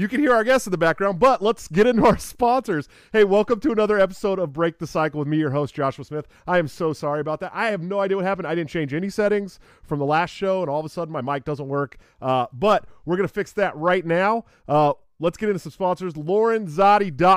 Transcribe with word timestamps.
You 0.00 0.08
can 0.08 0.20
hear 0.20 0.32
our 0.32 0.44
guests 0.44 0.66
in 0.66 0.70
the 0.70 0.78
background, 0.78 1.18
but 1.18 1.42
let's 1.42 1.68
get 1.68 1.86
into 1.86 2.06
our 2.06 2.16
sponsors. 2.18 2.88
Hey, 3.12 3.22
welcome 3.22 3.60
to 3.60 3.70
another 3.70 4.00
episode 4.00 4.38
of 4.38 4.50
Break 4.50 4.78
the 4.78 4.86
Cycle 4.86 5.18
with 5.18 5.28
me, 5.28 5.36
your 5.36 5.50
host, 5.50 5.74
Joshua 5.74 6.06
Smith. 6.06 6.26
I 6.46 6.56
am 6.56 6.68
so 6.68 6.94
sorry 6.94 7.20
about 7.20 7.40
that. 7.40 7.52
I 7.52 7.66
have 7.66 7.82
no 7.82 8.00
idea 8.00 8.16
what 8.16 8.24
happened. 8.24 8.48
I 8.48 8.54
didn't 8.54 8.70
change 8.70 8.94
any 8.94 9.10
settings 9.10 9.60
from 9.82 9.98
the 9.98 10.06
last 10.06 10.30
show, 10.30 10.62
and 10.62 10.70
all 10.70 10.80
of 10.80 10.86
a 10.86 10.88
sudden 10.88 11.12
my 11.12 11.20
mic 11.20 11.44
doesn't 11.44 11.68
work. 11.68 11.98
Uh, 12.22 12.46
but 12.50 12.86
we're 13.04 13.18
going 13.18 13.28
to 13.28 13.34
fix 13.34 13.52
that 13.52 13.76
right 13.76 14.06
now. 14.06 14.46
Uh, 14.66 14.94
Let's 15.20 15.36
get 15.36 15.50
into 15.50 15.58
some 15.58 15.72
sponsors. 15.72 16.14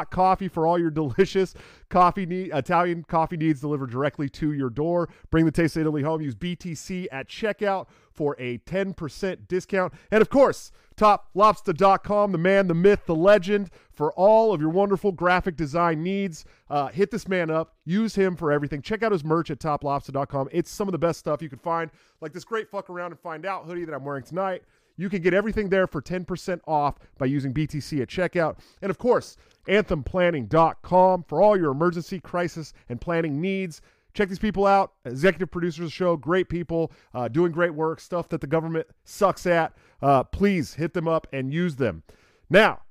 Coffee 0.09 0.47
for 0.47 0.65
all 0.65 0.79
your 0.79 0.89
delicious 0.89 1.53
coffee 1.89 2.25
need, 2.25 2.51
Italian 2.53 3.03
coffee 3.03 3.37
needs 3.37 3.59
delivered 3.61 3.91
directly 3.91 4.29
to 4.29 4.53
your 4.53 4.69
door. 4.69 5.09
Bring 5.29 5.45
the 5.45 5.51
taste 5.51 5.75
of 5.75 5.81
Italy 5.81 6.01
home. 6.01 6.21
Use 6.21 6.33
BTC 6.33 7.07
at 7.11 7.27
checkout 7.27 7.87
for 8.11 8.35
a 8.39 8.57
10% 8.59 9.47
discount. 9.47 9.93
And 10.11 10.21
of 10.21 10.29
course, 10.29 10.71
toplobster.com, 10.95 12.31
the 12.31 12.37
man, 12.37 12.67
the 12.67 12.73
myth, 12.73 13.05
the 13.05 13.15
legend, 13.15 13.69
for 13.91 14.13
all 14.13 14.53
of 14.53 14.61
your 14.61 14.69
wonderful 14.69 15.11
graphic 15.11 15.55
design 15.55 16.01
needs. 16.03 16.45
Uh, 16.69 16.87
hit 16.87 17.11
this 17.11 17.27
man 17.27 17.49
up. 17.49 17.75
Use 17.85 18.15
him 18.15 18.35
for 18.35 18.51
everything. 18.51 18.81
Check 18.81 19.03
out 19.03 19.11
his 19.11 19.23
merch 19.23 19.51
at 19.51 19.59
toplobster.com. 19.59 20.49
It's 20.51 20.71
some 20.71 20.87
of 20.87 20.93
the 20.93 20.97
best 20.97 21.19
stuff 21.19 21.41
you 21.41 21.49
can 21.49 21.59
find, 21.59 21.91
like 22.21 22.33
this 22.33 22.43
great 22.43 22.69
fuck 22.69 22.89
around 22.89 23.11
and 23.11 23.19
find 23.19 23.45
out 23.45 23.65
hoodie 23.65 23.85
that 23.85 23.93
I'm 23.93 24.05
wearing 24.05 24.23
tonight. 24.23 24.63
You 24.97 25.09
can 25.09 25.21
get 25.21 25.33
everything 25.33 25.69
there 25.69 25.87
for 25.87 26.01
10% 26.01 26.59
off 26.67 26.99
by 27.17 27.25
using 27.25 27.53
BTC 27.53 28.01
at 28.01 28.09
checkout. 28.09 28.59
And 28.81 28.89
of 28.89 28.97
course, 28.97 29.37
anthemplanning.com 29.67 31.25
for 31.27 31.41
all 31.41 31.57
your 31.57 31.71
emergency 31.71 32.19
crisis 32.19 32.73
and 32.89 33.01
planning 33.01 33.41
needs. 33.41 33.81
Check 34.13 34.29
these 34.29 34.39
people 34.39 34.67
out. 34.67 34.93
Executive 35.05 35.49
producers 35.49 35.79
of 35.79 35.85
the 35.85 35.91
show, 35.91 36.15
great 36.15 36.47
people, 36.47 36.91
uh, 37.13 37.27
doing 37.27 37.51
great 37.51 37.73
work, 37.73 37.99
stuff 37.99 38.29
that 38.29 38.41
the 38.41 38.47
government 38.47 38.87
sucks 39.03 39.47
at. 39.47 39.73
Uh, 40.01 40.23
please 40.23 40.75
hit 40.75 40.93
them 40.93 41.07
up 41.07 41.25
and 41.33 41.51
use 41.51 41.75
them. 41.75 42.03
Now, 42.49 42.81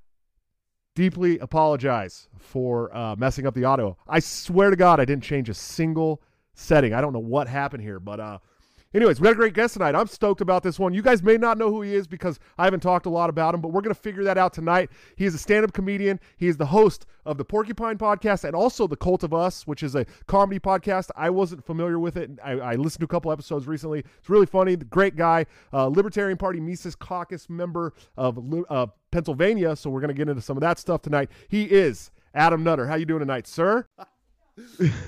deeply 0.95 1.39
apologize 1.39 2.29
for 2.39 2.95
uh, 2.97 3.15
messing 3.17 3.47
up 3.47 3.55
the 3.55 3.65
audio. 3.65 3.97
I 4.09 4.19
swear 4.19 4.71
to 4.71 4.77
God, 4.77 4.99
I 4.99 5.05
didn't 5.05 5.23
change 5.23 5.49
a 5.49 5.55
single 5.55 6.23
setting. 6.55 6.93
I 6.93 7.01
don't 7.01 7.12
know 7.12 7.21
what 7.21 7.47
happened 7.47 7.83
here, 7.83 8.01
but 8.01 8.19
uh, 8.19 8.39
Anyways, 8.95 9.21
we 9.21 9.25
got 9.25 9.33
a 9.33 9.37
great 9.37 9.55
guest 9.55 9.73
tonight. 9.73 9.95
I'm 9.95 10.07
stoked 10.07 10.43
about 10.43 10.63
this 10.63 10.79
one. 10.79 10.93
You 10.93 11.01
guys 11.01 11.23
may 11.23 11.39
not 11.39 11.57
know 11.57 11.71
who 11.71 11.81
he 11.81 11.95
is 11.95 12.07
because 12.07 12.39
I 12.59 12.65
haven't 12.65 12.81
talked 12.81 13.07
a 13.07 13.11
lot 13.11 13.31
about 13.31 13.55
him, 13.55 13.63
but 13.63 13.69
we're 13.69 13.81
going 13.81 13.95
to 13.95 14.01
figure 14.01 14.23
that 14.25 14.37
out 14.37 14.53
tonight. 14.53 14.91
He 15.17 15.25
is 15.25 15.35
a 15.35 15.39
stand 15.39 15.65
up 15.65 15.73
comedian. 15.73 16.21
He 16.37 16.47
is 16.47 16.59
the 16.59 16.67
host 16.67 17.07
of 17.25 17.39
the 17.39 17.45
Porcupine 17.45 17.97
podcast 17.97 18.45
and 18.45 18.55
also 18.55 18.87
the 18.87 18.97
Cult 18.97 19.23
of 19.23 19.33
Us, 19.33 19.67
which 19.67 19.83
is 19.83 19.95
a 19.95 20.05
comedy 20.27 20.61
podcast. 20.61 21.11
I 21.17 21.31
wasn't 21.31 21.65
familiar 21.65 21.99
with 21.99 22.19
it. 22.19 22.31
I, 22.45 22.53
I 22.53 22.75
listened 22.75 23.01
to 23.01 23.07
a 23.07 23.09
couple 23.09 23.33
episodes 23.33 23.67
recently. 23.67 24.01
It's 24.01 24.29
really 24.29 24.47
funny. 24.47 24.77
Great 24.77 25.17
guy. 25.17 25.47
Uh, 25.73 25.87
Libertarian 25.87 26.37
Party 26.37 26.61
Mises 26.61 26.95
Caucus 26.95 27.49
member 27.49 27.95
of 28.19 28.39
uh, 28.69 28.89
Pennsylvania. 29.11 29.75
So 29.75 29.89
we're 29.89 30.01
going 30.01 30.09
to 30.09 30.15
get 30.15 30.29
into 30.29 30.43
some 30.43 30.59
of 30.59 30.61
that 30.61 30.79
stuff 30.79 31.01
tonight. 31.01 31.31
He 31.49 31.65
is 31.65 32.11
Adam 32.35 32.63
Nutter. 32.63 32.87
How 32.87 32.97
you 32.97 33.07
doing 33.07 33.21
tonight, 33.21 33.47
sir? 33.47 33.87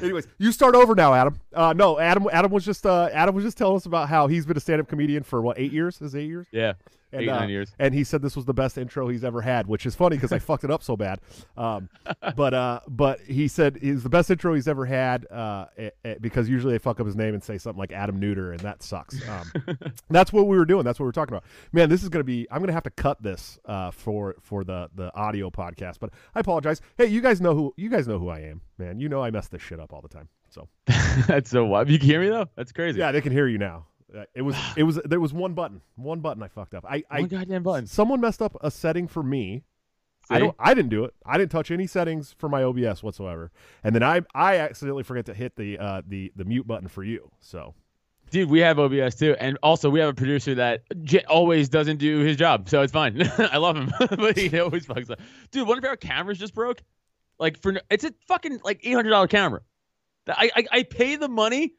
Anyways, 0.00 0.26
you 0.38 0.52
start 0.52 0.74
over 0.74 0.94
now, 0.94 1.12
Adam. 1.12 1.38
Uh, 1.52 1.72
no, 1.74 1.98
Adam. 1.98 2.26
Adam 2.32 2.50
was 2.50 2.64
just 2.64 2.86
uh, 2.86 3.08
Adam 3.12 3.34
was 3.34 3.44
just 3.44 3.58
telling 3.58 3.76
us 3.76 3.86
about 3.86 4.08
how 4.08 4.26
he's 4.26 4.46
been 4.46 4.56
a 4.56 4.60
stand-up 4.60 4.88
comedian 4.88 5.22
for 5.22 5.42
what 5.42 5.58
eight 5.58 5.72
years? 5.72 6.00
Is 6.00 6.16
eight 6.16 6.28
years? 6.28 6.46
Yeah, 6.50 6.74
and, 7.14 7.22
eight 7.22 7.28
uh, 7.28 7.40
nine 7.40 7.48
years. 7.48 7.72
And 7.78 7.94
he 7.94 8.04
said 8.04 8.22
this 8.22 8.36
was 8.36 8.44
the 8.44 8.54
best 8.54 8.78
intro 8.78 9.08
he's 9.08 9.24
ever 9.24 9.40
had, 9.40 9.66
which 9.66 9.86
is 9.86 9.94
funny 9.94 10.16
because 10.16 10.32
I 10.32 10.38
fucked 10.40 10.64
it 10.64 10.70
up 10.70 10.82
so 10.82 10.96
bad. 10.96 11.20
Um, 11.56 11.88
but 12.36 12.54
uh, 12.54 12.80
but 12.88 13.20
he 13.20 13.48
said 13.48 13.78
it's 13.80 14.02
the 14.02 14.08
best 14.08 14.30
intro 14.30 14.54
he's 14.54 14.68
ever 14.68 14.84
had 14.84 15.26
uh, 15.30 15.66
it, 15.76 15.96
it, 16.04 16.22
because 16.22 16.48
usually 16.48 16.74
they 16.74 16.78
fuck 16.78 17.00
up 17.00 17.06
his 17.06 17.16
name 17.16 17.34
and 17.34 17.42
say 17.42 17.58
something 17.58 17.78
like 17.78 17.92
Adam 17.92 18.18
Neuter, 18.18 18.52
and 18.52 18.60
that 18.60 18.82
sucks. 18.82 19.16
Um, 19.28 19.52
that's 20.10 20.32
what 20.32 20.46
we 20.46 20.56
were 20.56 20.66
doing. 20.66 20.84
That's 20.84 20.98
what 20.98 21.04
we 21.04 21.08
were 21.08 21.12
talking 21.12 21.34
about. 21.34 21.44
Man, 21.72 21.88
this 21.88 22.02
is 22.02 22.08
gonna 22.08 22.24
be. 22.24 22.46
I'm 22.50 22.60
gonna 22.60 22.72
have 22.72 22.84
to 22.84 22.90
cut 22.90 23.22
this 23.22 23.58
uh, 23.64 23.90
for 23.90 24.36
for 24.40 24.64
the 24.64 24.88
the 24.94 25.14
audio 25.14 25.50
podcast, 25.50 25.98
but 26.00 26.10
I 26.34 26.40
apologize. 26.40 26.80
Hey, 26.96 27.06
you 27.06 27.20
guys 27.20 27.40
know 27.40 27.54
who 27.54 27.74
you 27.76 27.88
guys 27.88 28.06
know 28.08 28.18
who 28.18 28.28
I 28.28 28.40
am, 28.40 28.60
man. 28.78 29.00
You 29.00 29.08
know 29.08 29.22
I 29.22 29.30
mess 29.30 29.48
this 29.48 29.62
shit 29.62 29.80
up 29.80 29.92
all 29.92 30.00
the 30.00 30.08
time. 30.08 30.28
So 30.50 30.68
that's 31.26 31.50
so 31.50 31.64
wild. 31.64 31.88
You 31.88 31.98
can 31.98 32.08
hear 32.08 32.20
me 32.20 32.28
though. 32.28 32.48
That's 32.56 32.72
crazy. 32.72 33.00
Yeah, 33.00 33.12
they 33.12 33.20
can 33.20 33.32
hear 33.32 33.48
you 33.48 33.58
now. 33.58 33.86
It 34.34 34.42
was 34.42 34.56
it 34.76 34.82
was 34.82 34.96
there 35.04 35.20
was 35.20 35.32
one 35.32 35.54
button, 35.54 35.80
one 35.96 36.20
button 36.20 36.42
I 36.42 36.48
fucked 36.48 36.74
up. 36.74 36.84
I 36.88 37.02
I 37.10 37.20
one 37.20 37.28
goddamn 37.28 37.62
button. 37.62 37.86
Someone 37.86 38.20
messed 38.20 38.42
up 38.42 38.56
a 38.60 38.70
setting 38.70 39.08
for 39.08 39.22
me. 39.22 39.64
See? 40.28 40.36
I 40.36 40.38
don't. 40.38 40.56
I 40.58 40.72
didn't 40.74 40.90
do 40.90 41.04
it. 41.04 41.14
I 41.26 41.36
didn't 41.36 41.50
touch 41.50 41.70
any 41.70 41.86
settings 41.86 42.34
for 42.38 42.48
my 42.48 42.62
OBS 42.62 43.02
whatsoever. 43.02 43.50
And 43.82 43.94
then 43.94 44.02
I 44.02 44.22
I 44.34 44.58
accidentally 44.58 45.02
forget 45.02 45.26
to 45.26 45.34
hit 45.34 45.56
the 45.56 45.78
uh 45.78 46.02
the 46.06 46.32
the 46.36 46.44
mute 46.44 46.66
button 46.66 46.88
for 46.88 47.04
you. 47.04 47.30
So. 47.40 47.74
Dude, 48.30 48.48
we 48.48 48.60
have 48.60 48.78
OBS 48.78 49.16
too, 49.16 49.36
and 49.38 49.58
also 49.62 49.90
we 49.90 50.00
have 50.00 50.08
a 50.08 50.14
producer 50.14 50.54
that 50.56 50.82
j- 51.02 51.22
always 51.28 51.68
doesn't 51.68 51.98
do 51.98 52.20
his 52.20 52.38
job, 52.38 52.68
so 52.70 52.80
it's 52.80 52.92
fine. 52.92 53.22
I 53.38 53.58
love 53.58 53.76
him, 53.76 53.92
but 53.98 54.36
he 54.36 54.58
always 54.58 54.86
fucks 54.86 55.10
up. 55.10 55.20
Dude, 55.52 55.68
one 55.68 55.76
of 55.76 55.84
our 55.84 55.94
cameras 55.94 56.38
just 56.38 56.54
broke. 56.54 56.82
Like 57.38 57.60
for 57.60 57.74
it's 57.90 58.02
a 58.02 58.12
fucking 58.26 58.60
like 58.64 58.80
eight 58.82 58.94
hundred 58.94 59.10
dollar 59.10 59.28
camera. 59.28 59.60
I, 60.26 60.50
I 60.56 60.64
I 60.72 60.82
pay 60.84 61.16
the 61.16 61.28
money 61.28 61.74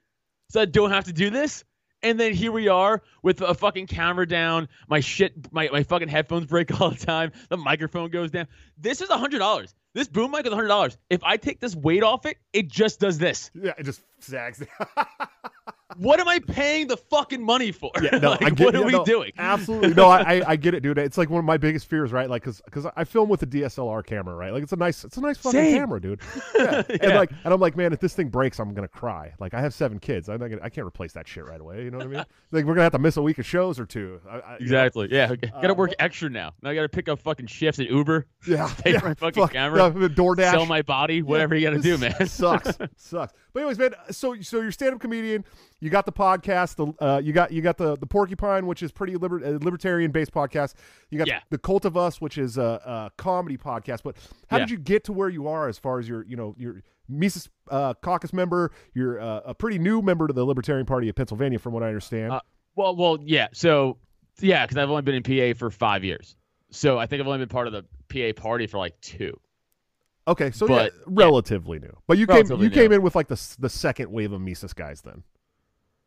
so 0.49 0.61
I 0.61 0.65
don't 0.65 0.91
have 0.91 1.05
to 1.05 1.13
do 1.13 1.29
this. 1.29 1.63
And 2.03 2.19
then 2.19 2.33
here 2.33 2.51
we 2.51 2.67
are 2.67 3.01
with 3.23 3.41
a 3.41 3.53
fucking 3.53 3.87
camera 3.87 4.27
down. 4.27 4.67
My 4.87 4.99
shit, 4.99 5.51
my, 5.51 5.69
my 5.71 5.83
fucking 5.83 6.07
headphones 6.07 6.45
break 6.45 6.79
all 6.81 6.91
the 6.91 7.05
time. 7.05 7.31
The 7.49 7.57
microphone 7.57 8.09
goes 8.09 8.31
down. 8.31 8.47
This 8.77 9.01
is 9.01 9.09
a 9.09 9.17
hundred 9.17 9.39
dollars. 9.39 9.73
This 9.93 10.07
boom 10.07 10.31
mic 10.31 10.45
is 10.45 10.51
a 10.51 10.55
hundred 10.55 10.67
dollars. 10.67 10.97
If 11.09 11.23
I 11.23 11.37
take 11.37 11.59
this 11.59 11.75
weight 11.75 12.03
off 12.03 12.25
it, 12.25 12.37
it 12.51 12.67
just 12.67 12.99
does 12.99 13.17
this. 13.17 13.49
Yeah, 13.55 13.71
it 13.77 13.83
just 13.83 14.01
zags. 14.25 14.63
what 15.97 16.19
am 16.19 16.27
I 16.27 16.39
paying 16.39 16.87
the 16.87 16.97
fucking 16.97 17.43
money 17.43 17.71
for? 17.71 17.91
Yeah, 18.01 18.17
no, 18.21 18.31
like, 18.31 18.43
I 18.43 18.49
get, 18.49 18.65
what 18.65 18.75
are 18.75 18.79
yeah, 18.79 18.85
we 18.85 18.91
no, 18.91 19.05
doing? 19.05 19.31
Absolutely, 19.37 19.93
no, 19.93 20.09
I, 20.09 20.41
I 20.45 20.55
get 20.55 20.73
it, 20.73 20.81
dude. 20.81 20.97
It's 20.97 21.17
like 21.17 21.29
one 21.29 21.39
of 21.39 21.45
my 21.45 21.57
biggest 21.57 21.87
fears, 21.89 22.11
right? 22.11 22.29
Like, 22.29 22.43
cause, 22.43 22.61
cause 22.71 22.85
I 22.95 23.03
film 23.03 23.29
with 23.29 23.43
a 23.43 23.47
DSLR 23.47 24.05
camera, 24.05 24.35
right? 24.35 24.51
Like, 24.51 24.63
it's 24.63 24.73
a 24.73 24.77
nice, 24.77 25.03
it's 25.03 25.17
a 25.17 25.21
nice 25.21 25.37
fucking 25.37 25.59
Same. 25.59 25.77
camera, 25.77 26.01
dude. 26.01 26.21
Yeah. 26.57 26.83
Yeah. 26.95 26.97
and 27.01 27.15
like, 27.15 27.31
and 27.43 27.53
I'm 27.53 27.59
like, 27.59 27.75
man, 27.75 27.93
if 27.93 27.99
this 27.99 28.13
thing 28.13 28.29
breaks, 28.29 28.59
I'm 28.59 28.73
gonna 28.73 28.87
cry. 28.87 29.33
Like, 29.39 29.53
I 29.53 29.61
have 29.61 29.73
seven 29.73 29.99
kids, 29.99 30.29
I'm 30.29 30.39
not 30.39 30.49
gonna, 30.49 30.61
I 30.63 30.69
can't 30.69 30.85
replace 30.85 31.13
that 31.13 31.27
shit 31.27 31.45
right 31.45 31.59
away. 31.59 31.83
You 31.83 31.91
know 31.91 31.97
what 31.97 32.07
I 32.07 32.09
mean? 32.09 32.25
like, 32.51 32.65
we're 32.65 32.73
gonna 32.73 32.83
have 32.83 32.91
to 32.93 32.99
miss 32.99 33.17
a 33.17 33.21
week 33.21 33.37
of 33.39 33.45
shows 33.45 33.79
or 33.79 33.85
two. 33.85 34.19
I, 34.29 34.29
I, 34.29 34.37
you 34.37 34.41
know? 34.41 34.53
Exactly. 34.65 35.07
Yeah. 35.11 35.31
Okay. 35.31 35.51
Uh, 35.53 35.61
gotta 35.61 35.73
work 35.73 35.89
what- 35.91 36.01
extra 36.01 36.29
now. 36.29 36.53
Now 36.61 36.71
I 36.71 36.75
gotta 36.75 36.89
pick 36.89 37.07
up 37.09 37.19
fucking 37.19 37.47
shifts 37.47 37.79
at 37.79 37.89
Uber. 37.89 38.25
Yeah, 38.47 38.71
Pay 38.83 38.93
yeah, 38.93 38.99
for 38.99 39.07
my 39.07 39.13
fucking 39.13 39.43
fuck, 39.43 39.53
camera. 39.53 39.79
yeah, 39.79 40.07
DoorDash. 40.07 40.51
Sell 40.51 40.65
my 40.65 40.81
body. 40.81 41.21
Whatever 41.21 41.55
you 41.55 41.67
gotta 41.67 41.81
do, 41.81 41.97
man. 41.97 42.27
sucks, 42.27 42.77
sucks. 42.97 43.33
But 43.55 43.61
anyways, 43.61 43.79
man. 43.79 43.91
So 44.11 44.35
so 44.41 44.59
you're 44.59 44.71
stand 44.73 44.93
up 44.95 44.99
comedian. 44.99 45.45
You 45.79 45.89
got 45.89 46.05
the 46.05 46.11
podcast. 46.11 46.75
The 46.75 47.03
uh, 47.03 47.19
you 47.19 47.31
got 47.31 47.51
you 47.53 47.61
got 47.61 47.77
the 47.77 47.95
the 47.95 48.05
Porcupine, 48.05 48.67
which 48.67 48.83
is 48.83 48.91
pretty 48.91 49.15
liber- 49.15 49.43
uh, 49.43 49.57
libertarian 49.63 50.11
based 50.11 50.33
podcast. 50.33 50.73
You 51.09 51.17
got 51.17 51.27
Yeah. 51.27 51.39
the 51.51 51.57
Cult 51.57 51.85
of 51.85 51.95
Us, 51.95 52.19
which 52.19 52.37
is 52.37 52.57
a, 52.57 52.61
a 52.61 53.11
comedy 53.17 53.55
podcast. 53.57 54.03
But 54.03 54.17
how 54.49 54.59
did 54.59 54.69
you 54.69 54.77
get 54.77 55.05
to 55.05 55.13
where 55.13 55.29
you 55.29 55.47
are 55.47 55.69
as 55.69 55.77
far 55.77 55.99
as 55.99 56.07
your 56.09 56.25
you 56.25 56.35
know 56.35 56.53
your 56.57 56.81
Mises 57.07 57.47
uh, 57.71 57.93
caucus 58.01 58.33
member? 58.33 58.71
You're 58.93 59.21
uh, 59.21 59.39
a 59.45 59.55
pretty 59.55 59.79
new 59.79 60.01
member 60.01 60.27
to 60.27 60.33
the 60.33 60.43
Libertarian 60.45 60.85
Party 60.85 61.07
of 61.07 61.15
Pennsylvania, 61.15 61.57
from 61.57 61.71
what 61.71 61.81
I 61.81 61.87
understand. 61.87 62.33
Uh, 62.33 62.41
Well, 62.75 62.93
well, 62.97 63.17
yeah. 63.23 63.47
So, 63.53 63.99
yeah, 64.41 64.65
because 64.65 64.75
I've 64.77 64.89
only 64.89 65.01
been 65.03 65.15
in 65.15 65.23
PA 65.23 65.57
for 65.57 65.71
five 65.71 66.03
years. 66.03 66.35
So 66.71 66.99
I 66.99 67.05
think 67.05 67.21
I've 67.21 67.27
only 67.27 67.39
been 67.39 67.47
part 67.47 67.67
of 67.67 67.73
the 67.73 67.85
PA 68.09 68.41
party 68.41 68.67
for 68.67 68.79
like 68.79 68.99
two. 68.99 69.39
Okay, 70.27 70.51
so 70.51 70.67
but- 70.67 70.93
yeah, 70.93 71.03
relatively 71.07 71.79
new. 71.79 71.95
But 72.07 72.17
you 72.17 72.27
came 72.27 72.35
Relatively 72.37 72.65
you 72.65 72.69
came 72.71 72.91
in 72.91 73.01
with 73.01 73.15
like 73.15 73.27
the 73.27 73.55
the 73.59 73.69
second 73.69 74.11
wave 74.11 74.31
of 74.31 74.41
Mises 74.41 74.73
guys 74.73 75.01
then. 75.01 75.23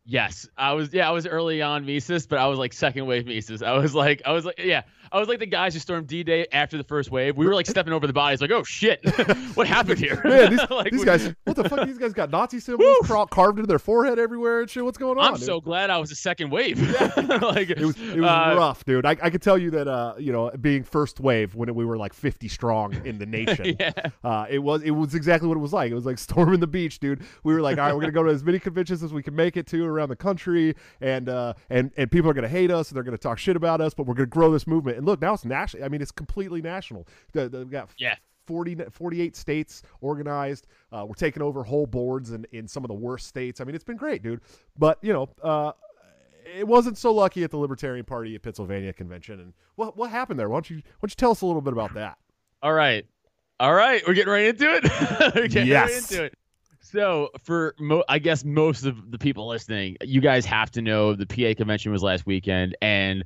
Yes, 0.05 0.47
I 0.57 0.73
was. 0.73 0.91
Yeah, 0.91 1.07
I 1.07 1.11
was 1.11 1.27
early 1.27 1.61
on 1.61 1.85
Mises, 1.85 2.25
but 2.25 2.39
I 2.39 2.47
was 2.47 2.57
like 2.57 2.73
second 2.73 3.05
wave 3.05 3.27
Mises. 3.27 3.61
I 3.61 3.73
was 3.77 3.93
like, 3.93 4.23
I 4.25 4.31
was 4.31 4.43
like, 4.43 4.57
yeah, 4.57 4.81
I 5.11 5.19
was 5.19 5.27
like 5.27 5.39
the 5.39 5.45
guys 5.45 5.73
who 5.73 5.79
stormed 5.79 6.07
D 6.07 6.23
Day 6.23 6.47
after 6.51 6.77
the 6.77 6.83
first 6.83 7.11
wave. 7.11 7.37
We 7.37 7.45
were 7.45 7.55
like 7.55 7.65
stepping 7.65 7.93
over 7.93 8.07
the 8.07 8.13
bodies, 8.13 8.41
like, 8.41 8.51
oh 8.51 8.63
shit, 8.63 8.99
what 9.55 9.67
happened 9.67 9.99
here? 9.99 10.21
Man, 10.23 10.51
these, 10.51 10.59
Like, 10.69 10.91
these 10.91 11.05
guys, 11.05 11.33
what 11.43 11.55
the 11.55 11.67
fuck? 11.67 11.79
These 11.89 11.97
guys 11.97 12.13
got 12.13 12.29
Nazi 12.29 12.59
symbols 12.59 13.09
Woo! 13.09 13.25
carved 13.27 13.57
into 13.57 13.67
their 13.67 13.79
forehead 13.79 14.19
everywhere 14.19 14.61
and 14.61 14.69
shit. 14.69 14.83
What's 14.83 14.97
going 14.97 15.17
on? 15.17 15.25
I'm 15.25 15.33
dude? 15.35 15.43
so 15.43 15.59
glad 15.59 15.89
I 15.89 15.97
was 15.97 16.09
the 16.09 16.15
second 16.15 16.51
wave. 16.51 16.79
like 16.81 17.69
It 17.69 17.79
was 17.79 17.99
it 17.99 18.19
was 18.19 18.29
uh, 18.29 18.55
rough, 18.57 18.85
dude. 18.85 19.05
I, 19.05 19.11
I 19.11 19.29
could 19.29 19.41
tell 19.41 19.57
you 19.57 19.71
that 19.71 19.87
uh 19.87 20.13
you 20.19 20.31
know 20.31 20.51
being 20.61 20.83
first 20.83 21.19
wave 21.19 21.55
when 21.55 21.73
we 21.73 21.85
were 21.85 21.97
like 21.97 22.13
50 22.13 22.47
strong 22.47 22.93
in 23.05 23.17
the 23.17 23.25
nation. 23.25 23.75
Yeah. 23.79 23.91
Uh, 24.23 24.45
it 24.49 24.59
was 24.59 24.83
it 24.83 24.91
was 24.91 25.15
exactly 25.15 25.47
what 25.47 25.55
it 25.57 25.61
was 25.61 25.73
like. 25.73 25.91
It 25.91 25.95
was 25.95 26.05
like 26.05 26.19
storming 26.19 26.59
the 26.59 26.67
beach, 26.67 26.99
dude. 26.99 27.23
We 27.43 27.53
were 27.53 27.61
like, 27.61 27.77
all 27.77 27.85
right, 27.85 27.93
we're 27.93 28.01
gonna 28.01 28.11
go 28.11 28.23
to 28.23 28.31
as 28.31 28.43
many 28.43 28.59
conventions 28.59 29.01
as 29.03 29.13
we 29.13 29.23
can 29.23 29.35
make 29.35 29.57
it 29.57 29.65
to 29.67 29.85
around 29.85 30.09
the 30.09 30.15
country, 30.15 30.75
and 31.01 31.29
uh 31.29 31.53
and 31.69 31.91
and 31.97 32.11
people 32.11 32.29
are 32.29 32.33
gonna 32.33 32.47
hate 32.47 32.71
us 32.71 32.89
and 32.89 32.95
they're 32.95 33.03
gonna 33.03 33.17
talk 33.17 33.37
shit 33.39 33.55
about 33.55 33.81
us, 33.81 33.93
but 33.93 34.05
we're 34.05 34.13
gonna 34.13 34.27
grow 34.27 34.51
this 34.51 34.67
movement. 34.67 34.97
And 34.99 35.07
look, 35.07 35.19
now 35.21 35.33
it's 35.33 35.45
national. 35.45 35.83
I 35.83 35.87
mean, 35.87 36.01
it's 36.01 36.11
completely 36.11 36.61
national. 36.61 37.07
The, 37.33 37.49
the, 37.49 37.59
we 37.65 37.71
got 37.71 37.89
Yeah. 37.97 38.15
40, 38.45 38.75
48 38.91 39.35
states 39.35 39.81
organized. 40.01 40.67
Uh, 40.91 41.05
we're 41.07 41.13
taking 41.15 41.41
over 41.41 41.63
whole 41.63 41.85
boards 41.87 42.31
in, 42.31 42.45
in 42.51 42.67
some 42.67 42.83
of 42.83 42.87
the 42.89 42.93
worst 42.95 43.27
states. 43.27 43.61
I 43.61 43.63
mean, 43.63 43.75
it's 43.75 43.83
been 43.83 43.97
great, 43.97 44.21
dude. 44.23 44.41
But, 44.77 44.97
you 45.01 45.13
know, 45.13 45.29
uh, 45.43 45.71
it 46.57 46.67
wasn't 46.67 46.97
so 46.97 47.13
lucky 47.13 47.43
at 47.43 47.51
the 47.51 47.57
Libertarian 47.57 48.05
Party 48.05 48.33
at 48.35 48.41
Pennsylvania 48.41 48.91
convention. 48.91 49.39
And 49.39 49.53
what 49.75 49.95
what 49.95 50.09
happened 50.09 50.39
there? 50.39 50.49
Why 50.49 50.55
don't 50.55 50.69
you 50.69 50.77
why 50.77 50.83
don't 51.01 51.11
you 51.11 51.15
tell 51.15 51.31
us 51.31 51.41
a 51.41 51.45
little 51.45 51.61
bit 51.61 51.73
about 51.73 51.93
that? 51.93 52.17
All 52.63 52.73
right. 52.73 53.05
All 53.59 53.73
right. 53.73 54.01
We're 54.07 54.15
getting 54.15 54.31
right 54.33 54.45
into 54.45 54.65
it. 54.75 54.83
We're 55.35 55.47
getting 55.47 55.57
right 55.71 55.89
Yes. 55.89 56.11
into 56.11 56.23
it. 56.25 56.33
So, 56.81 57.29
for 57.43 57.75
mo- 57.79 58.03
I 58.09 58.17
guess 58.17 58.43
most 58.43 58.83
of 58.85 59.11
the 59.11 59.19
people 59.19 59.47
listening, 59.47 59.97
you 60.01 60.21
guys 60.21 60.43
have 60.45 60.71
to 60.71 60.81
know 60.81 61.13
the 61.13 61.27
PA 61.27 61.53
convention 61.55 61.91
was 61.91 62.01
last 62.01 62.25
weekend, 62.25 62.75
and 62.81 63.23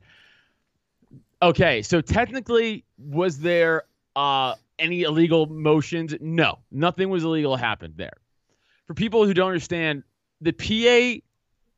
Okay, 1.43 1.81
so 1.81 1.99
technically, 1.99 2.85
was 2.97 3.37
there 3.39 3.83
uh, 4.15 4.55
any 4.79 5.01
illegal 5.01 5.45
motions? 5.45 6.15
No, 6.21 6.59
nothing 6.71 7.09
was 7.09 7.25
illegal 7.25 7.57
happened 7.57 7.95
there. 7.97 8.13
For 8.87 8.93
people 8.93 9.25
who 9.25 9.33
don't 9.33 9.49
understand, 9.49 10.03
the 10.39 10.53
PA, 10.53 11.21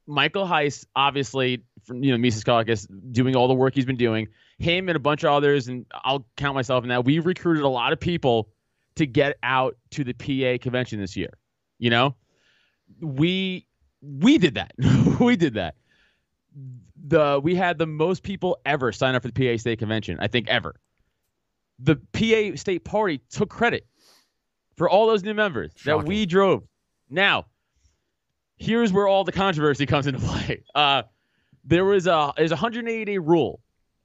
Michael 0.06 0.46
Heise, 0.46 0.86
obviously 0.96 1.64
from 1.84 2.04
you 2.04 2.12
know 2.12 2.18
Mises 2.20 2.44
Caucus, 2.44 2.86
doing 3.12 3.36
all 3.36 3.48
the 3.48 3.56
work 3.56 3.74
he's 3.74 3.86
been 3.86 3.98
doing. 3.98 4.28
Him 4.60 4.88
and 4.88 4.96
a 4.96 5.00
bunch 5.00 5.24
of 5.24 5.32
others, 5.32 5.68
and 5.68 5.88
I'll 6.04 6.28
count 6.38 6.54
myself 6.54 6.84
in 6.84 6.90
that. 6.90 7.04
We 7.04 7.18
recruited 7.18 7.64
a 7.64 7.68
lot 7.68 7.92
of 7.92 8.00
people 8.00 8.50
to 8.98 9.08
get 9.08 9.36
out 9.42 9.78
to 9.92 10.04
the 10.04 10.14
PA 10.14 10.62
convention 10.62 11.00
this 11.00 11.18
year. 11.18 11.40
You 11.80 11.90
know, 11.90 12.16
we 13.02 13.66
we 14.00 14.38
did 14.38 14.54
that. 14.56 14.74
we 15.20 15.36
did 15.36 15.56
that 15.56 15.74
the 17.08 17.40
we 17.42 17.56
had 17.56 17.78
the 17.78 17.86
most 17.86 18.24
people 18.24 18.60
ever 18.66 18.92
sign 18.92 19.16
up 19.16 19.22
for 19.22 19.30
the 19.30 19.56
PA 19.56 19.58
state 19.60 19.80
convention, 19.80 20.18
I 20.20 20.28
think 20.28 20.48
ever. 20.48 20.76
The 21.80 21.98
PA 22.14 22.58
state 22.58 22.84
party 22.84 23.22
took 23.30 23.50
credit 23.50 23.86
for 24.76 24.90
all 24.90 25.08
those 25.08 25.24
new 25.24 25.34
members 25.34 25.72
Shocking. 25.76 26.00
that 26.00 26.08
we 26.08 26.26
drove. 26.26 26.64
Now, 27.10 27.46
here's 28.58 28.92
where 28.92 29.08
all 29.08 29.24
the 29.24 29.32
controversy 29.32 29.86
comes 29.86 30.08
into 30.08 30.20
play. 30.26 30.64
Uh, 30.74 31.04
there 31.64 31.86
was 31.86 32.08
a 32.08 32.34
there's 32.38 32.52
a 32.52 32.56
180 32.56 33.06
day 33.06 33.18
rule 33.18 33.60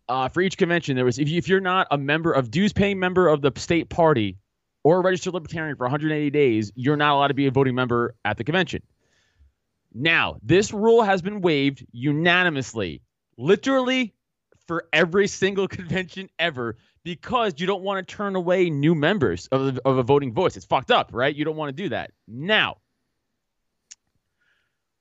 uh, 0.08 0.28
for 0.28 0.40
each 0.40 0.58
convention. 0.58 0.96
There 0.96 1.04
was 1.04 1.18
if, 1.18 1.28
you, 1.28 1.38
if 1.38 1.48
you're 1.48 1.60
not 1.60 1.86
a 1.90 1.98
member 1.98 2.32
of 2.32 2.50
dues 2.50 2.72
paying 2.72 2.98
member 2.98 3.28
of 3.28 3.40
the 3.40 3.52
state 3.56 3.88
party 3.88 4.36
or 4.82 4.98
a 4.98 5.00
registered 5.00 5.34
libertarian 5.34 5.76
for 5.76 5.84
180 5.84 6.30
days, 6.30 6.72
you're 6.74 6.96
not 6.96 7.14
allowed 7.14 7.28
to 7.28 7.34
be 7.34 7.46
a 7.46 7.50
voting 7.50 7.74
member 7.74 8.14
at 8.24 8.36
the 8.36 8.44
convention. 8.44 8.82
Now, 9.92 10.36
this 10.42 10.72
rule 10.72 11.02
has 11.02 11.22
been 11.22 11.40
waived 11.40 11.84
unanimously, 11.92 13.02
literally 13.36 14.14
for 14.66 14.86
every 14.92 15.26
single 15.26 15.66
convention 15.68 16.28
ever, 16.38 16.76
because 17.02 17.54
you 17.58 17.66
don't 17.66 17.82
want 17.82 18.06
to 18.06 18.14
turn 18.14 18.36
away 18.36 18.70
new 18.70 18.94
members 18.94 19.48
of, 19.48 19.78
of 19.84 19.98
a 19.98 20.02
voting 20.02 20.32
voice. 20.32 20.56
It's 20.56 20.66
fucked 20.66 20.90
up, 20.90 21.10
right? 21.12 21.34
You 21.34 21.44
don't 21.44 21.56
want 21.56 21.76
to 21.76 21.82
do 21.82 21.88
that. 21.88 22.12
Now, 22.28 22.76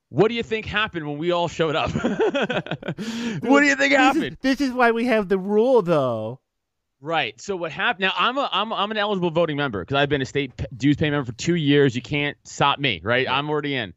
what 0.10 0.30
do 0.30 0.34
you 0.34 0.44
think 0.44 0.66
happened 0.66 1.08
when 1.08 1.20
we 1.20 1.32
all 1.32 1.48
showed 1.48 1.76
up? 1.76 1.92
what 1.94 2.98
do 2.98 3.66
you 3.66 3.76
think 3.76 3.94
happened? 3.94 4.38
This 4.42 4.54
is, 4.54 4.58
this 4.58 4.62
is 4.62 4.74
why 4.74 4.92
we 4.92 5.06
have 5.06 5.30
the 5.30 5.38
rule, 5.38 5.84
though. 5.84 6.40
Right. 7.02 7.40
So 7.40 7.56
what 7.56 7.72
happened? 7.72 8.02
Now 8.02 8.14
I'm 8.18 8.38
a 8.38 8.50
I'm 8.52 8.74
I'm 8.74 8.92
an 8.92 8.98
eligible 8.98 9.32
voting 9.32 9.56
member 9.56 9.82
because 9.82 9.96
I've 9.96 10.10
been 10.10 10.22
a 10.22 10.26
state 10.26 10.52
dues 10.76 10.98
paying 10.98 11.14
member 11.14 11.32
for 11.32 11.38
two 11.38 11.56
years. 11.56 11.96
You 11.96 12.02
can't 12.02 12.36
stop 12.44 12.78
me, 12.78 13.00
right? 13.02 13.26
I'm 13.30 13.50
already 13.50 13.76
in. 13.76 13.94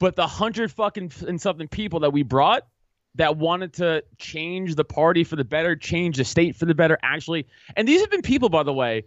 But 0.00 0.16
the 0.16 0.26
hundred 0.26 0.72
fucking 0.72 1.12
and 1.28 1.40
something 1.40 1.68
people 1.68 2.00
that 2.00 2.10
we 2.10 2.24
brought 2.24 2.66
that 3.14 3.36
wanted 3.36 3.74
to 3.74 4.02
change 4.18 4.74
the 4.74 4.84
party 4.84 5.24
for 5.24 5.36
the 5.36 5.44
better, 5.44 5.76
change 5.76 6.16
the 6.16 6.24
state 6.24 6.56
for 6.56 6.64
the 6.64 6.74
better, 6.74 6.98
actually. 7.02 7.46
And 7.76 7.86
these 7.86 8.00
have 8.00 8.10
been 8.10 8.22
people, 8.22 8.48
by 8.48 8.62
the 8.62 8.72
way, 8.72 9.04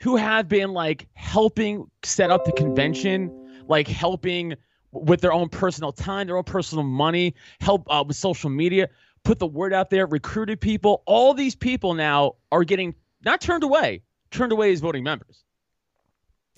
who 0.00 0.16
have 0.16 0.48
been 0.48 0.72
like 0.72 1.06
helping 1.14 1.88
set 2.02 2.30
up 2.30 2.44
the 2.44 2.52
convention, 2.52 3.64
like 3.68 3.86
helping 3.88 4.54
with 4.92 5.20
their 5.20 5.32
own 5.32 5.48
personal 5.48 5.92
time, 5.92 6.26
their 6.26 6.36
own 6.36 6.44
personal 6.44 6.84
money, 6.84 7.34
help 7.60 7.86
uh, 7.90 8.02
with 8.06 8.16
social 8.16 8.48
media, 8.48 8.88
put 9.22 9.38
the 9.38 9.46
word 9.46 9.72
out 9.72 9.90
there, 9.90 10.06
recruited 10.06 10.60
people. 10.60 11.02
All 11.06 11.34
these 11.34 11.54
people 11.54 11.94
now 11.94 12.36
are 12.52 12.64
getting 12.64 12.94
not 13.24 13.40
turned 13.40 13.64
away, 13.64 14.02
turned 14.30 14.52
away 14.52 14.72
as 14.72 14.80
voting 14.80 15.04
members. 15.04 15.42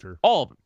Sure. 0.01 0.19
All 0.23 0.45
of 0.45 0.49
them. 0.51 0.59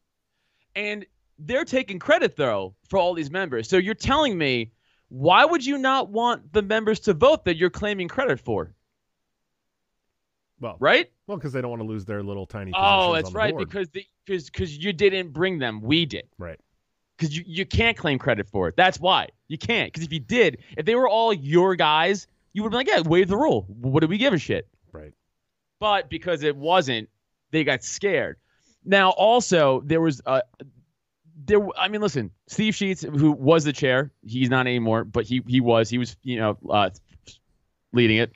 And 0.74 1.06
they're 1.46 1.64
taking 1.64 1.98
credit 1.98 2.36
though 2.36 2.74
for 2.88 2.98
all 2.98 3.14
these 3.14 3.30
members. 3.30 3.68
So 3.68 3.76
you're 3.76 3.94
telling 3.94 4.36
me 4.36 4.72
why 5.08 5.44
would 5.44 5.64
you 5.64 5.76
not 5.76 6.08
want 6.08 6.52
the 6.52 6.62
members 6.62 7.00
to 7.00 7.12
vote 7.12 7.44
that 7.44 7.56
you're 7.56 7.70
claiming 7.70 8.08
credit 8.08 8.40
for? 8.40 8.72
Well, 10.58 10.76
right? 10.80 11.10
Well, 11.26 11.36
because 11.36 11.52
they 11.52 11.60
don't 11.60 11.70
want 11.70 11.82
to 11.82 11.88
lose 11.88 12.04
their 12.04 12.22
little 12.22 12.46
tiny. 12.46 12.72
Oh, 12.74 13.12
that's 13.12 13.32
right. 13.32 13.52
Board. 13.52 13.68
Because 13.68 13.88
because 14.24 14.48
because 14.48 14.78
you 14.78 14.92
didn't 14.92 15.32
bring 15.32 15.58
them, 15.58 15.82
we 15.82 16.06
did. 16.06 16.28
Right. 16.38 16.58
Because 17.18 17.36
you 17.36 17.44
you 17.46 17.66
can't 17.66 17.96
claim 17.96 18.18
credit 18.18 18.48
for 18.48 18.68
it. 18.68 18.76
That's 18.76 19.00
why 19.00 19.28
you 19.48 19.58
can't. 19.58 19.92
Because 19.92 20.06
if 20.06 20.12
you 20.12 20.20
did, 20.20 20.58
if 20.78 20.86
they 20.86 20.94
were 20.94 21.08
all 21.08 21.32
your 21.32 21.74
guys, 21.74 22.26
you 22.52 22.62
would 22.62 22.70
be 22.70 22.76
like, 22.76 22.88
yeah, 22.88 23.00
waive 23.00 23.28
the 23.28 23.36
rule. 23.36 23.66
What 23.68 24.00
do 24.00 24.06
we 24.06 24.18
give 24.18 24.32
a 24.32 24.38
shit? 24.38 24.68
Right. 24.92 25.12
But 25.80 26.08
because 26.08 26.42
it 26.42 26.56
wasn't, 26.56 27.08
they 27.50 27.64
got 27.64 27.82
scared. 27.82 28.38
Now, 28.84 29.10
also, 29.10 29.82
there 29.84 30.00
was 30.00 30.22
a 30.26 30.42
there 31.46 31.60
I 31.78 31.88
mean 31.88 32.00
listen, 32.00 32.30
Steve 32.46 32.74
Scheetz 32.74 33.02
who 33.02 33.32
was 33.32 33.64
the 33.64 33.72
chair, 33.72 34.10
he's 34.24 34.50
not 34.50 34.66
anymore, 34.66 35.04
but 35.04 35.24
he 35.24 35.42
he 35.46 35.60
was 35.60 35.88
he 35.90 35.98
was, 35.98 36.16
you 36.22 36.38
know, 36.38 36.58
uh, 36.70 36.90
leading 37.92 38.18
it. 38.18 38.32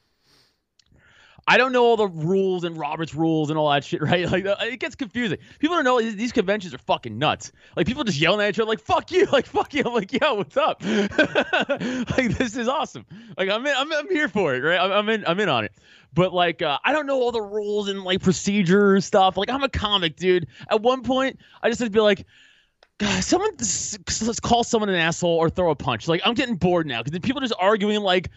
I 1.48 1.58
don't 1.58 1.70
know 1.70 1.84
all 1.84 1.96
the 1.96 2.08
rules 2.08 2.64
and 2.64 2.76
Robert's 2.76 3.14
rules 3.14 3.50
and 3.50 3.58
all 3.58 3.70
that 3.70 3.84
shit, 3.84 4.02
right? 4.02 4.30
Like 4.30 4.44
it 4.44 4.80
gets 4.80 4.96
confusing. 4.96 5.38
People 5.58 5.76
don't 5.76 5.84
know 5.84 6.00
these 6.00 6.32
conventions 6.32 6.74
are 6.74 6.78
fucking 6.78 7.18
nuts. 7.18 7.52
Like 7.76 7.86
people 7.86 8.04
just 8.04 8.18
yelling 8.18 8.44
at 8.44 8.50
each 8.50 8.58
other, 8.58 8.68
like 8.68 8.80
"fuck 8.80 9.12
you," 9.12 9.26
like 9.32 9.46
"fuck 9.46 9.72
you." 9.72 9.84
I'm 9.86 9.94
like, 9.94 10.12
"Yo, 10.12 10.34
what's 10.34 10.56
up?" 10.56 10.82
like 10.84 12.36
this 12.36 12.56
is 12.56 12.68
awesome. 12.68 13.06
Like 13.38 13.48
I'm 13.48 13.64
in, 13.64 13.74
I'm, 13.76 13.92
I'm 13.92 14.10
here 14.10 14.28
for 14.28 14.54
it, 14.54 14.60
right? 14.60 14.78
I'm, 14.78 14.90
I'm 14.90 15.08
in, 15.08 15.24
I'm 15.26 15.38
in 15.38 15.48
on 15.48 15.64
it. 15.64 15.72
But 16.12 16.32
like, 16.32 16.62
uh, 16.62 16.78
I 16.84 16.92
don't 16.92 17.06
know 17.06 17.20
all 17.20 17.32
the 17.32 17.42
rules 17.42 17.88
and 17.88 18.02
like 18.02 18.22
procedure 18.22 19.00
stuff. 19.00 19.36
Like 19.36 19.50
I'm 19.50 19.62
a 19.62 19.68
comic, 19.68 20.16
dude. 20.16 20.48
At 20.70 20.82
one 20.82 21.02
point, 21.02 21.38
I 21.62 21.68
just 21.68 21.78
had 21.78 21.86
to 21.86 21.90
be 21.90 22.00
like, 22.00 22.26
Someone 23.20 23.50
let's 23.58 24.40
call 24.40 24.64
someone 24.64 24.88
an 24.88 24.94
asshole 24.94 25.36
or 25.36 25.50
throw 25.50 25.70
a 25.70 25.74
punch. 25.74 26.08
Like 26.08 26.22
I'm 26.24 26.34
getting 26.34 26.56
bored 26.56 26.86
now 26.86 27.02
because 27.02 27.18
people 27.20 27.38
are 27.38 27.46
just 27.46 27.60
arguing 27.60 28.00
like, 28.00 28.30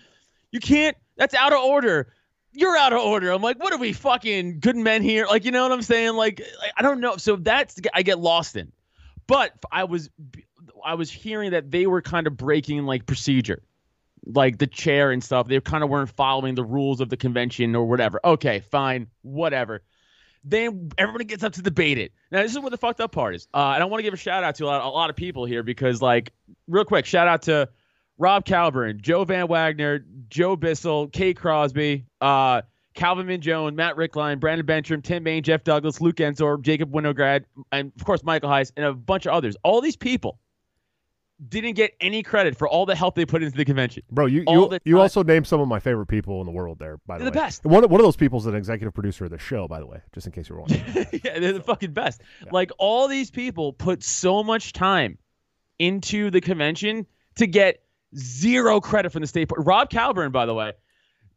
you 0.51 0.59
can't. 0.59 0.97
That's 1.15 1.33
out 1.33 1.53
of 1.53 1.59
order. 1.59 2.13
You're 2.51 2.75
out 2.75 2.93
of 2.93 2.99
order. 2.99 3.31
I'm 3.31 3.41
like, 3.41 3.61
what 3.61 3.71
are 3.73 3.77
we 3.77 3.93
fucking 3.93 4.59
good 4.59 4.75
men 4.75 5.01
here? 5.01 5.27
Like, 5.27 5.45
you 5.45 5.51
know 5.51 5.63
what 5.63 5.71
I'm 5.71 5.81
saying? 5.81 6.15
Like, 6.15 6.41
I 6.77 6.81
don't 6.81 6.99
know. 6.99 7.17
So 7.17 7.35
that's 7.35 7.79
I 7.93 8.01
get 8.01 8.19
lost 8.19 8.55
in. 8.55 8.71
But 9.27 9.53
I 9.71 9.83
was 9.83 10.09
I 10.83 10.95
was 10.95 11.11
hearing 11.11 11.51
that 11.51 11.71
they 11.71 11.85
were 11.85 12.01
kind 12.01 12.27
of 12.27 12.35
breaking 12.35 12.85
like 12.85 13.05
procedure, 13.05 13.61
like 14.25 14.57
the 14.57 14.67
chair 14.67 15.11
and 15.11 15.23
stuff. 15.23 15.47
They 15.47 15.59
kind 15.61 15.83
of 15.83 15.89
weren't 15.89 16.09
following 16.09 16.55
the 16.55 16.63
rules 16.63 16.99
of 16.99 17.09
the 17.09 17.17
convention 17.17 17.75
or 17.75 17.85
whatever. 17.85 18.19
Okay, 18.25 18.59
fine, 18.59 19.07
whatever. 19.21 19.83
Then 20.43 20.91
everybody 20.97 21.25
gets 21.25 21.43
up 21.43 21.53
to 21.53 21.61
debate 21.61 21.97
it. 21.97 22.13
Now, 22.31 22.41
this 22.41 22.51
is 22.51 22.59
what 22.59 22.71
the 22.71 22.77
fucked 22.77 23.01
up 23.01 23.11
part 23.11 23.35
is. 23.35 23.47
Uh, 23.53 23.71
and 23.73 23.83
I 23.83 23.85
want 23.85 23.99
to 23.99 24.03
give 24.03 24.13
a 24.13 24.17
shout 24.17 24.43
out 24.43 24.55
to 24.55 24.65
a 24.65 24.67
lot, 24.67 24.85
a 24.85 24.89
lot 24.89 25.09
of 25.09 25.15
people 25.15 25.45
here 25.45 25.63
because, 25.63 26.01
like, 26.01 26.31
real 26.67 26.85
quick, 26.85 27.05
shout 27.05 27.27
out 27.27 27.43
to 27.43 27.69
Rob 28.17 28.45
Calburn, 28.45 29.01
Joe 29.01 29.23
Van 29.25 29.47
Wagner, 29.47 30.05
Joe 30.29 30.55
Bissell, 30.55 31.07
Kate 31.07 31.37
Crosby, 31.37 32.05
uh, 32.21 32.61
Calvin 32.93 33.27
Minjone, 33.27 33.75
Matt 33.75 33.95
Rickline, 33.95 34.39
Brandon 34.39 34.65
Bentrim, 34.65 35.03
Tim 35.03 35.23
Bain, 35.23 35.43
Jeff 35.43 35.63
Douglas, 35.63 36.01
Luke 36.01 36.19
Ensor, 36.19 36.57
Jacob 36.61 36.91
Winograd, 36.91 37.45
and 37.71 37.91
of 37.97 38.05
course 38.05 38.23
Michael 38.23 38.49
Heise, 38.49 38.73
and 38.75 38.85
a 38.85 38.93
bunch 38.93 39.25
of 39.25 39.33
others. 39.33 39.55
All 39.63 39.79
these 39.79 39.95
people 39.95 40.39
didn't 41.47 41.73
get 41.73 41.93
any 42.01 42.21
credit 42.21 42.57
for 42.57 42.67
all 42.67 42.85
the 42.85 42.95
help 42.95 43.15
they 43.15 43.25
put 43.25 43.41
into 43.41 43.57
the 43.57 43.63
convention. 43.63 44.03
Bro, 44.11 44.27
you 44.27 44.43
you, 44.47 44.77
you 44.83 44.99
also 44.99 45.23
named 45.23 45.47
some 45.47 45.61
of 45.61 45.67
my 45.67 45.79
favorite 45.79 46.07
people 46.07 46.41
in 46.41 46.45
the 46.45 46.51
world 46.51 46.79
there. 46.79 46.97
By 47.07 47.17
the 47.17 47.23
they're 47.23 47.31
way, 47.31 47.35
the 47.35 47.39
best. 47.39 47.65
One 47.65 47.87
one 47.89 47.99
of 47.99 48.05
those 48.05 48.17
people 48.17 48.39
is 48.39 48.45
an 48.45 48.55
executive 48.55 48.93
producer 48.93 49.25
of 49.25 49.31
the 49.31 49.39
show. 49.39 49.67
By 49.67 49.79
the 49.79 49.87
way, 49.87 50.01
just 50.13 50.27
in 50.27 50.33
case 50.33 50.49
you're 50.49 50.59
wondering. 50.59 50.83
yeah, 51.23 51.39
they're 51.39 51.53
the 51.53 51.63
fucking 51.63 51.93
best. 51.93 52.21
Yeah. 52.43 52.49
Like 52.51 52.71
all 52.77 53.07
these 53.07 53.31
people 53.31 53.73
put 53.73 54.03
so 54.03 54.43
much 54.43 54.73
time 54.73 55.17
into 55.77 56.29
the 56.29 56.41
convention 56.41 57.05
to 57.35 57.47
get 57.47 57.83
zero 58.15 58.81
credit 58.81 59.11
from 59.11 59.21
the 59.21 59.27
state. 59.27 59.49
Rob 59.55 59.89
Calburn, 59.89 60.31
by 60.31 60.45
the 60.45 60.53
way, 60.53 60.73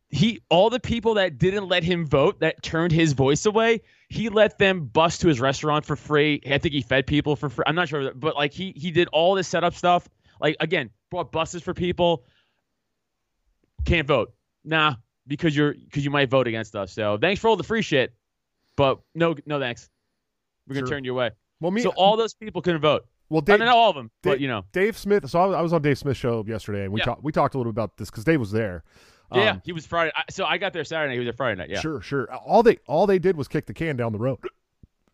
he 0.08 0.40
all 0.50 0.68
the 0.68 0.80
people 0.80 1.14
that 1.14 1.38
didn't 1.38 1.68
let 1.68 1.84
him 1.84 2.06
vote 2.06 2.40
that 2.40 2.62
turned 2.62 2.92
his 2.92 3.12
voice 3.12 3.46
away 3.46 3.82
he 4.12 4.28
let 4.28 4.58
them 4.58 4.84
bust 4.84 5.22
to 5.22 5.28
his 5.28 5.40
restaurant 5.40 5.86
for 5.86 5.96
free. 5.96 6.42
I 6.46 6.58
think 6.58 6.74
he 6.74 6.82
fed 6.82 7.06
people 7.06 7.34
for 7.34 7.48
free. 7.48 7.64
I'm 7.66 7.74
not 7.74 7.88
sure, 7.88 8.12
but 8.12 8.36
like 8.36 8.52
he 8.52 8.74
he 8.76 8.90
did 8.90 9.08
all 9.08 9.34
this 9.34 9.48
setup 9.48 9.72
stuff. 9.74 10.06
Like 10.38 10.56
again, 10.60 10.90
brought 11.10 11.32
buses 11.32 11.62
for 11.62 11.72
people. 11.72 12.24
Can't 13.86 14.06
vote, 14.06 14.34
nah, 14.64 14.96
because 15.26 15.56
you're 15.56 15.72
because 15.72 16.04
you 16.04 16.10
might 16.10 16.28
vote 16.28 16.46
against 16.46 16.76
us. 16.76 16.92
So 16.92 17.16
thanks 17.16 17.40
for 17.40 17.48
all 17.48 17.56
the 17.56 17.64
free 17.64 17.80
shit, 17.80 18.12
but 18.76 19.00
no 19.14 19.34
no 19.46 19.58
thanks. 19.58 19.88
We're 20.68 20.74
gonna 20.74 20.86
sure. 20.86 20.96
turn 20.96 21.04
you 21.04 21.12
away. 21.12 21.30
Well, 21.60 21.70
me, 21.70 21.80
so 21.80 21.88
all 21.96 22.18
those 22.18 22.34
people 22.34 22.60
can 22.60 22.78
vote. 22.78 23.06
Well, 23.30 23.40
Dave, 23.40 23.54
I 23.54 23.58
mean, 23.60 23.66
not 23.66 23.76
all 23.76 23.88
of 23.88 23.96
them, 23.96 24.10
Dave, 24.22 24.32
but 24.32 24.40
you 24.40 24.48
know, 24.48 24.66
Dave 24.72 24.98
Smith. 24.98 25.28
So 25.30 25.54
I 25.54 25.62
was 25.62 25.72
on 25.72 25.80
Dave 25.80 25.96
Smith's 25.96 26.20
show 26.20 26.44
yesterday, 26.46 26.84
and 26.84 26.92
we 26.92 27.00
yeah. 27.00 27.06
talked 27.06 27.24
we 27.24 27.32
talked 27.32 27.54
a 27.54 27.58
little 27.58 27.72
bit 27.72 27.80
about 27.80 27.96
this 27.96 28.10
because 28.10 28.24
Dave 28.24 28.40
was 28.40 28.52
there. 28.52 28.84
Yeah, 29.34 29.50
um, 29.52 29.62
he 29.64 29.72
was 29.72 29.86
Friday. 29.86 30.12
So 30.30 30.44
I 30.44 30.58
got 30.58 30.72
there 30.72 30.84
Saturday. 30.84 31.14
He 31.14 31.18
was 31.18 31.26
there 31.26 31.32
Friday 31.32 31.58
night. 31.58 31.70
Yeah, 31.70 31.80
sure, 31.80 32.00
sure. 32.00 32.32
All 32.32 32.62
they 32.62 32.78
all 32.86 33.06
they 33.06 33.18
did 33.18 33.36
was 33.36 33.48
kick 33.48 33.66
the 33.66 33.74
can 33.74 33.96
down 33.96 34.12
the 34.12 34.18
road. 34.18 34.38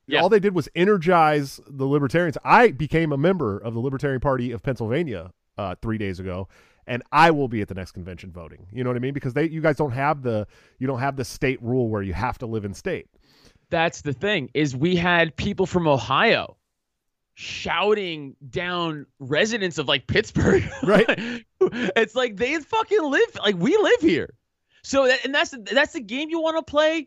Yeah. 0.06 0.22
All 0.22 0.30
they 0.30 0.40
did 0.40 0.54
was 0.54 0.68
energize 0.74 1.60
the 1.66 1.84
libertarians. 1.84 2.38
I 2.42 2.70
became 2.70 3.12
a 3.12 3.18
member 3.18 3.58
of 3.58 3.74
the 3.74 3.80
Libertarian 3.80 4.20
Party 4.20 4.52
of 4.52 4.62
Pennsylvania 4.62 5.32
uh, 5.58 5.74
three 5.82 5.98
days 5.98 6.18
ago, 6.18 6.48
and 6.86 7.02
I 7.12 7.30
will 7.30 7.48
be 7.48 7.60
at 7.60 7.68
the 7.68 7.74
next 7.74 7.92
convention 7.92 8.32
voting. 8.32 8.66
You 8.72 8.84
know 8.84 8.90
what 8.90 8.96
I 8.96 9.00
mean? 9.00 9.12
Because 9.12 9.34
they, 9.34 9.48
you 9.48 9.60
guys 9.60 9.76
don't 9.76 9.90
have 9.90 10.22
the, 10.22 10.46
you 10.78 10.86
don't 10.86 11.00
have 11.00 11.16
the 11.16 11.26
state 11.26 11.62
rule 11.62 11.90
where 11.90 12.00
you 12.00 12.14
have 12.14 12.38
to 12.38 12.46
live 12.46 12.64
in 12.64 12.72
state. 12.72 13.06
That's 13.68 14.00
the 14.00 14.14
thing 14.14 14.48
is 14.54 14.74
we 14.74 14.96
had 14.96 15.36
people 15.36 15.66
from 15.66 15.86
Ohio 15.86 16.56
shouting 17.40 18.34
down 18.50 19.06
residents 19.20 19.78
of 19.78 19.86
like 19.86 20.08
Pittsburgh. 20.08 20.68
Right. 20.82 21.44
it's 21.60 22.14
like 22.16 22.36
they 22.36 22.58
fucking 22.58 23.00
live 23.02 23.36
like 23.38 23.56
we 23.56 23.76
live 23.76 24.00
here. 24.00 24.34
So 24.82 25.06
that 25.06 25.24
and 25.24 25.32
that's 25.32 25.54
that's 25.72 25.92
the 25.92 26.00
game 26.00 26.30
you 26.30 26.40
want 26.40 26.56
to 26.56 26.68
play. 26.68 27.06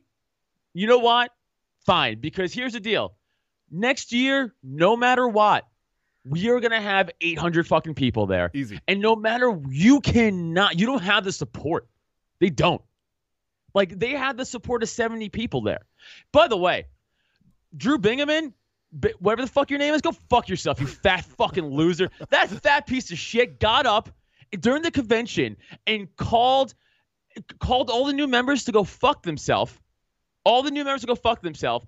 You 0.74 0.88
know 0.88 1.00
what? 1.00 1.32
Fine, 1.86 2.22
because 2.22 2.54
here's 2.54 2.74
the 2.74 2.80
deal. 2.80 3.14
Next 3.70 4.14
year, 4.14 4.54
no 4.64 4.96
matter 4.96 5.28
what, 5.28 5.68
we 6.24 6.48
are 6.50 6.62
gonna 6.62 6.80
have 6.82 7.10
800 7.20 7.68
fucking 7.68 7.96
people 7.96 8.26
there, 8.28 8.52
Easy. 8.54 8.80
and 8.88 9.02
no 9.02 9.16
matter 9.18 9.60
you 9.70 10.00
cannot, 10.00 10.80
you 10.80 10.86
don't 10.86 11.04
have 11.04 11.26
the 11.26 11.32
support. 11.34 11.88
They 12.40 12.50
don't. 12.50 12.82
Like 13.74 13.98
they 14.00 14.12
had 14.12 14.38
the 14.38 14.46
support 14.46 14.82
of 14.84 14.88
70 14.90 15.28
people 15.30 15.62
there. 15.62 15.82
By 16.32 16.48
the 16.48 16.58
way, 16.58 16.86
Drew 17.76 17.98
Bingaman, 17.98 18.52
bi- 18.52 18.54
whatever 19.20 19.42
the 19.42 19.52
fuck 19.52 19.70
your 19.70 19.80
name 19.80 19.94
is, 19.94 20.02
go 20.02 20.12
fuck 20.12 20.50
yourself, 20.50 20.80
you 20.80 20.88
fat 20.88 21.24
fucking 21.24 21.66
loser. 21.66 22.10
That 22.30 22.50
fat 22.50 22.88
piece 22.88 23.12
of 23.12 23.18
shit 23.18 23.60
got 23.60 23.86
up 23.86 24.10
during 24.60 24.82
the 24.82 24.92
convention 24.92 25.58
and 25.88 26.14
called 26.16 26.74
called 27.60 27.90
all 27.90 28.06
the 28.06 28.14
new 28.14 28.28
members 28.28 28.66
to 28.66 28.72
go 28.72 28.84
fuck 28.84 29.24
themselves. 29.24 29.74
All 30.44 30.64
the 30.64 30.72
new 30.72 30.84
members 30.84 31.02
to 31.02 31.08
go 31.08 31.16
fuck 31.16 31.42
themselves. 31.42 31.86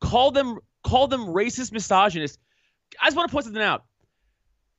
Called 0.00 0.34
them 0.34 0.58
called 0.82 1.10
them 1.10 1.26
racist, 1.26 1.72
misogynist. 1.72 2.38
I 3.00 3.06
just 3.06 3.16
want 3.16 3.28
to 3.28 3.32
point 3.32 3.44
something 3.44 3.62
out. 3.62 3.84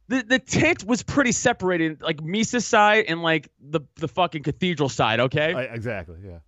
The 0.10 0.22
the 0.24 0.40
tent 0.40 0.84
was 0.84 1.02
pretty 1.02 1.32
separated, 1.32 2.02
like 2.02 2.22
Mises 2.22 2.66
side 2.66 3.06
and 3.08 3.22
like 3.22 3.50
the 3.62 3.82
the 3.96 4.10
fucking 4.10 4.44
cathedral 4.44 4.90
side. 4.90 5.22
Okay, 5.22 5.54
I, 5.54 5.64
exactly. 5.64 6.18
Yeah. 6.26 6.40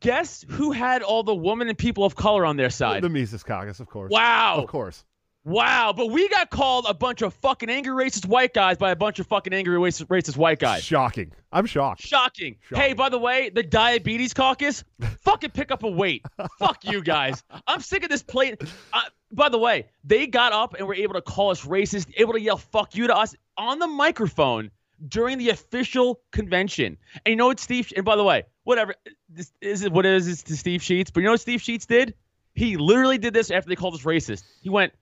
Guess 0.00 0.44
who 0.48 0.72
had 0.72 1.02
all 1.02 1.22
the 1.22 1.34
women 1.34 1.68
and 1.68 1.76
people 1.78 2.04
of 2.04 2.14
color 2.14 2.44
on 2.46 2.56
their 2.56 2.70
side? 2.70 3.02
The 3.02 3.08
Mises 3.08 3.42
Caucus, 3.42 3.80
of 3.80 3.86
course. 3.88 4.10
wow, 4.10 4.56
Of 4.58 4.66
course. 4.68 5.04
wow. 5.44 5.92
But 5.96 6.10
we 6.10 6.28
got 6.28 6.50
called 6.50 6.86
a 6.88 6.94
bunch 6.94 7.22
of 7.22 7.34
fucking 7.34 7.70
angry 7.70 7.92
racist 8.04 8.26
white 8.26 8.52
guys 8.54 8.76
by 8.76 8.90
a 8.90 8.96
bunch 8.96 9.18
of 9.18 9.26
fucking 9.26 9.52
angry 9.52 9.76
racist, 9.78 10.06
racist 10.06 10.36
white 10.36 10.58
guys. 10.58 10.84
Shocking. 10.84 11.32
I'm 11.52 11.66
shocked. 11.66 12.02
Shocking. 12.02 12.56
Shocking. 12.68 12.82
Hey, 12.84 12.92
by 12.92 13.08
the 13.08 13.18
way, 13.18 13.48
the 13.50 13.62
diabetes 13.62 14.34
caucus, 14.34 14.84
fucking 15.20 15.50
pick 15.50 15.70
up 15.70 15.82
a 15.82 15.90
weight. 15.90 16.24
Fuck 16.58 16.84
you 16.84 17.02
guys. 17.02 17.42
I'm 17.66 17.80
sick 17.80 18.02
of 18.04 18.10
this 18.10 18.22
plate. 18.22 18.60
Uh, 18.92 19.00
by 19.32 19.48
the 19.48 19.58
way, 19.58 19.86
they 20.04 20.26
got 20.26 20.52
up 20.52 20.74
and 20.74 20.86
were 20.86 20.94
able 20.94 21.14
to 21.14 21.22
call 21.22 21.50
us 21.50 21.64
racist, 21.64 22.06
able 22.16 22.32
to 22.34 22.40
yell 22.40 22.56
"fuck 22.58 22.94
you" 22.94 23.06
to 23.08 23.16
us 23.16 23.34
on 23.56 23.78
the 23.78 23.86
microphone 23.86 24.70
during 25.06 25.38
the 25.38 25.50
official 25.50 26.20
convention. 26.30 26.96
And 27.24 27.32
you 27.32 27.36
know 27.36 27.46
what 27.46 27.60
Steve? 27.60 27.92
And 27.96 28.04
by 28.04 28.16
the 28.16 28.24
way, 28.24 28.44
whatever 28.64 28.94
this 29.28 29.52
is 29.60 29.82
it 29.82 29.92
what 29.92 30.06
it 30.06 30.14
is 30.14 30.28
it's 30.28 30.42
to 30.44 30.56
Steve 30.56 30.80
Scheetz. 30.80 31.12
But 31.12 31.20
you 31.20 31.26
know 31.26 31.32
what 31.32 31.40
Steve 31.40 31.60
Scheetz 31.60 31.86
did? 31.86 32.14
He 32.54 32.76
literally 32.76 33.18
did 33.18 33.34
this 33.34 33.50
after 33.50 33.68
they 33.68 33.76
called 33.76 33.94
us 33.94 34.02
racist. 34.02 34.42
He 34.62 34.70
went, 34.70 34.92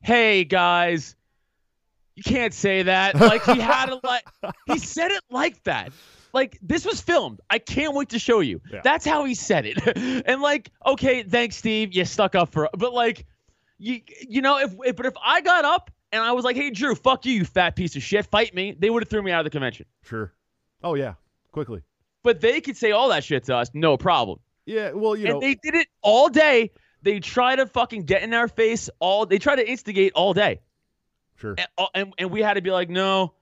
"Hey 0.00 0.44
guys." 0.44 1.16
You 2.14 2.22
can't 2.22 2.52
say 2.52 2.82
that. 2.82 3.18
Like 3.18 3.42
he 3.44 3.58
had 3.58 3.88
a 3.88 3.98
like 4.04 4.26
he 4.66 4.78
said 4.78 5.12
it 5.12 5.22
like 5.30 5.62
that. 5.64 5.92
Like 6.32 6.58
this 6.62 6.84
was 6.84 7.00
filmed. 7.00 7.40
I 7.48 7.58
can't 7.58 7.94
wait 7.94 8.10
to 8.10 8.18
show 8.18 8.40
you. 8.40 8.60
Yeah. 8.70 8.80
That's 8.84 9.04
how 9.04 9.24
he 9.24 9.34
said 9.34 9.66
it. 9.66 9.78
and 10.26 10.42
like, 10.42 10.70
okay, 10.84 11.22
thanks, 11.22 11.56
Steve. 11.56 11.94
You 11.94 12.04
stuck 12.04 12.34
up 12.34 12.50
for. 12.50 12.68
But 12.76 12.92
like, 12.92 13.26
you 13.78 14.00
you 14.28 14.42
know, 14.42 14.58
if, 14.58 14.74
if 14.84 14.96
but 14.96 15.06
if 15.06 15.14
I 15.24 15.40
got 15.40 15.64
up 15.64 15.90
and 16.12 16.22
I 16.22 16.32
was 16.32 16.44
like, 16.44 16.56
hey 16.56 16.70
Drew, 16.70 16.94
fuck 16.94 17.24
you, 17.26 17.32
you 17.32 17.44
fat 17.44 17.74
piece 17.76 17.96
of 17.96 18.02
shit, 18.02 18.26
fight 18.26 18.54
me, 18.54 18.76
they 18.78 18.90
would 18.90 19.02
have 19.02 19.08
threw 19.10 19.22
me 19.22 19.32
out 19.32 19.40
of 19.40 19.44
the 19.44 19.50
convention. 19.50 19.86
Sure. 20.02 20.32
Oh 20.82 20.94
yeah. 20.94 21.14
Quickly. 21.52 21.82
But 22.22 22.40
they 22.40 22.60
could 22.60 22.76
say 22.76 22.92
all 22.92 23.08
that 23.08 23.24
shit 23.24 23.44
to 23.44 23.56
us, 23.56 23.70
no 23.74 23.96
problem. 23.96 24.38
Yeah. 24.66 24.92
Well, 24.92 25.16
you 25.16 25.24
know 25.24 25.30
and 25.32 25.40
know. 25.40 25.46
they 25.48 25.54
did 25.54 25.74
it 25.74 25.88
all 26.02 26.28
day. 26.28 26.70
They 27.02 27.18
try 27.18 27.56
to 27.56 27.66
fucking 27.66 28.04
get 28.04 28.22
in 28.22 28.32
our 28.32 28.46
face 28.46 28.88
all. 29.00 29.26
They 29.26 29.38
try 29.38 29.56
to 29.56 29.68
instigate 29.68 30.12
all 30.14 30.34
day. 30.34 30.60
sure. 31.36 31.56
and, 31.58 31.66
uh, 31.76 31.86
and, 31.94 32.12
and 32.16 32.30
we 32.30 32.42
had 32.42 32.54
to 32.54 32.60
be 32.62 32.70
like, 32.70 32.88
no, 32.88 33.34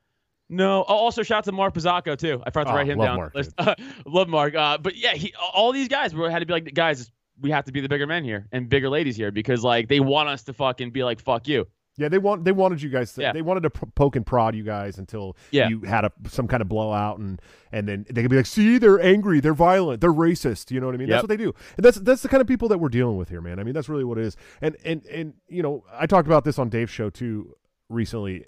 no. 0.48 0.82
Oh, 0.88 0.94
also, 0.94 1.22
shout 1.22 1.38
out 1.38 1.44
to 1.44 1.52
Mark 1.52 1.74
Pizzacco 1.74 2.16
too. 2.16 2.42
I 2.46 2.50
forgot 2.50 2.64
to 2.68 2.72
Oh, 2.72 2.76
write 2.76 2.86
him 2.86 2.98
love 2.98 3.06
down. 3.06 3.16
Mark, 3.58 3.78
love 4.06 4.28
Mark. 4.28 4.54
Uh, 4.54 4.78
but 4.78 4.96
yeah, 4.96 5.12
he 5.12 5.34
all 5.54 5.72
these 5.72 5.88
guys 5.88 6.14
were 6.14 6.30
had 6.30 6.38
to 6.38 6.46
be 6.46 6.54
like, 6.54 6.72
guys, 6.72 7.10
we 7.38 7.50
have 7.50 7.66
to 7.66 7.72
be 7.72 7.80
the 7.82 7.88
bigger 7.88 8.06
men 8.06 8.24
here 8.24 8.46
and 8.50 8.68
bigger 8.68 8.88
ladies 8.88 9.16
here 9.16 9.30
because 9.30 9.62
like 9.62 9.88
they 9.88 10.00
want 10.00 10.28
us 10.30 10.44
to 10.44 10.52
fucking 10.54 10.90
be 10.90 11.04
like, 11.04 11.20
fuck 11.20 11.46
you. 11.46 11.66
Yeah, 12.00 12.08
they 12.08 12.18
want 12.18 12.44
they 12.44 12.52
wanted 12.52 12.80
you 12.80 12.88
guys. 12.88 13.12
To, 13.14 13.20
Yeah. 13.22 13.32
They 13.32 13.42
wanted 13.42 13.62
to 13.64 13.70
poke 13.70 14.16
and 14.16 14.24
prod 14.24 14.54
you 14.54 14.62
guys 14.64 14.98
until 14.98 15.36
Yeah. 15.50 15.68
you 15.68 15.80
had 15.82 16.04
a 16.06 16.12
some 16.28 16.48
kind 16.48 16.62
of 16.62 16.68
blowout, 16.68 17.18
and 17.18 17.40
and 17.70 17.86
then 17.86 18.06
they 18.10 18.22
could 18.22 18.30
be 18.30 18.36
like, 18.38 18.46
"See, 18.46 18.78
they're 18.78 18.98
angry, 19.00 19.40
they're 19.40 19.52
violent, 19.54 20.00
they're 20.00 20.12
racist." 20.12 20.70
You 20.70 20.80
know 20.80 20.86
what 20.86 20.94
I 20.94 20.98
mean? 20.98 21.08
That's 21.10 21.22
what 21.22 21.28
they 21.28 21.36
do, 21.36 21.52
and 21.76 21.84
that's 21.84 21.98
that's 21.98 22.22
the 22.22 22.28
kind 22.28 22.40
of 22.40 22.46
people 22.46 22.68
that 22.68 22.78
we're 22.78 22.88
dealing 22.88 23.16
with 23.18 23.28
here, 23.28 23.40
man. 23.42 23.60
I 23.60 23.64
mean, 23.64 23.74
that's 23.74 23.88
really 23.88 24.04
what 24.04 24.16
it 24.18 24.24
is. 24.24 24.36
And 24.62 24.76
and 24.84 25.04
and 25.06 25.34
you 25.48 25.62
know, 25.62 25.84
I 25.92 26.06
talked 26.06 26.26
about 26.26 26.44
this 26.44 26.58
on 26.58 26.70
Dave's 26.70 26.90
show 26.90 27.10
too 27.10 27.54
recently. 27.90 28.46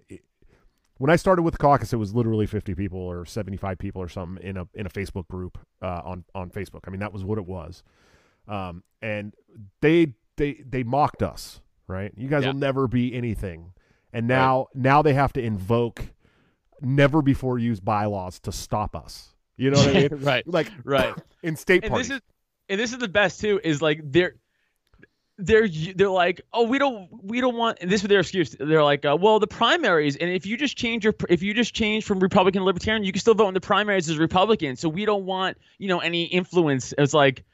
When 0.99 1.11
I 1.11 1.17
started 1.17 1.43
with 1.43 1.53
the 1.55 1.59
caucus, 1.59 1.93
it 1.93 1.97
was 1.97 2.15
literally 2.15 2.47
fifty 2.47 2.75
people 2.75 3.01
or 3.01 3.25
seventy 3.27 3.57
five 3.57 3.79
people 3.79 4.01
or 4.01 4.09
something 4.09 4.43
in 4.43 4.57
a 4.57 4.67
in 4.75 4.87
a 4.87 4.91
Facebook 4.91 5.27
group 5.29 5.59
uh, 5.83 6.01
on 6.05 6.25
on 6.35 6.49
Facebook. 6.51 6.81
I 6.87 6.91
mean, 6.91 7.01
that 7.01 7.13
was 7.13 7.25
what 7.25 7.39
it 7.39 7.47
was, 7.47 7.83
um, 8.49 8.83
and 9.03 9.35
they 9.81 10.15
they 10.37 10.63
they 10.67 10.83
mocked 10.85 11.23
us. 11.23 11.61
Right? 11.89 12.13
You 12.17 12.29
guys 12.29 12.43
Yeah. 12.45 12.53
will 12.53 12.59
never 12.59 12.87
be 12.89 13.15
anything 13.15 13.73
and 14.13 14.27
now 14.29 14.69
now 14.75 15.03
they 15.03 15.15
have 15.15 15.33
to 15.35 15.43
invoke 15.43 16.05
never 16.81 17.23
before 17.23 17.59
used 17.59 17.85
bylaws 17.85 18.39
to 18.41 18.53
stop 18.53 18.95
us. 18.97 19.35
You 19.57 19.71
know 19.71 19.79
what 19.79 19.89
I 19.89 19.93
mean? 20.09 20.09
right, 20.21 20.47
Like 20.47 20.71
right. 20.85 21.15
in 21.43 21.57
state 21.57 21.83
and 21.85 21.91
parties. 21.91 22.09
this 22.09 22.17
is 22.17 22.23
and 22.69 22.81
this 22.81 22.93
is 22.93 22.99
the 22.99 23.09
best 23.09 23.41
too 23.41 23.61
is 23.63 23.81
like 23.83 24.01
they're 24.05 24.35
they're 25.39 25.67
they're 25.97 26.11
like 26.11 26.43
oh 26.53 26.65
we 26.65 26.79
don't 26.79 27.09
we 27.25 27.41
don't 27.41 27.57
want 27.57 27.79
and 27.81 27.91
this 27.91 28.03
is 28.03 28.09
their 28.09 28.21
excuse 28.21 28.55
they're 28.61 28.85
like 28.85 29.05
uh, 29.05 29.17
well 29.19 29.41
the 29.41 29.47
primaries 29.47 30.15
and 30.17 30.31
if 30.31 30.45
you 30.47 30.57
just 30.59 30.77
change 30.77 31.05
your 31.05 31.15
if 31.31 31.43
you 31.43 31.55
just 31.55 31.75
change 31.75 32.05
from 32.05 32.21
republican 32.21 32.61
to 32.61 32.65
libertarian 32.65 33.03
you 33.03 33.11
can 33.13 33.21
still 33.21 33.35
vote 33.35 33.49
in 33.49 33.55
the 33.55 33.61
primaries 33.61 34.09
as 34.11 34.19
republican 34.19 34.77
so 34.77 34.89
we 34.91 35.05
don't 35.07 35.25
want 35.25 35.57
you 35.79 35.89
know 35.89 36.01
any 36.01 36.25
influence 36.25 36.93
it's 36.99 37.15
like 37.15 37.45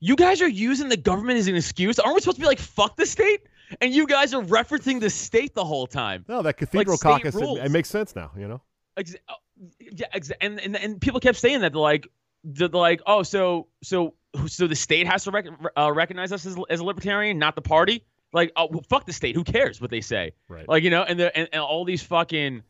you 0.00 0.16
guys 0.16 0.40
are 0.40 0.48
using 0.48 0.88
the 0.88 0.96
government 0.96 1.38
as 1.38 1.46
an 1.48 1.54
excuse 1.54 1.98
aren't 1.98 2.14
we 2.14 2.20
supposed 2.20 2.36
to 2.38 2.40
be 2.40 2.46
like 2.46 2.58
fuck 2.58 2.96
the 2.96 3.06
state 3.06 3.42
and 3.80 3.92
you 3.94 4.06
guys 4.06 4.34
are 4.34 4.42
referencing 4.42 5.00
the 5.00 5.10
state 5.10 5.54
the 5.54 5.64
whole 5.64 5.86
time. 5.86 6.24
No, 6.28 6.42
that 6.42 6.56
cathedral 6.56 6.96
state 6.96 7.08
caucus 7.08 7.34
it, 7.36 7.64
it 7.64 7.70
makes 7.70 7.88
sense 7.88 8.14
now, 8.16 8.30
you 8.36 8.48
know? 8.48 8.60
Ex- 8.96 9.14
uh, 9.28 9.34
yeah, 9.80 10.06
ex- 10.12 10.32
and, 10.40 10.60
and 10.60 10.76
and 10.76 11.00
people 11.00 11.20
kept 11.20 11.38
saying 11.38 11.60
that 11.60 11.72
they're 11.72 11.80
like 11.80 12.08
they're 12.44 12.68
like 12.68 13.00
oh 13.06 13.22
so 13.22 13.66
so 13.82 14.14
so 14.46 14.66
the 14.66 14.76
state 14.76 15.06
has 15.06 15.24
to 15.24 15.30
rec- 15.30 15.46
uh, 15.76 15.92
recognize 15.92 16.32
us 16.32 16.46
as, 16.46 16.56
as 16.70 16.80
a 16.80 16.84
libertarian 16.84 17.38
not 17.38 17.54
the 17.54 17.62
party? 17.62 18.04
Like 18.32 18.52
oh 18.56 18.68
well, 18.70 18.84
fuck 18.88 19.06
the 19.06 19.12
state. 19.12 19.34
Who 19.34 19.44
cares 19.44 19.80
what 19.80 19.90
they 19.90 20.00
say? 20.00 20.32
Right. 20.48 20.68
like 20.68 20.82
you 20.82 20.90
know 20.90 21.02
and, 21.02 21.18
the, 21.18 21.36
and 21.36 21.48
and 21.52 21.62
all 21.62 21.84
these 21.84 22.02
fucking 22.02 22.62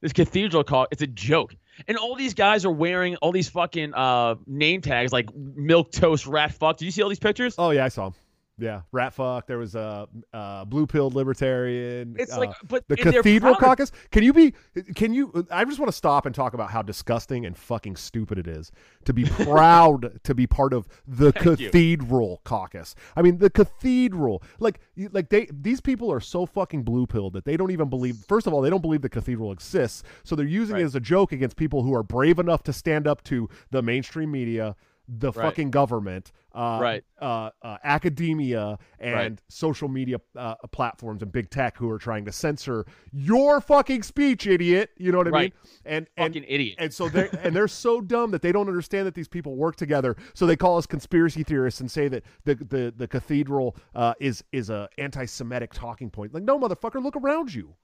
this 0.00 0.12
cathedral 0.12 0.64
call 0.64 0.86
it's 0.90 1.02
a 1.02 1.06
joke. 1.06 1.54
And 1.86 1.96
all 1.96 2.14
these 2.16 2.34
guys 2.34 2.64
are 2.64 2.72
wearing 2.72 3.16
all 3.16 3.32
these 3.32 3.48
fucking 3.48 3.94
uh 3.94 4.34
name 4.46 4.80
tags 4.80 5.12
like 5.12 5.34
milk 5.34 5.92
toast 5.92 6.26
rat 6.26 6.52
fuck. 6.52 6.76
Did 6.76 6.84
you 6.86 6.90
see 6.90 7.02
all 7.02 7.08
these 7.08 7.18
pictures? 7.18 7.54
Oh 7.58 7.70
yeah, 7.70 7.84
I 7.84 7.88
saw 7.88 8.06
'em. 8.06 8.14
Yeah, 8.58 8.82
rat 8.90 9.14
fuck. 9.14 9.46
There 9.46 9.58
was 9.58 9.76
a 9.76 10.08
uh, 10.32 10.64
blue 10.64 10.86
pilled 10.86 11.14
libertarian. 11.14 12.16
it's 12.18 12.32
uh, 12.32 12.38
like 12.38 12.50
but 12.66 12.86
the 12.88 12.96
cathedral 12.96 13.54
caucus. 13.54 13.92
Can 14.10 14.24
you 14.24 14.32
be? 14.32 14.52
Can 14.96 15.14
you? 15.14 15.46
I 15.50 15.64
just 15.64 15.78
want 15.78 15.88
to 15.88 15.96
stop 15.96 16.26
and 16.26 16.34
talk 16.34 16.54
about 16.54 16.70
how 16.70 16.82
disgusting 16.82 17.46
and 17.46 17.56
fucking 17.56 17.96
stupid 17.96 18.36
it 18.36 18.48
is 18.48 18.72
to 19.04 19.12
be 19.12 19.24
proud 19.44 20.20
to 20.24 20.34
be 20.34 20.46
part 20.46 20.72
of 20.72 20.88
the 21.06 21.30
Thank 21.30 21.60
you. 21.60 21.66
cathedral 21.68 22.40
caucus. 22.44 22.96
I 23.16 23.22
mean, 23.22 23.38
the 23.38 23.50
cathedral. 23.50 24.42
Like, 24.58 24.80
like 25.12 25.28
they 25.28 25.48
these 25.52 25.80
people 25.80 26.10
are 26.10 26.20
so 26.20 26.44
fucking 26.44 26.82
blue 26.82 27.06
pilled 27.06 27.34
that 27.34 27.44
they 27.44 27.56
don't 27.56 27.70
even 27.70 27.88
believe. 27.88 28.16
First 28.26 28.48
of 28.48 28.52
all, 28.52 28.60
they 28.60 28.70
don't 28.70 28.82
believe 28.82 29.02
the 29.02 29.08
cathedral 29.08 29.52
exists, 29.52 30.02
so 30.24 30.34
they're 30.34 30.46
using 30.46 30.76
it 30.76 30.82
as 30.82 30.96
a 30.96 31.00
joke 31.00 31.30
against 31.30 31.56
people 31.56 31.82
who 31.84 31.94
are 31.94 32.02
brave 32.02 32.40
enough 32.40 32.64
to 32.64 32.72
stand 32.72 33.06
up 33.06 33.22
to 33.24 33.48
the 33.70 33.82
mainstream 33.82 34.32
media. 34.32 34.74
The 35.10 35.32
Right. 35.32 35.42
fucking 35.42 35.70
government, 35.70 36.32
uh, 36.54 36.78
Right. 36.82 37.04
uh, 37.18 37.50
uh, 37.62 37.78
academia, 37.82 38.78
and 38.98 39.14
Right. 39.14 39.42
social 39.48 39.88
media 39.88 40.18
uh, 40.36 40.54
platforms 40.70 41.22
and 41.22 41.32
big 41.32 41.48
tech 41.48 41.78
who 41.78 41.88
are 41.88 41.98
trying 41.98 42.26
to 42.26 42.32
censor 42.32 42.84
your 43.10 43.60
fucking 43.62 44.02
speech, 44.02 44.46
idiot. 44.46 44.90
You 44.98 45.10
know 45.12 45.18
what 45.18 45.28
I 45.28 45.30
Right. 45.30 45.54
mean? 45.54 45.72
And 45.86 46.06
and 46.18 46.34
fucking 46.34 46.44
idiot 46.48 46.76
and 46.78 46.92
so 46.92 47.08
they 47.08 47.30
and 47.42 47.56
they're 47.56 47.68
so 47.68 48.00
dumb 48.02 48.30
that 48.32 48.42
they 48.42 48.52
don't 48.52 48.68
understand 48.68 49.06
that 49.06 49.14
these 49.14 49.28
people 49.28 49.56
work 49.56 49.76
together. 49.76 50.14
So 50.34 50.46
they 50.46 50.56
call 50.56 50.76
us 50.76 50.84
conspiracy 50.86 51.42
theorists 51.42 51.80
and 51.80 51.90
say 51.90 52.08
that 52.08 52.24
the 52.44 52.56
the 52.56 52.94
the 52.94 53.08
cathedral 53.08 53.76
uh, 53.94 54.12
is 54.20 54.44
is 54.52 54.68
a 54.68 54.88
anti-Semitic 54.98 55.72
talking 55.72 56.10
point. 56.10 56.34
Like, 56.34 56.42
no, 56.42 56.58
motherfucker, 56.58 57.02
look 57.02 57.16
around 57.16 57.54
you. 57.54 57.74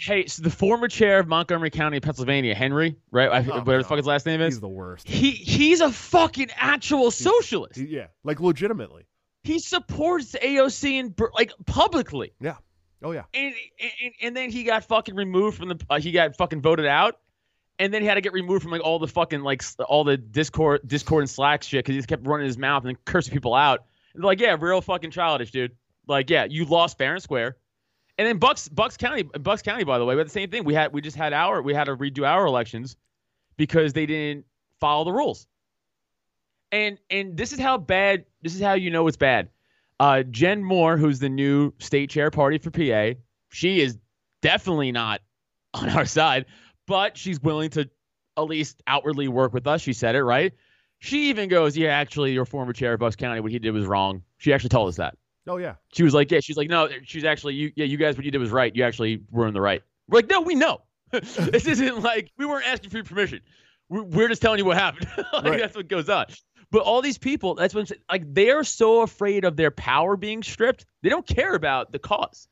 Hey, 0.00 0.26
so 0.26 0.42
the 0.42 0.50
former 0.50 0.88
chair 0.88 1.18
of 1.18 1.28
Montgomery 1.28 1.70
County, 1.70 2.00
Pennsylvania, 2.00 2.54
Henry, 2.54 2.96
right? 3.10 3.28
I, 3.30 3.38
Oh, 3.40 3.58
whatever 3.60 3.78
the 3.78 3.84
fuck 3.84 3.98
his 3.98 4.06
last 4.06 4.24
name 4.26 4.40
is. 4.40 4.54
He's 4.54 4.60
the 4.60 4.68
worst. 4.68 5.06
He 5.08 5.30
he's 5.32 5.80
a 5.80 5.92
fucking 5.92 6.48
actual 6.56 7.10
socialist. 7.10 7.78
He- 7.78 7.86
yeah, 7.86 8.06
like 8.24 8.40
legitimately. 8.40 9.04
He 9.42 9.58
supports 9.58 10.34
AOC 10.42 11.00
and 11.00 11.18
like 11.34 11.52
publicly, 11.66 12.32
Yeah. 12.40 12.56
Oh 13.02 13.12
yeah. 13.12 13.22
and 13.32 13.54
and, 14.02 14.12
and 14.22 14.36
then 14.36 14.50
he 14.50 14.64
got 14.64 14.84
fucking 14.84 15.14
removed 15.14 15.56
from 15.58 15.68
the. 15.70 15.80
Uh, 15.88 15.98
he 16.00 16.12
got 16.12 16.36
fucking 16.36 16.60
voted 16.60 16.84
out, 16.86 17.18
and 17.78 17.92
then 17.94 18.02
he 18.02 18.08
had 18.08 18.14
to 18.16 18.20
get 18.20 18.32
removed 18.34 18.62
from 18.62 18.70
like 18.72 18.82
all 18.82 18.98
the 18.98 19.08
fucking 19.08 19.40
like 19.42 19.62
all 19.88 20.04
the 20.04 20.16
Discord, 20.18 20.80
Discord 20.86 21.22
and 21.22 21.30
Slack 21.30 21.62
shit 21.62 21.78
because 21.84 21.94
he 21.94 21.98
just 21.98 22.08
kept 22.08 22.26
running 22.26 22.46
his 22.46 22.58
mouth 22.58 22.84
and 22.84 23.02
cursing 23.06 23.32
people 23.32 23.54
out. 23.54 23.84
And 24.14 24.22
they're 24.22 24.26
like, 24.26 24.40
yeah, 24.40 24.56
real 24.60 24.80
fucking 24.82 25.10
childish, 25.12 25.50
dude. 25.52 25.72
Like, 26.06 26.28
yeah, 26.28 26.44
you 26.44 26.64
lost 26.66 26.98
fair 26.98 27.14
and 27.14 27.22
square. 27.22 27.56
And 28.20 28.26
then 28.26 28.36
Bucks 28.36 28.68
Bucks 28.68 28.98
County 28.98 29.22
Bucks 29.22 29.62
County, 29.62 29.82
by 29.84 29.98
the 29.98 30.04
way, 30.04 30.14
had 30.14 30.26
the 30.26 30.30
same 30.30 30.50
thing. 30.50 30.64
We 30.64 30.74
had 30.74 30.92
we 30.92 31.00
just 31.00 31.16
had 31.16 31.32
our 31.32 31.62
we 31.62 31.72
had 31.72 31.84
to 31.84 31.96
redo 31.96 32.28
our 32.28 32.44
elections 32.44 32.98
because 33.56 33.94
they 33.94 34.04
didn't 34.04 34.44
follow 34.78 35.04
the 35.04 35.12
rules. 35.12 35.46
And 36.70 36.98
and 37.08 37.34
this 37.34 37.54
is 37.54 37.58
how 37.58 37.78
bad. 37.78 38.26
This 38.42 38.54
is 38.54 38.60
how 38.60 38.74
you 38.74 38.90
know 38.90 39.06
it's 39.06 39.16
bad. 39.16 39.48
Uh, 39.98 40.22
Jen 40.24 40.62
Moore, 40.62 40.98
who's 40.98 41.18
the 41.18 41.30
new 41.30 41.72
state 41.78 42.10
chair 42.10 42.30
party 42.30 42.58
for 42.58 42.70
PA, 42.70 43.18
she 43.48 43.80
is 43.80 43.96
definitely 44.42 44.92
not 44.92 45.22
on 45.72 45.88
our 45.88 46.04
side, 46.04 46.44
but 46.86 47.16
she's 47.16 47.40
willing 47.40 47.70
to 47.70 47.88
at 48.36 48.42
least 48.42 48.82
outwardly 48.86 49.28
work 49.28 49.54
with 49.54 49.66
us. 49.66 49.80
She 49.80 49.94
said 49.94 50.14
it 50.14 50.24
right. 50.24 50.52
She 50.98 51.30
even 51.30 51.48
goes, 51.48 51.74
"Yeah, 51.74 51.92
actually, 51.92 52.32
your 52.34 52.44
former 52.44 52.74
chair 52.74 52.92
of 52.92 53.00
Bucks 53.00 53.16
County, 53.16 53.40
what 53.40 53.50
he 53.50 53.58
did 53.58 53.70
was 53.70 53.86
wrong." 53.86 54.24
She 54.36 54.52
actually 54.52 54.68
told 54.68 54.90
us 54.90 54.96
that. 54.96 55.16
Oh 55.46 55.56
yeah. 55.56 55.74
She 55.92 56.02
was 56.02 56.14
like, 56.14 56.30
"Yeah." 56.30 56.40
She's 56.40 56.56
like, 56.56 56.68
"No." 56.68 56.88
She's 57.04 57.24
actually, 57.24 57.54
you, 57.54 57.72
yeah, 57.76 57.84
you 57.86 57.96
guys, 57.96 58.16
what 58.16 58.24
you 58.24 58.30
did 58.30 58.38
was 58.38 58.50
right. 58.50 58.74
You 58.74 58.84
actually 58.84 59.22
were 59.30 59.46
in 59.46 59.54
the 59.54 59.60
right. 59.60 59.82
We're 60.08 60.18
like, 60.18 60.28
"No, 60.30 60.40
we 60.42 60.54
know. 60.54 60.82
this 61.12 61.66
isn't 61.66 62.02
like 62.02 62.30
we 62.38 62.46
weren't 62.46 62.66
asking 62.66 62.90
for 62.90 62.98
your 62.98 63.04
permission. 63.04 63.40
We're, 63.88 64.02
we're 64.02 64.28
just 64.28 64.42
telling 64.42 64.58
you 64.58 64.64
what 64.64 64.76
happened. 64.76 65.08
like 65.32 65.44
Right. 65.44 65.60
that's 65.60 65.76
what 65.76 65.88
goes 65.88 66.08
on." 66.08 66.26
But 66.72 66.82
all 66.82 67.02
these 67.02 67.18
people, 67.18 67.54
that's 67.56 67.74
what 67.74 67.80
I'm 67.80 67.86
saying. 67.86 68.02
Like 68.10 68.32
they're 68.32 68.62
so 68.62 69.02
afraid 69.02 69.44
of 69.44 69.56
their 69.56 69.72
power 69.72 70.16
being 70.16 70.42
stripped. 70.42 70.86
They 71.02 71.08
don't 71.08 71.26
care 71.26 71.54
about 71.54 71.90
the 71.90 71.98
cause. 71.98 72.46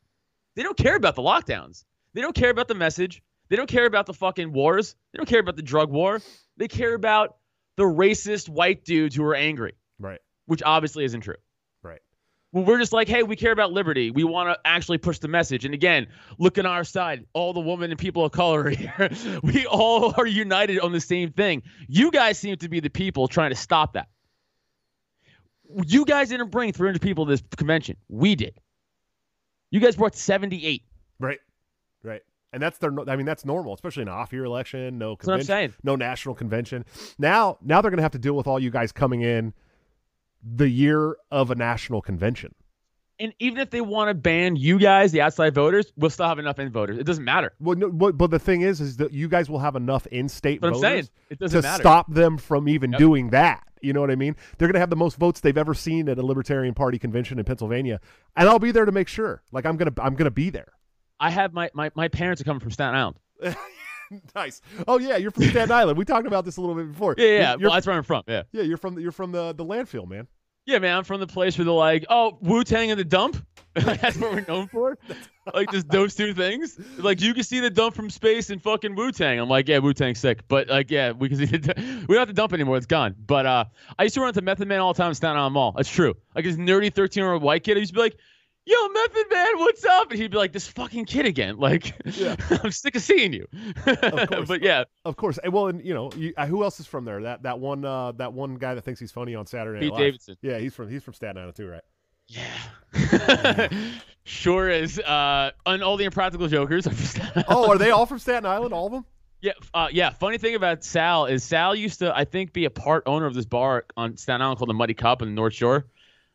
They 0.57 0.65
don't 0.65 0.77
care 0.77 0.97
about 0.97 1.15
the 1.15 1.23
lockdowns. 1.23 1.85
They 2.15 2.21
don't 2.21 2.35
care 2.35 2.51
about 2.51 2.67
the 2.67 2.75
message. 2.75 3.23
They 3.49 3.55
don't 3.57 3.69
care 3.69 3.87
about 3.87 4.07
the 4.07 4.15
fucking 4.15 4.53
wars. 4.53 4.97
They 5.13 5.19
don't 5.19 5.29
care 5.29 5.39
about 5.41 5.55
the 5.57 5.63
drug 5.63 5.91
war. 5.91 6.21
They 6.57 6.67
care 6.67 6.95
about 6.95 7.37
the 7.77 7.85
racist 7.85 8.49
white 8.49 8.85
dudes 8.85 9.15
who 9.15 9.23
are 9.25 9.37
angry, 9.37 9.75
Right. 10.01 10.19
which 10.47 10.63
obviously 10.65 11.05
isn't 11.05 11.21
true. 11.21 11.37
Well, 12.53 12.65
we're 12.65 12.79
just 12.79 12.95
like, 12.95 13.09
hey, 13.09 13.23
we 13.23 13.37
care 13.37 13.53
about 13.53 13.73
liberty. 13.73 14.11
We 14.11 14.25
want 14.25 14.49
to 14.49 14.59
actually 14.67 14.99
push 14.99 15.19
the 15.19 15.29
message. 15.29 15.67
And 15.67 15.75
again, 15.75 16.07
look 16.39 16.57
on 16.59 16.65
our 16.65 16.83
side. 16.83 17.27
All 17.35 17.53
the 17.53 17.61
women 17.61 17.91
and 17.91 17.99
people 17.99 18.25
of 18.25 18.33
color 18.33 18.71
here. 18.71 19.11
we 19.43 19.67
all 19.67 20.15
are 20.17 20.27
united 20.27 20.81
on 20.81 20.93
the 20.93 21.01
same 21.01 21.31
thing. 21.33 21.63
You 21.89 22.11
guys 22.11 22.39
seem 22.39 22.57
to 22.57 22.69
be 22.69 22.81
the 22.81 22.89
people 22.89 23.29
trying 23.29 23.51
to 23.51 23.57
stop 23.57 23.93
that. 23.95 24.09
You 25.87 26.07
guys 26.07 26.31
didn't 26.31 26.51
bring 26.51 26.73
300 26.73 27.03
people 27.03 27.27
to 27.27 27.31
this 27.33 27.43
convention. 27.57 27.97
We 28.09 28.35
did. 28.35 28.59
You 29.71 29.81
guys 29.81 29.97
brought 29.97 30.17
78. 30.17 30.83
Right. 31.21 31.41
Right. 32.03 32.23
And 32.55 32.63
that's 32.63 32.79
their. 32.79 32.91
I 33.07 33.17
mean, 33.17 33.27
that's 33.27 33.45
normal, 33.45 33.75
especially 33.75 34.03
in 34.03 34.09
an 34.09 34.15
off-year 34.15 34.45
election. 34.45 34.97
No 34.97 35.17
That's 35.17 35.27
what 35.27 35.35
I'm 35.35 35.39
convention. 35.41 35.47
saying. 35.73 35.75
No 35.83 35.97
national 35.97 36.35
convention. 36.35 36.87
Now, 37.19 37.59
now 37.61 37.83
they're 37.83 37.91
going 37.91 37.99
to 37.99 38.03
have 38.03 38.13
to 38.13 38.19
deal 38.19 38.33
with 38.33 38.47
all 38.47 38.59
you 38.59 38.71
guys 38.71 38.91
coming 38.91 39.21
in 39.21 39.53
the 40.43 40.69
year 40.69 41.17
of 41.31 41.51
a 41.51 41.55
national 41.55 42.01
convention. 42.03 42.55
And 43.21 43.35
even 43.41 43.59
if 43.59 43.71
they 43.71 43.81
want 43.81 44.11
to 44.11 44.15
ban 44.15 44.55
you 44.55 44.79
guys, 44.79 45.11
the 45.11 45.21
outside 45.23 45.53
voters, 45.53 45.93
we'll 45.97 46.11
still 46.11 46.29
have 46.29 46.39
enough 46.39 46.61
in 46.61 46.71
voters. 46.71 46.99
It 46.99 47.05
doesn't 47.05 47.25
matter. 47.25 47.53
Well, 47.59 47.77
no, 47.77 47.91
but, 47.91 48.17
but 48.17 48.31
the 48.31 48.39
thing 48.39 48.61
is, 48.61 48.81
is 48.81 48.97
that 48.99 49.13
you 49.13 49.27
guys 49.29 49.51
will 49.51 49.59
have 49.59 49.75
enough 49.75 50.07
in-state 50.07 50.61
That's 50.61 50.71
what 50.71 50.77
I'm 50.77 50.81
voters 50.93 51.07
saying. 51.07 51.09
It 51.31 51.39
doesn't 51.41 51.61
to 51.63 51.67
matter. 51.67 51.83
stop 51.83 52.13
them 52.13 52.39
from 52.39 52.69
even 52.69 52.93
Yep. 52.93 52.99
doing 53.01 53.31
that. 53.31 53.65
You 53.83 53.93
know 53.93 54.01
what 54.01 54.13
I 54.13 54.17
mean? 54.17 54.37
They're 54.57 54.69
going 54.69 54.75
to 54.75 54.81
have 54.81 54.91
the 54.91 54.97
most 54.97 55.17
votes 55.17 55.41
they've 55.41 55.59
ever 55.59 55.75
seen 55.75 56.09
at 56.09 56.17
a 56.19 56.23
Libertarian 56.25 56.75
Party 56.75 56.97
convention 56.99 57.41
in 57.41 57.45
Pennsylvania, 57.45 58.01
and 58.37 58.49
I'll 58.49 58.59
be 58.61 58.71
there 58.71 58.85
to 58.85 58.93
make 58.93 59.09
sure. 59.09 59.43
Like 59.51 59.67
I'm 59.67 59.77
gonna, 59.77 59.93
I'm 60.01 60.15
gonna 60.15 60.31
be 60.31 60.51
there. 60.51 60.73
I 61.19 61.31
have 61.31 61.53
my, 61.53 61.71
my, 61.75 61.91
my 61.97 62.07
parents 62.09 62.41
are 62.41 62.45
coming 62.45 62.61
from 62.61 62.71
Staten 62.71 62.95
Island. 62.95 63.17
nice. 64.35 64.61
Oh 64.87 64.99
yeah, 64.99 65.17
you're 65.17 65.31
from 65.31 65.45
Staten 65.45 65.71
Island. 65.71 65.99
We 65.99 66.05
talked 66.05 66.27
about 66.27 66.45
this 66.45 66.57
a 66.57 66.61
little 66.61 66.77
bit 66.77 66.93
before. 66.93 67.15
Yeah, 67.19 67.27
yeah. 67.27 67.57
You're, 67.59 67.69
well, 67.69 67.75
that's 67.75 67.87
where 67.87 67.97
I'm 67.97 68.03
from. 68.03 68.23
Yeah. 68.27 68.43
yeah, 68.53 68.63
you're 68.63 68.77
from 68.77 68.95
the, 68.95 69.03
you're 69.03 69.13
from 69.13 69.33
the 69.33 69.53
the 69.53 69.65
landfill, 69.65 70.09
man. 70.09 70.27
Yeah, 70.69 70.81
man, 70.81 70.99
I'm 70.99 71.05
from 71.05 71.21
the 71.21 71.27
place 71.27 71.57
where 71.57 71.65
they're 71.65 71.73
like, 71.73 72.05
oh, 72.11 72.37
Wu 72.43 72.63
Tang 72.63 72.91
and 72.91 73.01
the 73.01 73.05
dump. 73.05 73.43
That's 73.75 74.19
what 74.19 74.33
we're 74.33 74.45
known 74.47 74.69
for. 74.69 74.99
Like 75.55 75.71
just 75.73 75.89
those 75.89 76.15
two 76.15 76.35
things. 76.35 76.79
Like 76.99 77.23
you 77.23 77.33
can 77.33 77.43
see 77.43 77.61
the 77.61 77.71
dump 77.71 77.95
from 77.95 78.11
space 78.11 78.51
and 78.51 78.63
fucking 78.63 78.95
Wu 78.95 79.11
Tang. 79.13 79.41
I'm 79.41 79.49
like, 79.49 79.67
yeah, 79.67 79.79
Wu 79.79 79.95
Tang's 79.95 80.19
sick, 80.19 80.47
but 80.47 80.69
like, 80.69 80.91
yeah, 80.91 81.13
we 81.13 81.31
can 81.31 81.39
see 81.39 81.47
the 81.47 81.75
we 82.07 82.15
don't 82.15 82.19
have 82.19 82.29
to 82.29 82.35
dump 82.35 82.53
anymore. 82.53 82.77
It's 82.77 82.85
gone. 82.85 83.15
But 83.27 83.47
uh, 83.47 83.65
I 83.99 84.03
used 84.03 84.15
to 84.17 84.21
run 84.21 84.29
into 84.29 84.43
Method 84.43 84.69
Man 84.69 84.81
all 84.81 84.93
the 84.93 84.99
time 84.99 85.09
in 85.09 85.15
Staten 85.15 85.39
Island 85.39 85.55
Mall. 85.55 85.73
That's 85.75 85.89
true. 85.89 86.13
Like 86.35 86.45
this 86.45 86.57
nerdy 86.57 86.93
13 86.93 87.23
year 87.23 87.33
old 87.33 87.43
white 87.43 87.65
kid. 87.65 87.79
I 87.79 87.81
used 87.81 87.93
to 87.93 87.95
be 87.95 88.03
like. 88.03 88.19
Yo, 88.69 88.89
Method 88.89 89.25
Man, 89.31 89.47
what's 89.57 89.83
up? 89.87 90.11
And 90.11 90.21
he'd 90.21 90.31
be 90.31 90.37
like, 90.37 90.53
"This 90.53 90.69
fucking 90.69 91.07
kid 91.07 91.25
again. 91.25 91.57
Like, 91.69 91.95
Yeah. 92.05 92.37
I'm 92.63 92.71
sick 92.71 92.97
of 92.97 93.03
seeing 93.03 93.33
you." 93.33 93.47
Of 93.87 94.01
course. 94.29 94.49
but 94.49 94.63
yeah, 94.63 94.85
Of 95.07 95.17
course. 95.17 95.39
And, 95.43 95.55
well, 95.55 95.69
and 95.69 95.83
you 95.83 95.95
know, 95.95 96.11
you, 96.15 96.35
uh, 96.37 96.45
who 96.47 96.63
else 96.63 96.79
is 96.79 96.87
from 96.87 97.07
there? 97.07 97.23
That 97.23 97.45
that 97.45 97.59
one 97.61 97.85
uh, 97.87 98.13
that 98.13 98.35
one 98.35 98.57
guy 98.57 98.75
that 98.75 98.83
thinks 98.83 99.01
he's 99.01 99.11
funny 99.11 99.35
on 99.35 99.47
Saturday 99.47 99.81
Pete 99.81 99.93
Live. 99.93 99.99
Davidson. 100.01 100.37
Yeah, 100.43 100.59
he's 100.59 100.75
from 100.75 100.91
he's 100.91 101.03
from 101.03 101.15
Staten 101.15 101.39
Island 101.39 101.57
too, 101.57 101.69
right? 101.69 101.83
Yeah. 102.27 103.69
sure 104.25 104.69
is. 104.69 104.99
Uh, 104.99 105.53
and 105.65 105.83
all 105.83 105.97
the 105.97 106.05
impractical 106.05 106.47
jokers 106.49 106.87
are 106.87 106.91
from 106.91 107.05
Staten 107.07 107.33
Island. 107.37 107.47
Oh, 107.49 107.71
are 107.71 107.79
they 107.79 107.91
all 107.91 108.05
from 108.05 108.19
Staten 108.19 108.45
Island? 108.45 108.75
All 108.75 108.87
of 108.87 108.93
them? 108.93 109.07
Yeah, 109.41 109.53
uh, 109.73 109.89
yeah. 109.91 110.11
Funny 110.11 110.37
thing 110.37 110.57
about 110.57 110.85
Sal 110.85 111.25
is 111.27 111.43
Sal 111.45 111.75
used 111.75 112.01
to, 112.01 112.15
I 112.15 112.25
think, 112.25 112.53
be 112.53 112.65
a 112.67 112.71
part 112.71 113.05
owner 113.07 113.25
of 113.25 113.35
this 113.35 113.47
bar 113.47 113.87
on 113.97 114.17
Staten 114.17 114.43
Island 114.43 114.59
called 114.59 114.69
the 114.69 114.75
Muddy 114.75 114.95
Cup 114.95 115.23
in 115.23 115.29
the 115.29 115.35
North 115.35 115.55
Shore. 115.55 115.87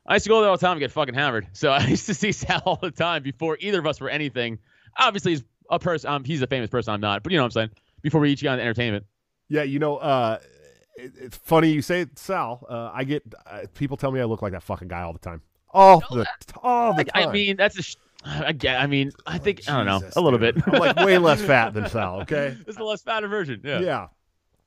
I 0.05 0.15
used 0.15 0.25
to 0.25 0.29
go 0.29 0.41
there 0.41 0.49
all 0.49 0.57
the 0.57 0.61
time 0.65 0.73
and 0.73 0.79
get 0.79 0.91
fucking 0.91 1.15
hammered. 1.15 1.47
So 1.53 1.71
I 1.71 1.85
used 1.85 2.05
to 2.07 2.13
see 2.13 2.31
Sal 2.31 2.61
all 2.65 2.75
the 2.81 2.91
time 2.91 3.23
before 3.23 3.57
either 3.59 3.79
of 3.79 3.87
us 3.87 3.99
were 4.01 4.09
anything. 4.09 4.59
Obviously, 4.97 5.31
he's 5.33 5.43
a 5.69 5.79
person. 5.79 6.09
Um, 6.09 6.23
he's 6.23 6.41
a 6.41 6.47
famous 6.47 6.69
person. 6.69 6.93
I'm 6.93 7.01
not, 7.01 7.23
but 7.23 7.31
you 7.31 7.37
know 7.37 7.43
what 7.43 7.47
I'm 7.47 7.51
saying. 7.51 7.69
Before 8.01 8.19
we 8.21 8.31
each 8.31 8.43
got 8.43 8.53
into 8.53 8.63
entertainment. 8.63 9.05
Yeah, 9.49 9.63
you 9.63 9.79
know, 9.79 9.97
uh, 9.97 10.39
it, 10.97 11.13
it's 11.19 11.37
funny 11.37 11.69
you 11.71 11.81
say 11.81 12.05
Sal. 12.15 12.65
Uh, 12.69 12.91
I 12.93 13.03
get 13.05 13.23
uh, 13.49 13.61
people 13.75 13.97
tell 13.97 14.11
me 14.11 14.19
I 14.19 14.25
look 14.25 14.41
like 14.41 14.51
that 14.51 14.63
fucking 14.63 14.89
guy 14.89 15.01
all 15.01 15.13
the 15.13 15.19
time. 15.19 15.41
All 15.69 15.99
the 16.11 16.25
all 16.61 16.91
the 16.93 16.97
Like, 16.97 17.13
time. 17.13 17.29
I 17.29 17.31
mean, 17.31 17.55
that's 17.57 17.77
a. 17.79 17.81
Sh- 17.81 17.95
I 18.25 18.51
get. 18.53 18.79
I 18.79 18.87
mean, 18.87 19.11
I 19.25 19.37
think 19.37 19.61
I 19.67 19.75
don't 19.77 19.85
know 19.85 19.99
Jesus, 19.99 20.15
a 20.15 20.21
little 20.21 20.39
dude. 20.39 20.55
bit. 20.55 20.63
I'm 20.67 20.79
like 20.79 20.95
way 20.97 21.17
less 21.17 21.41
fat 21.41 21.73
than 21.73 21.89
Sal. 21.89 22.21
Okay. 22.21 22.55
It's 22.67 22.77
the 22.77 22.83
less 22.83 23.01
fatter 23.01 23.27
version. 23.27 23.61
Yeah. 23.63 23.79
Yeah. 23.79 24.07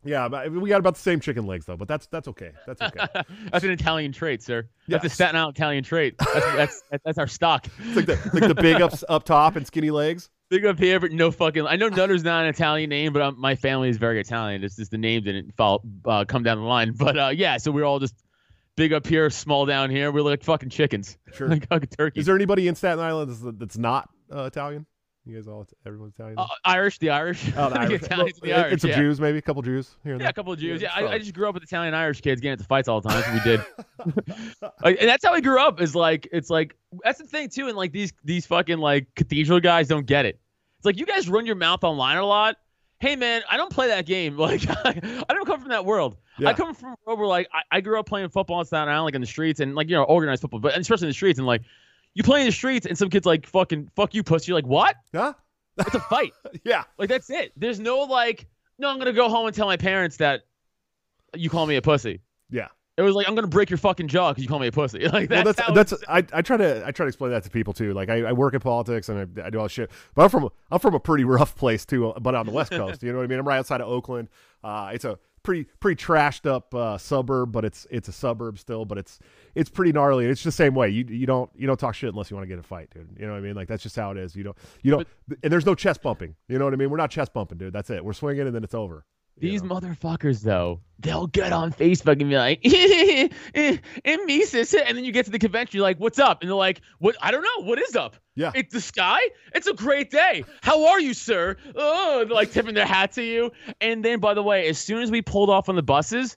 Yeah, 0.07 0.29
but 0.29 0.51
we 0.53 0.69
got 0.69 0.79
about 0.79 0.95
the 0.95 1.01
same 1.01 1.21
chicken 1.21 1.47
legs 1.47 1.67
though, 1.67 1.77
but 1.77 1.89
that's 1.89 2.07
that's 2.07 2.29
okay. 2.29 2.53
That's 2.67 2.81
okay. 2.81 3.07
that's 3.53 3.65
an 3.65 3.71
Italian 3.71 4.13
trait, 4.13 4.43
sir. 4.43 4.69
That's 4.89 5.05
a 5.05 5.07
Yes. 5.09 5.15
Staten 5.15 5.37
Island 5.37 5.57
Italian 5.57 5.85
trait. 5.85 6.15
That's 6.19 6.83
that's, 6.91 7.03
that's 7.05 7.19
our 7.19 7.27
stock. 7.27 7.67
It's 7.85 7.97
like 7.97 8.07
the 8.07 8.31
like 8.33 8.49
the 8.49 8.55
big 8.55 8.81
ups 8.81 9.05
up 9.09 9.25
top 9.25 9.57
and 9.57 9.67
skinny 9.67 9.91
legs. 9.91 10.31
Big 10.49 10.65
up 10.65 10.79
here, 10.79 11.01
but 11.01 11.11
no 11.11 11.33
fucking. 11.33 11.67
I 11.67 11.75
know 11.75 11.89
Nutter's 11.89 12.23
not 12.23 12.45
an 12.45 12.49
Italian 12.51 12.89
name, 12.89 13.13
but 13.13 13.21
um, 13.21 13.35
my 13.37 13.57
family 13.57 13.89
is 13.89 13.97
very 13.97 14.21
Italian. 14.21 14.63
It's 14.63 14.77
just 14.77 14.93
the 14.93 14.99
name 14.99 15.25
didn't 15.25 15.57
fall, 15.57 15.83
uh, 16.05 16.25
come 16.25 16.45
down 16.45 16.59
the 16.59 16.65
line. 16.65 16.95
But 16.97 17.19
uh, 17.19 17.29
yeah, 17.35 17.57
so 17.57 17.73
we're 17.73 17.83
all 17.85 17.99
just 17.99 18.15
big 18.77 18.93
up 18.93 19.09
here, 19.09 19.29
small 19.29 19.67
down 19.67 19.91
here. 19.91 20.13
We're 20.13 20.23
like 20.23 20.45
fucking 20.45 20.69
chickens, 20.71 21.19
Sure. 21.35 21.49
like 21.51 21.67
fucking 21.69 21.89
turkeys. 21.89 22.21
Is 22.21 22.27
there 22.27 22.37
anybody 22.37 22.69
in 22.69 22.77
Staten 22.77 23.01
Island 23.01 23.31
that's, 23.31 23.57
that's 23.59 23.77
not 23.77 24.09
uh, 24.33 24.45
Italian? 24.45 24.87
You 25.27 25.35
guys 25.37 25.49
all 25.49 25.67
everyone's 25.85 26.15
Italian. 26.15 26.39
uh, 26.39 26.47
Irish, 26.65 26.99
the 26.99 27.11
Irish, 27.11 27.51
Oh, 27.57 27.69
the 27.69 27.81
Irish. 27.81 28.03
Italians, 28.03 28.39
and 28.41 28.49
the 28.49 28.53
Irish. 28.57 28.75
It's 28.75 28.85
a 28.85 28.89
yeah. 28.89 28.97
Jews, 28.97 29.21
maybe 29.21 29.39
a 29.39 29.43
couple 29.43 29.61
Jews 29.61 29.97
here 30.05 30.13
and 30.13 30.21
Yeah, 30.21 30.27
there. 30.27 30.31
a 30.31 30.33
couple 30.35 30.53
of 30.53 30.59
Jews. 30.61 30.81
Yeah, 30.81 30.91
Yeah, 31.01 31.07
I, 31.09 31.13
I 31.15 31.19
just 31.19 31.35
grew 31.35 31.49
up 31.49 31.55
with 31.55 31.65
Italian 31.65 31.95
Irish 31.95 32.21
kids 32.21 32.41
getting 32.41 32.53
into 32.53 32.65
fights 32.65 32.87
all 32.87 33.01
the 33.01 33.09
time. 33.09 33.21
That's 33.21 33.45
what 33.45 33.45
we 33.45 34.15
did. 34.23 34.41
like, 34.85 34.99
and 35.01 35.09
that's 35.09 35.25
how 35.25 35.33
I 35.33 35.41
grew 35.41 35.59
up. 35.61 35.81
Is 35.81 35.95
like 35.97 36.29
it's 36.33 36.49
like 36.49 36.77
that's 37.03 37.19
the 37.19 37.27
thing 37.27 37.49
too. 37.49 37.67
And 37.69 37.77
like 37.77 37.91
these 37.93 38.13
these 38.25 38.47
fucking 38.47 38.79
like 38.79 39.09
cathedral 39.17 39.59
guys 39.61 39.89
don't 39.89 40.07
get 40.07 40.27
it. 40.27 40.39
It's 40.79 40.85
like 40.87 40.99
you 40.99 41.07
guys 41.07 41.29
run 41.29 41.45
your 41.47 41.57
mouth 41.57 41.83
online 41.83 42.19
a 42.19 42.25
lot. 42.25 42.57
Hey 42.99 43.17
man, 43.17 43.43
I 43.51 43.57
don't 43.57 43.71
play 43.73 43.89
that 43.89 44.07
game. 44.07 44.37
Like 44.39 44.63
I, 44.69 45.25
don't 45.35 45.45
come 45.45 45.61
from 45.61 45.71
that 45.71 45.85
world. 45.85 46.17
Yeah. 46.39 46.51
I 46.51 46.53
come 46.55 46.73
from 46.75 46.91
a 46.93 46.97
world 47.05 47.19
where 47.19 47.29
like 47.29 47.49
I, 47.53 47.79
I 47.79 47.81
grew 47.81 47.99
up 47.99 48.07
playing 48.07 48.29
football 48.29 48.61
in 48.61 48.67
Staten 48.67 48.89
Island, 48.89 49.07
like 49.07 49.15
in 49.17 49.21
the 49.23 49.27
streets 49.27 49.59
and 49.61 49.75
like 49.75 49.89
you 49.89 49.97
know 49.97 50.05
organized 50.05 50.43
football, 50.43 50.61
but 50.61 50.79
especially 50.79 51.07
in 51.07 51.11
the 51.11 51.15
streets 51.15 51.39
and 51.39 51.47
like 51.47 51.63
you 52.17 52.23
play 52.23 52.41
in 52.41 52.47
the 52.47 52.53
streets 52.53 52.87
and 52.87 52.97
some 52.97 53.11
kids 53.11 53.27
like 53.27 53.47
fucking 53.47 53.91
fuck 53.95 54.15
you 54.15 54.23
pussy. 54.23 54.49
You're 54.49 54.57
like 54.57 54.67
what? 54.67 54.97
Huh? 55.15 55.35
It's 55.77 55.95
a 55.95 56.01
fight. 56.01 56.33
Yeah. 56.65 56.85
Like 56.99 57.11
that's 57.11 57.29
it. 57.29 57.53
There's 57.57 57.79
no 57.79 57.99
like, 57.99 58.47
no, 58.79 58.89
I'm 58.89 58.99
gonna 58.99 59.13
go 59.13 59.29
home 59.29 59.47
and 59.47 59.55
tell 59.55 59.67
my 59.67 59.77
parents 59.77 60.17
that 60.17 60.47
you 61.35 61.51
call 61.51 61.67
me 61.67 61.77
a 61.77 61.83
pussy. 61.83 62.23
Yeah. 62.49 62.69
It 62.97 63.03
was 63.03 63.15
like 63.15 63.29
I'm 63.29 63.35
gonna 63.35 63.47
break 63.47 63.69
your 63.69 63.77
fucking 63.77 64.09
jaw 64.09 64.31
because 64.31 64.43
you 64.43 64.49
call 64.49 64.59
me 64.59 64.69
a 64.69 64.73
pussy. 64.73 65.07
Like 65.13 65.29
Well, 65.29 65.45
that's 65.45 65.59
that's 65.59 65.91
that's 65.91 66.05
I, 66.09 66.25
I 66.33 66.41
try 66.41 66.57
to 66.57 66.83
I 66.87 66.91
try 66.91 67.05
to 67.05 67.09
explain 67.09 67.33
that 67.33 67.45
to 67.45 67.51
people 67.51 67.75
too. 67.75 67.93
Like 67.93 68.09
I, 68.09 68.23
I 68.23 68.33
work 68.33 68.55
in 68.55 68.61
politics 68.61 69.11
and 69.11 69.19
I, 69.39 69.47
I 69.47 69.51
do 69.51 69.59
all 69.59 69.67
this 69.67 69.73
shit, 69.73 69.91
but 70.15 70.23
I'm 70.23 70.31
from 70.31 70.49
I'm 70.71 70.79
from 70.79 70.95
a 70.95 71.01
pretty 71.01 71.25
rough 71.25 71.55
place 71.55 71.85
too, 71.85 72.15
but 72.19 72.35
on 72.35 72.47
the 72.47 72.53
west 72.53 72.71
coast. 72.71 73.03
You 73.03 73.13
know 73.13 73.19
what 73.19 73.25
I 73.25 73.27
mean? 73.27 73.39
I'm 73.39 73.47
right 73.47 73.59
outside 73.59 73.83
of 73.83 73.89
Oakland. 73.89 74.29
Uh, 74.65 74.93
it's 74.95 75.05
a 75.05 75.19
pretty 75.43 75.65
pretty 75.81 76.03
trashed 76.03 76.51
up 76.51 76.75
uh, 76.75 76.97
suburb, 76.97 77.53
but 77.53 77.67
it's 77.67 77.87
it's 77.91 78.09
a 78.09 78.13
suburb 78.13 78.59
still, 78.59 78.87
but 78.87 78.97
it's 78.97 79.19
it's 79.57 79.71
pretty 79.71 79.91
gnarly. 79.91 80.27
It's 80.27 80.45
the 80.45 80.53
same 80.53 80.75
way. 80.75 80.91
You 80.91 81.05
you 81.09 81.27
don't 81.27 81.51
you 81.57 81.67
don't 81.67 81.81
talk 81.81 81.95
shit 81.95 82.11
unless 82.11 82.31
you 82.31 82.37
want 82.37 82.49
to 82.49 82.55
get 82.55 82.59
a 82.59 82.63
fight, 82.63 82.91
dude. 82.91 83.09
You 83.19 83.27
know 83.27 83.33
what 83.33 83.39
I 83.39 83.41
mean? 83.41 83.55
Like 83.55 83.69
that's 83.69 83.83
just 83.83 83.97
how 83.97 84.11
it 84.11 84.19
is. 84.19 84.37
You 84.37 84.45
don't 84.45 84.57
you 84.83 84.91
don't 84.93 85.09
and 85.43 85.53
there's 85.53 85.67
no 85.67 85.75
chest 85.75 86.03
bumping. 86.03 86.37
You 86.49 86.59
know 86.59 86.67
what 86.67 86.75
I 86.75 86.77
mean? 86.77 86.91
We're 86.91 86.99
not 86.99 87.11
chest 87.11 87.33
bumping, 87.33 87.59
dude. 87.59 87.73
That's 87.73 87.91
it. 87.91 88.05
We're 88.05 88.13
swinging 88.13 88.47
and 88.47 88.55
then 88.55 88.63
it's 88.63 88.75
over. 88.75 89.05
These 89.39 89.63
know? 89.63 89.75
motherfuckers 89.75 90.43
though, 90.43 90.81
they'll 90.99 91.27
get 91.27 91.53
on 91.53 91.73
Facebook 91.73 92.21
and 92.21 92.31
be 92.31 92.37
like, 92.37 92.65
and 94.05 94.25
me 94.25 94.45
sis, 94.45 94.75
and 94.75 94.97
then 94.97 95.05
you 95.05 95.13
get 95.13 95.27
to 95.27 95.31
the 95.31 95.39
convention, 95.39 95.77
you're 95.77 95.83
like, 95.83 95.99
what's 95.99 96.19
up? 96.19 96.41
And 96.41 96.49
they're 96.49 96.57
like, 96.57 96.81
what? 96.99 97.17
I 97.21 97.31
don't 97.31 97.43
know. 97.43 97.67
What 97.67 97.79
is 97.79 97.97
up? 97.97 98.17
Yeah. 98.35 98.53
It's 98.55 98.73
the 98.73 98.81
sky. 98.81 99.21
It's 99.55 99.67
a 99.67 99.75
great 99.75 100.11
day. 100.11 100.45
How 100.63 100.87
are 100.89 101.01
you, 101.01 101.13
sir? 101.13 101.57
Oh, 101.75 102.25
they're 102.25 102.35
like 102.35 102.53
tipping 102.53 102.75
their 102.75 102.87
hat 102.87 103.13
to 103.13 103.23
you. 103.23 103.53
And 103.81 104.05
then, 104.05 104.21
by 104.21 104.35
the 104.35 104.43
way, 104.43 104.69
as 104.69 104.79
soon 104.79 105.03
as 105.03 105.11
we 105.11 105.23
pulled 105.23 105.51
off 105.51 105.69
on 105.69 105.77
the 105.77 105.83
buses, 105.83 106.37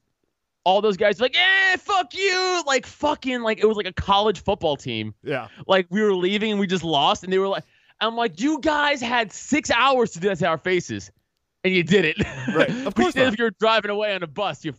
all 0.63 0.82
those 0.82 0.98
guys 0.98 1.19
were 1.19 1.26
like, 1.26 1.38
eh, 1.38 1.78
fuck 1.78 2.13
you. 2.13 2.63
Like 2.65 2.86
fucking 2.86 3.41
like 3.41 3.60
it 3.60 3.65
was 3.65 3.78
like 3.78 3.88
a 3.88 3.93
college 3.93 4.43
football 4.43 4.76
team. 4.76 5.13
yeah. 5.24 5.48
Like 5.67 5.88
we 5.89 6.02
were 6.02 6.13
leaving 6.13 6.52
and 6.52 6.60
we 6.60 6.67
just 6.67 6.84
lost, 6.84 7.24
and 7.24 7.32
they 7.32 7.38
were 7.39 7.48
like, 7.48 7.63
I'm 8.02 8.15
like, 8.15 8.39
you 8.39 8.60
guys 8.60 9.02
had 9.02 9.32
six 9.32 9.72
hours 9.72 10.12
to 10.12 10.19
do 10.19 10.30
that 10.30 10.39
to 10.39 10.48
our 10.48 10.58
faces, 10.58 11.12
and 11.63 11.74
you 11.74 11.84
did 11.84 12.06
it. 12.06 12.17
Right. 12.54 12.69
Of 12.86 12.95
course 12.95 13.15
if 13.15 13.38
you're 13.38 13.52
driving 13.60 13.91
away 13.91 14.13
on 14.13 14.24
a 14.24 14.28
bus, 14.28 14.63
you 14.63 14.74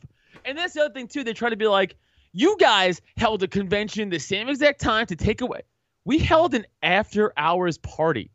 And 0.45 0.57
that's 0.57 0.75
the 0.75 0.83
other 0.85 0.95
thing 0.95 1.09
too. 1.09 1.25
They 1.25 1.33
try 1.33 1.51
to 1.51 1.57
be 1.57 1.67
like, 1.67 1.97
you 2.33 2.57
guys 2.59 3.01
held 3.17 3.43
a 3.43 3.49
convention 3.49 4.09
the 4.09 4.19
same 4.19 4.49
exact 4.49 4.81
time 4.81 5.07
to 5.07 5.17
take 5.17 5.41
away. 5.41 5.63
We 6.05 6.19
held 6.19 6.55
an 6.55 6.67
after 6.83 7.33
hours 7.37 7.79
party 7.79 8.31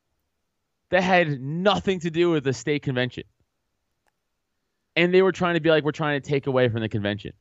that 0.92 1.02
had 1.02 1.42
nothing 1.42 2.00
to 2.02 2.12
do 2.12 2.30
with 2.30 2.44
the 2.44 2.54
state 2.54 2.84
convention. 2.84 3.24
And 4.96 5.14
they 5.14 5.22
were 5.22 5.32
trying 5.32 5.56
to 5.56 5.60
be 5.60 5.70
like, 5.70 5.84
we're 5.84 5.92
trying 5.92 6.22
to 6.22 6.28
take 6.28 6.48
away 6.48 6.70
from 6.70 6.82
the 6.82 6.90
convention. 6.90 7.34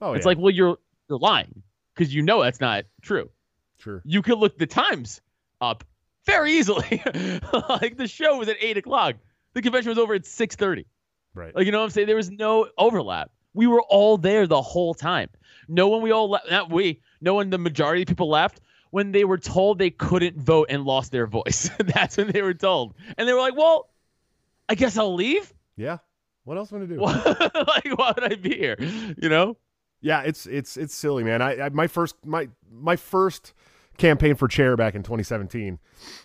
Oh, 0.00 0.12
it's 0.12 0.24
yeah. 0.24 0.28
like, 0.28 0.38
well, 0.38 0.50
you're 0.50 0.78
you're 1.08 1.18
lying 1.18 1.62
because 1.94 2.14
you 2.14 2.22
know 2.22 2.42
that's 2.42 2.60
not 2.60 2.84
true. 3.02 3.30
sure. 3.78 4.02
You 4.04 4.22
could 4.22 4.38
look 4.38 4.58
the 4.58 4.66
times 4.66 5.20
up 5.60 5.84
very 6.26 6.52
easily. 6.52 7.02
like 7.68 7.96
the 7.96 8.06
show 8.06 8.36
was 8.36 8.48
at 8.48 8.56
eight 8.60 8.76
o'clock. 8.76 9.16
The 9.54 9.62
convention 9.62 9.90
was 9.90 9.98
over 9.98 10.14
at 10.14 10.26
six 10.26 10.54
thirty. 10.54 10.86
Right. 11.34 11.54
Like 11.54 11.66
you 11.66 11.72
know 11.72 11.78
what 11.78 11.84
I'm 11.84 11.90
saying? 11.90 12.06
There 12.06 12.16
was 12.16 12.30
no 12.30 12.68
overlap. 12.76 13.30
We 13.54 13.66
were 13.66 13.82
all 13.82 14.18
there 14.18 14.46
the 14.46 14.62
whole 14.62 14.94
time. 14.94 15.30
No 15.68 15.88
one 15.88 16.02
we 16.02 16.12
all 16.12 16.30
left. 16.30 16.50
Not 16.50 16.70
we. 16.70 17.00
No 17.20 17.34
one. 17.34 17.50
The 17.50 17.58
majority 17.58 18.02
of 18.02 18.08
people 18.08 18.28
left 18.28 18.60
when 18.90 19.12
they 19.12 19.24
were 19.24 19.38
told 19.38 19.78
they 19.78 19.90
couldn't 19.90 20.38
vote 20.38 20.68
and 20.70 20.84
lost 20.84 21.12
their 21.12 21.26
voice. 21.26 21.70
That's 21.78 22.16
when 22.16 22.30
they 22.30 22.42
were 22.42 22.54
told, 22.54 22.94
and 23.16 23.28
they 23.28 23.32
were 23.32 23.40
like, 23.40 23.56
"Well, 23.56 23.88
I 24.68 24.74
guess 24.74 24.96
I'll 24.96 25.14
leave." 25.14 25.52
yeah. 25.76 25.98
What 26.48 26.56
else 26.56 26.72
am 26.72 26.78
I 26.78 26.86
gonna 26.86 26.94
do? 26.94 27.02
like, 27.66 27.98
why 27.98 28.12
would 28.16 28.32
I 28.32 28.34
be 28.34 28.56
here? 28.56 28.76
You 29.20 29.28
know? 29.28 29.58
Yeah, 30.00 30.22
it's 30.22 30.46
it's 30.46 30.78
it's 30.78 30.94
silly, 30.94 31.22
man. 31.22 31.42
I, 31.42 31.66
I 31.66 31.68
my 31.68 31.86
first 31.86 32.14
my 32.24 32.48
my 32.72 32.96
first 32.96 33.52
campaign 33.98 34.34
for 34.34 34.48
chair 34.48 34.74
back 34.74 34.94
in 34.94 35.02
2017. 35.02 35.78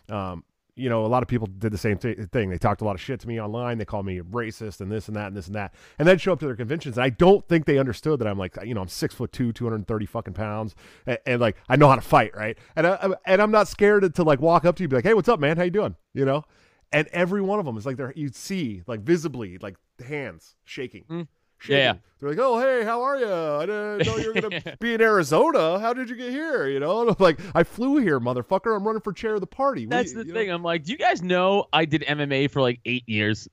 Um, 0.08 0.46
you 0.76 0.90
know, 0.90 1.06
a 1.06 1.08
lot 1.08 1.24
of 1.24 1.28
people 1.28 1.48
did 1.48 1.74
the 1.74 1.78
same 1.78 1.98
th- 1.98 2.18
thing. 2.32 2.50
They 2.50 2.58
talked 2.58 2.80
a 2.80 2.86
lot 2.86 2.96
of 2.96 3.02
shit 3.02 3.20
to 3.20 3.28
me 3.28 3.42
online. 3.42 3.78
They 3.78 3.86
called 3.86 4.06
me 4.06 4.22
racist 4.22 4.80
and 4.80 4.90
this 4.90 5.10
and 5.10 5.18
that 5.18 5.28
and 5.28 5.36
this 5.36 5.48
and 5.48 5.56
that. 5.56 5.74
And 6.00 6.08
then 6.08 6.18
show 6.18 6.32
up 6.32 6.40
to 6.40 6.46
their 6.46 6.56
conventions. 6.56 6.98
And 6.98 7.04
I 7.04 7.10
don't 7.10 7.46
think 7.50 7.66
they 7.66 7.78
understood 7.78 8.20
that 8.20 8.28
I'm 8.28 8.40
like, 8.40 8.58
you 8.64 8.74
know, 8.74 8.82
I'm 8.82 8.88
six 8.88 9.14
foot 9.14 9.34
two, 9.34 9.52
230 9.52 10.06
fucking 10.06 10.34
pounds, 10.36 10.74
and, 11.06 11.18
and 11.26 11.42
like 11.42 11.58
I 11.68 11.76
know 11.76 11.90
how 11.90 11.96
to 11.96 12.02
fight, 12.02 12.34
right? 12.34 12.58
And 12.78 12.88
I, 12.88 13.10
and 13.26 13.42
I'm 13.42 13.52
not 13.52 13.68
scared 13.68 14.04
to, 14.04 14.10
to 14.12 14.24
like 14.24 14.40
walk 14.40 14.64
up 14.64 14.78
to 14.78 14.84
you, 14.84 14.86
and 14.86 14.92
be 14.92 14.96
like, 14.96 15.06
hey, 15.06 15.16
what's 15.16 15.28
up, 15.28 15.42
man? 15.42 15.58
How 15.58 15.64
you 15.64 15.72
doing? 15.72 15.98
You 16.14 16.24
know. 16.24 16.46
And 16.94 17.08
every 17.12 17.42
one 17.42 17.60
of 17.60 17.66
them 17.66 17.76
is 17.78 17.86
like 17.86 17.98
they're 17.98 18.14
you'd 18.16 18.36
see 18.36 18.84
like 18.88 19.02
visibly 19.02 19.58
like 19.58 19.76
hands 20.06 20.56
shaking. 20.64 21.04
Mm. 21.10 21.28
shaking. 21.58 21.78
Yeah. 21.78 21.94
They're 22.20 22.30
like, 22.30 22.40
"Oh, 22.40 22.60
hey, 22.60 22.84
how 22.86 23.02
are 23.02 23.18
you? 23.18 23.34
I 23.34 23.66
didn't 23.66 24.06
know 24.06 24.18
you 24.18 24.34
were 24.34 24.42
gonna 24.42 24.78
be 24.80 24.94
in 24.94 25.02
Arizona. 25.02 25.80
How 25.80 25.94
did 25.94 26.10
you 26.10 26.16
get 26.16 26.30
here? 26.30 26.68
You 26.68 26.80
know?" 26.80 27.02
And 27.02 27.10
I'm 27.10 27.16
like, 27.20 27.40
"I 27.54 27.64
flew 27.64 27.98
here, 27.98 28.20
motherfucker. 28.20 28.76
I'm 28.76 28.86
running 28.86 29.02
for 29.02 29.12
chair 29.12 29.34
of 29.34 29.42
the 29.42 29.48
party." 29.48 29.86
That's 29.86 30.14
the 30.14 30.24
thing. 30.24 30.48
know? 30.48 30.56
I'm 30.56 30.64
like, 30.64 30.84
do 30.84 30.92
you 30.92 30.98
guys 30.98 31.22
know 31.22 31.66
I 31.74 31.86
did 31.86 32.04
MMA 32.04 32.50
for 32.52 32.62
like 32.62 32.80
eight 32.86 33.04
years? 33.08 33.50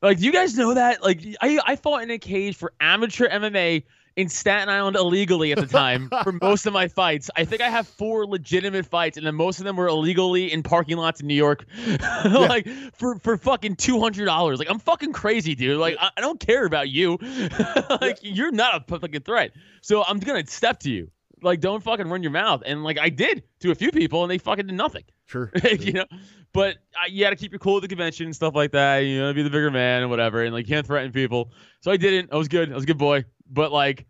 Like, 0.00 0.18
do 0.18 0.24
you 0.24 0.32
guys 0.32 0.56
know 0.56 0.74
that? 0.74 1.02
Like, 1.02 1.22
I 1.40 1.58
I 1.66 1.76
fought 1.76 2.02
in 2.02 2.10
a 2.10 2.18
cage 2.18 2.56
for 2.56 2.72
amateur 2.80 3.28
MMA 3.28 3.82
in 4.18 4.28
Staten 4.28 4.68
Island 4.68 4.96
illegally 4.96 5.52
at 5.52 5.58
the 5.58 5.66
time 5.66 6.10
for 6.24 6.32
most 6.42 6.66
of 6.66 6.72
my 6.72 6.88
fights. 6.88 7.30
I 7.36 7.44
think 7.44 7.62
I 7.62 7.68
have 7.68 7.86
four 7.86 8.26
legitimate 8.26 8.84
fights, 8.84 9.16
and 9.16 9.24
then 9.24 9.36
most 9.36 9.60
of 9.60 9.64
them 9.64 9.76
were 9.76 9.86
illegally 9.86 10.52
in 10.52 10.64
parking 10.64 10.96
lots 10.96 11.20
in 11.20 11.28
New 11.28 11.34
York, 11.34 11.64
like 12.24 12.66
for 12.94 13.20
for 13.20 13.36
fucking 13.36 13.76
two 13.76 14.00
hundred 14.00 14.24
dollars. 14.24 14.58
Like, 14.58 14.68
I'm 14.68 14.80
fucking 14.80 15.12
crazy, 15.12 15.54
dude. 15.54 15.78
Like, 15.78 15.96
I, 16.00 16.10
I 16.16 16.20
don't 16.20 16.40
care 16.40 16.66
about 16.66 16.88
you. 16.88 17.16
like, 18.00 18.18
you're 18.22 18.50
not 18.50 18.82
a 18.82 18.98
fucking 18.98 19.20
threat. 19.20 19.52
So 19.82 20.02
I'm 20.02 20.18
gonna 20.18 20.44
step 20.48 20.80
to 20.80 20.90
you. 20.90 21.12
Like, 21.42 21.60
don't 21.60 21.82
fucking 21.82 22.08
run 22.08 22.22
your 22.22 22.32
mouth. 22.32 22.62
And 22.64 22.84
like, 22.84 22.98
I 22.98 23.08
did 23.08 23.44
to 23.60 23.70
a 23.70 23.74
few 23.74 23.90
people, 23.90 24.22
and 24.22 24.30
they 24.30 24.38
fucking 24.38 24.66
did 24.66 24.76
nothing 24.76 25.04
Sure. 25.26 25.52
you 25.78 25.92
know. 25.92 26.06
But 26.52 26.76
uh, 26.94 27.06
you 27.08 27.22
got 27.24 27.30
to 27.30 27.36
keep 27.36 27.52
your 27.52 27.58
cool 27.58 27.76
at 27.76 27.82
the 27.82 27.88
convention 27.88 28.26
and 28.26 28.34
stuff 28.34 28.54
like 28.54 28.72
that. 28.72 28.98
You 29.00 29.20
know, 29.20 29.32
be 29.34 29.42
the 29.42 29.50
bigger 29.50 29.70
man 29.70 30.02
and 30.02 30.10
whatever, 30.10 30.42
and 30.42 30.54
like 30.54 30.66
you 30.66 30.74
can't 30.74 30.86
threaten 30.86 31.12
people. 31.12 31.50
So 31.80 31.90
I 31.90 31.98
didn't. 31.98 32.32
I 32.32 32.36
was 32.36 32.48
good. 32.48 32.72
I 32.72 32.74
was 32.74 32.84
a 32.84 32.86
good 32.86 32.98
boy. 32.98 33.24
But 33.50 33.70
like, 33.70 34.06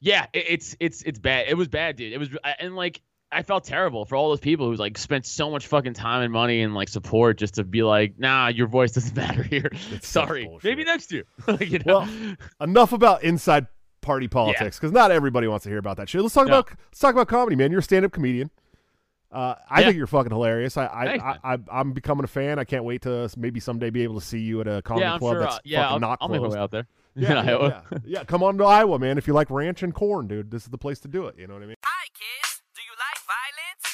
yeah, 0.00 0.26
it, 0.32 0.44
it's 0.48 0.76
it's 0.80 1.02
it's 1.02 1.18
bad. 1.18 1.46
It 1.48 1.54
was 1.54 1.68
bad, 1.68 1.96
dude. 1.96 2.12
It 2.12 2.18
was 2.18 2.30
and 2.58 2.74
like 2.74 3.02
I 3.34 3.42
felt 3.42 3.64
terrible 3.64 4.04
for 4.04 4.16
all 4.16 4.30
those 4.30 4.40
people 4.40 4.70
who 4.70 4.76
like 4.76 4.96
spent 4.96 5.26
so 5.26 5.50
much 5.50 5.66
fucking 5.66 5.94
time 5.94 6.22
and 6.22 6.32
money 6.32 6.62
and 6.62 6.74
like 6.74 6.88
support 6.88 7.36
just 7.36 7.54
to 7.54 7.64
be 7.64 7.82
like, 7.82 8.18
nah, 8.18 8.48
your 8.48 8.68
voice 8.68 8.92
doesn't 8.92 9.16
matter 9.16 9.42
here. 9.42 9.72
Sorry, 10.00 10.48
maybe 10.62 10.84
next 10.84 11.12
year. 11.12 11.24
Like, 11.46 11.68
you 11.68 11.80
know? 11.80 12.00
Well, 12.00 12.36
enough 12.60 12.92
about 12.92 13.22
inside 13.22 13.66
party 14.04 14.28
politics 14.28 14.78
because 14.78 14.92
not 14.92 15.10
everybody 15.10 15.48
wants 15.48 15.64
to 15.64 15.68
hear 15.70 15.78
about 15.78 15.96
that 15.96 16.08
shit. 16.08 16.20
Let's 16.22 16.34
talk 16.34 16.46
No. 16.46 16.60
about 16.60 16.70
let's 16.86 16.98
talk 17.00 17.12
about 17.14 17.26
comedy, 17.28 17.56
man. 17.56 17.70
You're 17.70 17.80
a 17.80 17.82
stand-up 17.82 18.12
comedian. 18.12 18.50
Uh, 19.32 19.56
I 19.68 19.80
Yeah. 19.80 19.86
think 19.86 19.96
you're 19.96 20.06
fucking 20.06 20.30
hilarious. 20.30 20.76
I, 20.76 20.86
I, 20.86 21.04
Thanks, 21.06 21.24
I, 21.24 21.54
I 21.54 21.58
I'm 21.72 21.92
becoming 21.92 22.22
a 22.22 22.28
fan. 22.28 22.58
I 22.60 22.64
can't 22.64 22.84
wait 22.84 23.02
to 23.02 23.28
maybe 23.36 23.58
someday 23.58 23.90
be 23.90 24.02
able 24.04 24.20
to 24.20 24.24
see 24.24 24.38
you 24.38 24.60
at 24.60 24.68
a 24.68 24.80
comedy 24.82 25.06
yeah, 25.06 25.18
club 25.18 25.32
sure. 25.34 25.40
that's 25.40 25.56
uh, 25.56 25.60
yeah, 25.64 25.82
fucking 25.82 25.92
I'll, 25.94 26.00
not 26.00 26.18
I'll 26.20 26.28
make 26.28 26.40
my 26.42 26.48
way 26.48 26.58
out 26.58 26.70
there. 26.70 26.86
Yeah, 27.16 27.44
yeah, 27.44 27.52
Iowa. 27.52 27.84
yeah. 27.92 27.98
Yeah, 28.04 28.24
come 28.24 28.42
on 28.42 28.58
to 28.58 28.64
Iowa, 28.64 28.98
man. 28.98 29.18
If 29.18 29.28
you 29.28 29.34
like 29.34 29.48
ranch 29.48 29.84
and 29.84 29.94
corn, 29.94 30.26
dude, 30.26 30.50
this 30.50 30.64
is 30.64 30.68
the 30.70 30.78
place 30.78 30.98
to 31.00 31.08
do 31.08 31.26
it. 31.26 31.38
You 31.38 31.46
know 31.46 31.54
what 31.54 31.62
I 31.62 31.66
mean? 31.66 31.76
Hi, 31.84 32.06
kids. 32.12 32.60
Do 32.74 32.82
you 32.82 32.90
like 32.98 33.22
violence? 33.22 33.93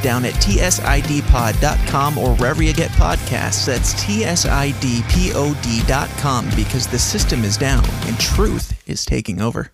Down 0.00 0.24
at 0.24 0.34
tsidpod.com 0.34 2.18
or 2.18 2.34
wherever 2.36 2.62
you 2.62 2.72
get 2.72 2.90
podcasts. 2.92 3.66
That's 3.66 3.94
tsidpod.com 3.94 4.38
because 6.56 6.86
the 6.86 6.98
system 6.98 7.44
is 7.44 7.56
down 7.56 7.84
and 8.06 8.18
truth 8.18 8.88
is 8.88 9.04
taking 9.04 9.40
over. 9.40 9.70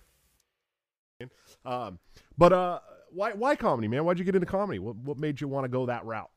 Um, 1.65 1.99
but 2.37 2.53
uh, 2.53 2.79
why 3.11 3.33
why 3.33 3.55
comedy, 3.55 3.87
man? 3.87 4.05
Why'd 4.05 4.19
you 4.19 4.25
get 4.25 4.35
into 4.35 4.45
comedy? 4.45 4.79
What 4.79 4.95
what 4.97 5.17
made 5.17 5.41
you 5.41 5.47
want 5.47 5.65
to 5.65 5.69
go 5.69 5.87
that 5.87 6.05
route? 6.05 6.29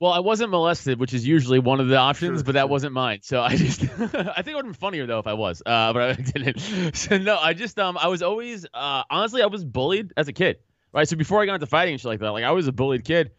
Well, 0.00 0.12
I 0.12 0.20
wasn't 0.20 0.50
molested, 0.50 0.98
which 0.98 1.12
is 1.12 1.26
usually 1.26 1.58
one 1.58 1.78
of 1.78 1.88
the 1.88 1.96
options, 1.96 2.38
Sure, 2.38 2.44
but 2.44 2.52
that 2.52 2.62
sure. 2.62 2.68
wasn't 2.68 2.94
mine. 2.94 3.18
So 3.22 3.42
I 3.42 3.54
just, 3.54 3.82
I 3.82 3.86
think 3.86 3.98
it 3.98 4.14
would 4.14 4.46
have 4.46 4.64
been 4.64 4.72
funnier 4.72 5.04
though 5.04 5.18
if 5.18 5.26
I 5.26 5.34
was, 5.34 5.62
uh, 5.66 5.92
but 5.92 6.02
I 6.02 6.12
didn't. 6.14 6.96
So 6.96 7.18
no, 7.18 7.36
I 7.36 7.52
just, 7.52 7.78
um, 7.78 7.98
I 7.98 8.08
was 8.08 8.22
always, 8.22 8.64
uh, 8.72 9.02
honestly, 9.10 9.42
I 9.42 9.46
was 9.46 9.62
bullied 9.62 10.14
as 10.16 10.28
a 10.28 10.32
kid, 10.32 10.56
right? 10.92 11.08
So 11.08 11.16
before 11.16 11.42
I 11.42 11.46
got 11.46 11.54
into 11.54 11.66
fighting 11.66 11.92
and 11.94 12.00
shit 12.00 12.08
like 12.08 12.20
that, 12.20 12.30
like 12.30 12.44
I 12.44 12.50
was 12.52 12.66
a 12.66 12.72
bullied 12.72 13.04
kid, 13.04 13.30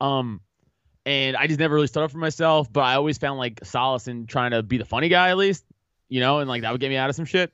um, 0.00 0.40
and 1.06 1.36
I 1.36 1.46
just 1.46 1.58
never 1.60 1.74
really 1.74 1.86
stood 1.86 2.02
up 2.02 2.10
for 2.10 2.18
myself. 2.18 2.72
But 2.72 2.80
I 2.82 2.94
always 2.94 3.18
found 3.18 3.38
like 3.38 3.64
solace 3.64 4.08
in 4.08 4.26
trying 4.26 4.50
to 4.52 4.62
be 4.62 4.78
the 4.78 4.84
funny 4.84 5.08
guy 5.08 5.30
at 5.30 5.36
least, 5.36 5.64
you 6.08 6.20
know, 6.20 6.38
and 6.40 6.48
like 6.48 6.62
that 6.62 6.72
would 6.72 6.80
get 6.80 6.88
me 6.90 6.96
out 6.96 7.08
of 7.10 7.16
some 7.16 7.24
shit. 7.24 7.52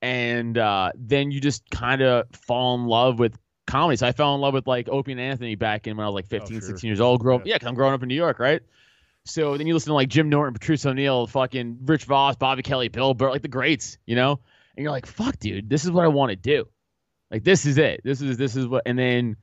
And 0.00 0.56
uh, 0.56 0.92
then 0.96 1.30
you 1.30 1.40
just 1.40 1.68
kind 1.70 2.02
of 2.02 2.26
fall 2.32 2.74
in 2.76 2.86
love 2.86 3.18
with 3.18 3.36
comedy. 3.66 3.96
So 3.96 4.06
I 4.06 4.12
fell 4.12 4.34
in 4.34 4.40
love 4.40 4.54
with 4.54 4.66
like 4.66 4.88
Opie 4.88 5.12
and 5.12 5.20
Anthony 5.20 5.54
back 5.56 5.86
in 5.86 5.96
when 5.96 6.04
I 6.06 6.08
was 6.08 6.14
like 6.14 6.28
15, 6.28 6.56
Oh, 6.56 6.60
sure. 6.60 6.68
16 6.68 6.88
years 6.88 7.00
old. 7.00 7.20
Grow 7.20 7.36
up, 7.36 7.46
Yeah. 7.46 7.58
yeah, 7.60 7.68
I'm 7.68 7.74
growing 7.74 7.94
up 7.94 8.02
in 8.02 8.08
New 8.08 8.14
York, 8.14 8.38
right? 8.38 8.60
So 9.24 9.56
then 9.58 9.66
you 9.66 9.74
listen 9.74 9.90
to 9.90 9.94
like 9.94 10.08
Jim 10.08 10.28
Norton, 10.28 10.54
Patrice 10.54 10.86
O'Neal, 10.86 11.26
fucking 11.26 11.80
Rich 11.84 12.04
Voss, 12.04 12.36
Bobby 12.36 12.62
Kelly, 12.62 12.88
Bill 12.88 13.12
Burr, 13.12 13.30
like 13.30 13.42
the 13.42 13.48
greats, 13.48 13.98
you 14.06 14.14
know? 14.16 14.40
And 14.76 14.82
you're 14.84 14.92
like, 14.92 15.06
fuck, 15.06 15.38
dude, 15.38 15.68
this 15.68 15.84
is 15.84 15.90
what 15.90 16.04
I 16.04 16.08
want 16.08 16.30
to 16.30 16.36
do. 16.36 16.68
Like 17.30 17.44
this 17.44 17.66
is 17.66 17.78
it. 17.78 18.00
This 18.04 18.20
is 18.20 18.36
this 18.36 18.56
is 18.56 18.66
what 18.66 18.82
and 18.86 18.98
then 18.98 19.36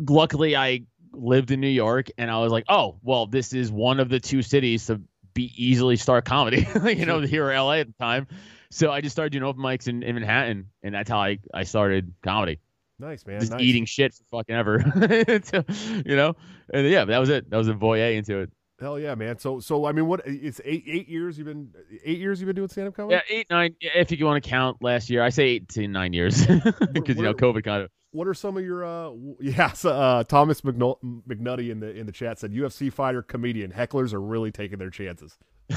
luckily 0.00 0.56
I 0.56 0.82
lived 1.12 1.50
in 1.50 1.60
New 1.60 1.68
York 1.68 2.08
and 2.18 2.30
I 2.30 2.38
was 2.38 2.52
like, 2.52 2.64
oh, 2.68 2.98
well, 3.02 3.26
this 3.26 3.52
is 3.52 3.70
one 3.70 4.00
of 4.00 4.08
the 4.08 4.20
two 4.20 4.42
cities 4.42 4.86
to 4.86 5.00
be 5.34 5.52
easily 5.56 5.96
start 5.96 6.24
comedy, 6.24 6.66
you 6.84 7.06
know, 7.06 7.20
here 7.20 7.50
or 7.50 7.54
LA 7.54 7.72
at 7.74 7.86
the 7.86 7.94
time. 7.94 8.26
So 8.70 8.90
I 8.92 9.00
just 9.00 9.14
started 9.14 9.30
doing 9.30 9.42
open 9.44 9.62
mics 9.62 9.88
in, 9.88 10.02
in 10.02 10.14
Manhattan 10.14 10.66
and 10.82 10.94
that's 10.94 11.10
how 11.10 11.18
I, 11.20 11.38
I 11.52 11.64
started 11.64 12.14
comedy 12.22 12.60
Nice, 13.00 13.26
man. 13.26 13.40
just 13.40 13.52
nice. 13.52 13.62
eating 13.62 13.86
shit 13.86 14.12
for 14.14 14.24
fucking 14.38 14.54
ever, 14.54 14.80
So, 15.44 15.64
you 16.04 16.16
know. 16.16 16.36
And 16.72 16.86
yeah, 16.86 17.06
that 17.06 17.18
was 17.18 17.30
it. 17.30 17.48
That 17.50 17.56
was 17.56 17.68
a 17.68 17.72
voyeur 17.72 18.14
into 18.14 18.40
it. 18.40 18.50
Hell 18.80 18.98
yeah, 18.98 19.14
man. 19.14 19.38
So 19.38 19.60
so 19.60 19.84
I 19.84 19.92
mean, 19.92 20.06
what? 20.06 20.22
It's 20.24 20.60
eight 20.64 20.84
eight 20.86 21.08
years 21.08 21.36
you've 21.36 21.46
been 21.46 21.68
eight 22.02 22.18
years 22.18 22.40
you've 22.40 22.46
been 22.46 22.56
doing 22.56 22.68
stand 22.68 22.88
up 22.88 22.94
comedy. 22.94 23.16
Yeah, 23.16 23.36
eight, 23.38 23.46
nine. 23.50 23.76
If 23.80 24.10
you 24.10 24.24
want 24.24 24.42
to 24.42 24.48
count 24.48 24.78
last 24.80 25.10
year, 25.10 25.22
I 25.22 25.28
say 25.28 25.44
eight 25.44 25.68
to 25.70 25.86
nine 25.86 26.14
years 26.14 26.46
because 26.92 27.16
you 27.16 27.22
know 27.22 27.34
COVID 27.34 27.62
kind 27.62 27.82
of. 27.82 27.90
What 28.12 28.26
are 28.26 28.34
some 28.34 28.56
of 28.56 28.64
your 28.64 28.84
uh 28.84 29.10
yeah? 29.40 29.72
So, 29.72 29.90
uh, 29.90 30.24
Thomas 30.24 30.62
McNul- 30.62 30.98
McNutty 31.28 31.70
in 31.70 31.80
the 31.80 31.90
in 31.90 32.06
the 32.06 32.12
chat 32.12 32.38
said 32.38 32.52
UFC 32.52 32.90
fighter 32.90 33.22
comedian 33.22 33.70
hecklers 33.70 34.14
are 34.14 34.20
really 34.20 34.50
taking 34.50 34.78
their 34.78 34.90
chances. 34.90 35.36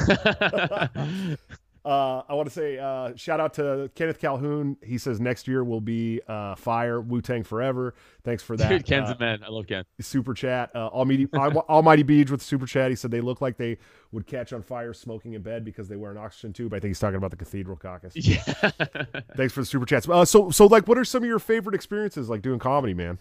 Uh, 1.86 2.22
I 2.30 2.34
want 2.34 2.48
to 2.48 2.54
say 2.54 2.80
uh, 2.80 3.14
shout 3.16 3.42
out 3.42 3.54
to 3.56 3.92
Kenneth 3.94 4.18
Calhoun. 4.18 4.78
He 4.82 4.98
says 4.98 5.20
next 5.20 5.48
year 5.50 5.64
will 5.66 5.82
be 5.82 6.22
uh, 6.30 6.56
fire 6.56 7.02
Wu 7.02 7.22
Tang 7.22 7.44
forever. 7.44 7.94
Thanks 8.24 8.42
for 8.42 8.56
that. 8.58 8.70
Dude, 8.70 8.86
Ken's 8.86 9.10
uh, 9.10 9.16
a 9.16 9.20
man. 9.20 9.44
I 9.44 9.50
love 9.50 9.68
Ken. 9.68 9.84
super 10.00 10.34
chat. 10.34 10.72
Uh, 10.74 10.88
Almighty, 10.88 11.28
Almighty 11.34 12.04
Beach 12.04 12.32
with 12.32 12.42
super 12.42 12.66
chat. 12.66 12.90
He 12.90 12.96
said 12.96 13.12
they 13.12 13.20
look 13.20 13.42
like 13.42 13.58
they 13.58 13.78
would 14.14 14.26
catch 14.28 14.54
on 14.54 14.62
fire 14.62 14.94
smoking 14.94 15.34
in 15.34 15.42
bed 15.42 15.66
because 15.66 15.90
they 15.90 15.98
wear 15.98 16.12
an 16.12 16.18
oxygen 16.18 16.54
tube. 16.54 16.74
I 16.74 16.80
think 16.80 16.90
he's 16.90 17.00
talking 17.00 17.18
about 17.18 17.32
the 17.32 17.38
Cathedral 17.38 17.76
Caucus. 17.76 18.16
Yeah. 18.16 18.38
Thanks 19.36 19.54
for 19.54 19.60
the 19.62 19.66
super 19.66 19.86
chats. 19.86 20.08
Uh, 20.08 20.24
so, 20.24 20.52
so 20.52 20.68
like, 20.68 20.88
what 20.88 20.98
are 20.98 21.06
some 21.06 21.24
of 21.24 21.28
your 21.28 21.40
favorite 21.40 21.76
experiences 21.76 22.30
like 22.30 22.42
doing 22.42 22.60
comedy, 22.60 22.94
man? 22.94 23.18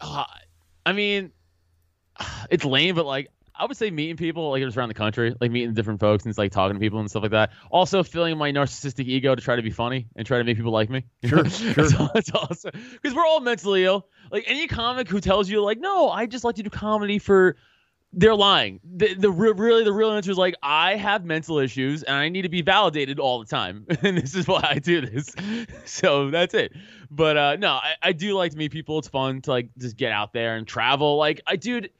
Uh, 0.00 0.24
I 0.84 0.92
mean, 0.92 1.30
it's 2.50 2.64
lame, 2.64 2.96
but 2.96 3.06
like 3.06 3.30
I 3.62 3.64
would 3.64 3.76
say 3.76 3.92
meeting 3.92 4.16
people 4.16 4.50
like 4.50 4.60
just 4.60 4.76
around 4.76 4.88
the 4.88 4.94
country, 4.94 5.36
like 5.40 5.52
meeting 5.52 5.72
different 5.72 6.00
folks 6.00 6.24
and 6.24 6.30
it's 6.30 6.38
like 6.38 6.50
talking 6.50 6.74
to 6.74 6.80
people 6.80 6.98
and 6.98 7.08
stuff 7.08 7.22
like 7.22 7.30
that. 7.30 7.52
Also, 7.70 8.02
filling 8.02 8.36
my 8.36 8.50
narcissistic 8.50 9.04
ego 9.04 9.36
to 9.36 9.40
try 9.40 9.54
to 9.54 9.62
be 9.62 9.70
funny 9.70 10.08
and 10.16 10.26
try 10.26 10.38
to 10.38 10.44
make 10.44 10.56
people 10.56 10.72
like 10.72 10.90
me. 10.90 11.04
Sure, 11.24 11.48
sure. 11.48 11.72
that's, 11.74 11.94
all, 12.34 12.48
awesome 12.50 12.72
because 12.90 13.14
we're 13.14 13.24
all 13.24 13.38
mentally 13.38 13.84
ill. 13.84 14.08
Like 14.32 14.44
any 14.48 14.66
comic 14.66 15.08
who 15.08 15.20
tells 15.20 15.48
you 15.48 15.62
like, 15.62 15.78
no, 15.78 16.10
I 16.10 16.26
just 16.26 16.42
like 16.42 16.56
to 16.56 16.64
do 16.64 16.70
comedy 16.70 17.20
for. 17.20 17.56
They're 18.14 18.34
lying. 18.34 18.80
The, 18.84 19.14
the 19.14 19.30
re- 19.30 19.52
really 19.52 19.84
the 19.84 19.92
real 19.92 20.10
answer 20.10 20.32
is 20.32 20.36
like 20.36 20.54
I 20.62 20.96
have 20.96 21.24
mental 21.24 21.58
issues 21.58 22.02
and 22.02 22.14
I 22.14 22.28
need 22.28 22.42
to 22.42 22.50
be 22.50 22.60
validated 22.60 23.18
all 23.18 23.38
the 23.38 23.46
time, 23.46 23.86
and 24.02 24.18
this 24.18 24.34
is 24.34 24.46
why 24.48 24.60
I 24.68 24.80
do 24.80 25.00
this. 25.00 25.32
So 25.84 26.30
that's 26.30 26.52
it. 26.52 26.72
But 27.10 27.36
uh, 27.36 27.56
no, 27.56 27.70
I, 27.74 27.94
I 28.02 28.12
do 28.12 28.34
like 28.34 28.50
to 28.52 28.58
meet 28.58 28.72
people. 28.72 28.98
It's 28.98 29.08
fun 29.08 29.40
to 29.42 29.50
like 29.50 29.70
just 29.78 29.96
get 29.96 30.10
out 30.12 30.32
there 30.32 30.56
and 30.56 30.66
travel. 30.66 31.16
Like 31.16 31.40
I 31.46 31.56
dude, 31.56 31.90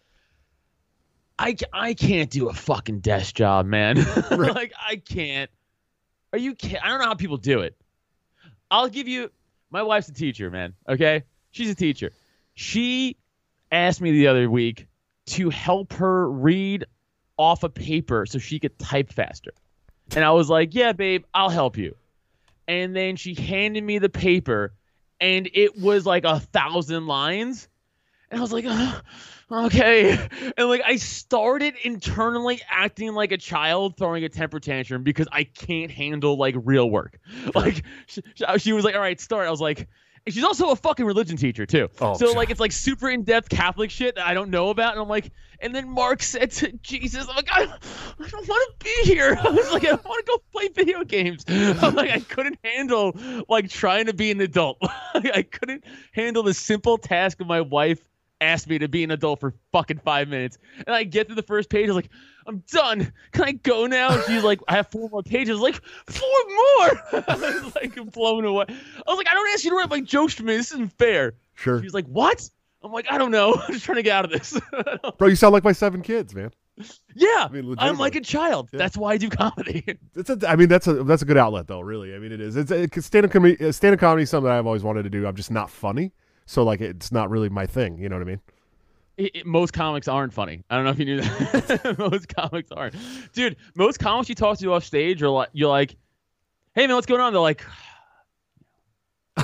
I 1.38 1.56
I 1.72 1.94
can't 1.94 2.30
do 2.30 2.48
a 2.48 2.52
fucking 2.52 3.00
desk 3.00 3.34
job, 3.34 3.66
man. 3.66 3.96
like 4.30 4.72
I 4.78 4.96
can't. 4.96 5.50
Are 6.32 6.38
you? 6.38 6.54
I 6.82 6.88
don't 6.88 7.00
know 7.00 7.06
how 7.06 7.14
people 7.14 7.36
do 7.36 7.60
it. 7.60 7.76
I'll 8.70 8.88
give 8.88 9.08
you. 9.08 9.30
My 9.70 9.82
wife's 9.82 10.08
a 10.08 10.12
teacher, 10.12 10.50
man. 10.50 10.74
Okay, 10.88 11.24
she's 11.50 11.70
a 11.70 11.74
teacher. 11.74 12.12
She 12.54 13.16
asked 13.70 14.00
me 14.00 14.12
the 14.12 14.28
other 14.28 14.50
week 14.50 14.86
to 15.26 15.50
help 15.50 15.94
her 15.94 16.30
read 16.30 16.84
off 17.38 17.62
a 17.62 17.68
paper 17.68 18.26
so 18.26 18.38
she 18.38 18.58
could 18.58 18.78
type 18.78 19.12
faster. 19.12 19.52
And 20.14 20.24
I 20.24 20.30
was 20.32 20.50
like, 20.50 20.74
"Yeah, 20.74 20.92
babe, 20.92 21.24
I'll 21.32 21.50
help 21.50 21.76
you." 21.76 21.96
And 22.68 22.94
then 22.94 23.16
she 23.16 23.34
handed 23.34 23.82
me 23.82 23.98
the 23.98 24.08
paper, 24.08 24.74
and 25.20 25.48
it 25.52 25.78
was 25.78 26.06
like 26.06 26.24
a 26.24 26.40
thousand 26.40 27.06
lines. 27.06 27.68
And 28.32 28.38
I 28.38 28.42
was 28.42 28.52
like, 28.52 28.64
"Ugh, 28.66 29.02
okay. 29.52 30.18
And 30.56 30.68
like, 30.68 30.82
I 30.84 30.96
started 30.96 31.74
internally 31.84 32.60
acting 32.68 33.12
like 33.14 33.30
a 33.30 33.36
child 33.36 33.96
throwing 33.98 34.24
a 34.24 34.28
temper 34.28 34.58
tantrum 34.58 35.02
because 35.02 35.28
I 35.30 35.44
can't 35.44 35.90
handle 35.90 36.36
like 36.36 36.54
real 36.58 36.90
work. 36.90 37.18
Like, 37.54 37.84
she, 38.06 38.22
she 38.58 38.72
was 38.72 38.84
like, 38.84 38.94
all 38.94 39.00
right, 39.00 39.20
start. 39.20 39.46
I 39.46 39.50
was 39.50 39.60
like, 39.60 39.86
and 40.24 40.34
she's 40.34 40.44
also 40.44 40.70
a 40.70 40.76
fucking 40.76 41.04
religion 41.04 41.36
teacher 41.36 41.66
too. 41.66 41.88
Oh, 42.00 42.14
so 42.14 42.32
like, 42.32 42.50
it's 42.50 42.60
like 42.60 42.72
super 42.72 43.10
in 43.10 43.24
depth 43.24 43.48
Catholic 43.48 43.90
shit 43.90 44.14
that 44.14 44.26
I 44.26 44.34
don't 44.34 44.50
know 44.50 44.70
about. 44.70 44.92
And 44.92 45.02
I'm 45.02 45.08
like, 45.08 45.32
and 45.58 45.74
then 45.74 45.90
Mark 45.90 46.22
said 46.22 46.52
to 46.52 46.72
Jesus, 46.72 47.26
I'm 47.28 47.36
like, 47.36 47.48
I, 47.50 47.62
I 47.62 48.28
don't 48.28 48.48
want 48.48 48.80
to 48.80 48.84
be 48.84 49.12
here. 49.12 49.36
I 49.42 49.50
was 49.50 49.72
like, 49.72 49.84
I 49.84 49.92
want 49.92 50.04
to 50.04 50.24
go 50.26 50.38
play 50.52 50.68
video 50.68 51.04
games. 51.04 51.44
I'm 51.48 51.94
like, 51.94 52.10
I 52.10 52.20
couldn't 52.20 52.58
handle 52.64 53.14
like 53.48 53.68
trying 53.68 54.06
to 54.06 54.14
be 54.14 54.30
an 54.30 54.40
adult. 54.40 54.78
I 55.14 55.42
couldn't 55.42 55.84
handle 56.12 56.44
the 56.44 56.54
simple 56.54 56.98
task 56.98 57.40
of 57.40 57.46
my 57.46 57.60
wife 57.60 58.00
asked 58.42 58.68
me 58.68 58.78
to 58.78 58.88
be 58.88 59.04
an 59.04 59.10
adult 59.10 59.40
for 59.40 59.54
fucking 59.72 60.00
five 60.04 60.28
minutes. 60.28 60.58
And 60.86 60.94
I 60.94 61.04
get 61.04 61.28
to 61.28 61.34
the 61.34 61.42
first 61.42 61.70
page, 61.70 61.88
I 61.88 61.92
was 61.92 61.96
like, 61.96 62.10
I'm 62.46 62.62
done. 62.70 63.12
Can 63.32 63.44
I 63.44 63.52
go 63.52 63.86
now? 63.86 64.12
And 64.12 64.22
she's 64.24 64.42
like, 64.42 64.60
I 64.68 64.76
have 64.76 64.88
four 64.88 65.08
more 65.08 65.22
pages. 65.22 65.50
I 65.50 65.54
was 65.54 65.62
like, 65.62 65.82
four 66.06 66.28
more. 66.48 67.24
I 67.28 67.60
was 67.62 67.74
like 67.74 68.12
blown 68.12 68.44
away. 68.44 68.66
I 68.68 69.10
was 69.10 69.16
like, 69.16 69.28
I 69.28 69.34
don't 69.34 69.48
ask 69.52 69.64
you 69.64 69.70
to 69.70 69.76
write 69.76 69.90
like 69.90 70.04
jokes 70.04 70.34
for 70.34 70.42
me. 70.42 70.56
This 70.56 70.72
isn't 70.72 70.92
fair. 70.98 71.34
Sure, 71.54 71.82
She's 71.82 71.94
like, 71.94 72.06
what? 72.06 72.48
I'm 72.82 72.92
like, 72.92 73.06
I 73.10 73.18
don't 73.18 73.30
know. 73.30 73.54
I'm 73.68 73.72
just 73.72 73.84
trying 73.84 73.96
to 73.96 74.02
get 74.02 74.16
out 74.16 74.24
of 74.24 74.30
this. 74.30 74.58
bro. 75.18 75.28
You 75.28 75.36
sound 75.36 75.52
like 75.52 75.64
my 75.64 75.72
seven 75.72 76.02
kids, 76.02 76.34
man. 76.34 76.50
yeah, 77.14 77.48
mean, 77.52 77.74
I'm 77.78 77.98
like 77.98 78.14
a 78.16 78.20
child. 78.20 78.70
Yeah. 78.72 78.78
That's 78.78 78.96
why 78.96 79.12
I 79.12 79.16
do 79.18 79.28
comedy. 79.28 79.84
It's 80.16 80.30
a, 80.30 80.38
I 80.48 80.56
mean, 80.56 80.68
that's 80.68 80.86
a 80.86 81.04
that's 81.04 81.20
a 81.20 81.26
good 81.26 81.36
outlet, 81.36 81.66
though. 81.66 81.80
Really, 81.80 82.14
I 82.14 82.18
mean, 82.18 82.32
it 82.32 82.40
is. 82.40 82.56
It's 82.56 82.70
a, 82.70 82.88
stand 83.02 83.26
up 83.26 83.30
comedy. 83.30 83.62
Uh, 83.62 83.70
stand 83.72 83.92
up 83.92 84.00
comedy 84.00 84.22
is 84.22 84.30
something 84.30 84.48
that 84.48 84.58
I've 84.58 84.66
always 84.66 84.82
wanted 84.82 85.02
to 85.02 85.10
do. 85.10 85.26
I'm 85.26 85.36
just 85.36 85.50
not 85.50 85.68
funny, 85.68 86.12
so 86.46 86.62
like, 86.64 86.80
it's 86.80 87.12
not 87.12 87.30
really 87.30 87.48
my 87.48 87.66
thing. 87.66 87.98
You 87.98 88.08
know 88.08 88.16
what 88.16 88.22
I 88.22 88.26
mean? 88.26 88.40
it, 89.18 89.30
it- 89.36 89.46
most 89.46 89.72
comics 89.72 90.08
aren't 90.08 90.32
funny. 90.32 90.64
I 90.70 90.76
don't 90.76 90.84
know 90.84 90.90
if 90.90 90.98
you 90.98 91.04
knew 91.04 91.20
that. 91.20 91.96
most 91.98 92.28
comics 92.34 92.70
aren't. 92.72 92.94
Dude, 93.32 93.56
most 93.74 93.98
comics 93.98 94.28
you 94.28 94.34
talk 94.34 94.58
to 94.58 94.72
off 94.72 94.84
stage 94.84 95.22
are 95.22 95.28
like 95.28 95.50
you're 95.52 95.68
like, 95.68 95.96
"Hey 96.74 96.86
man, 96.86 96.96
what's 96.96 97.06
going 97.06 97.20
on?" 97.20 97.32
They're 97.32 97.40
like 97.42 97.64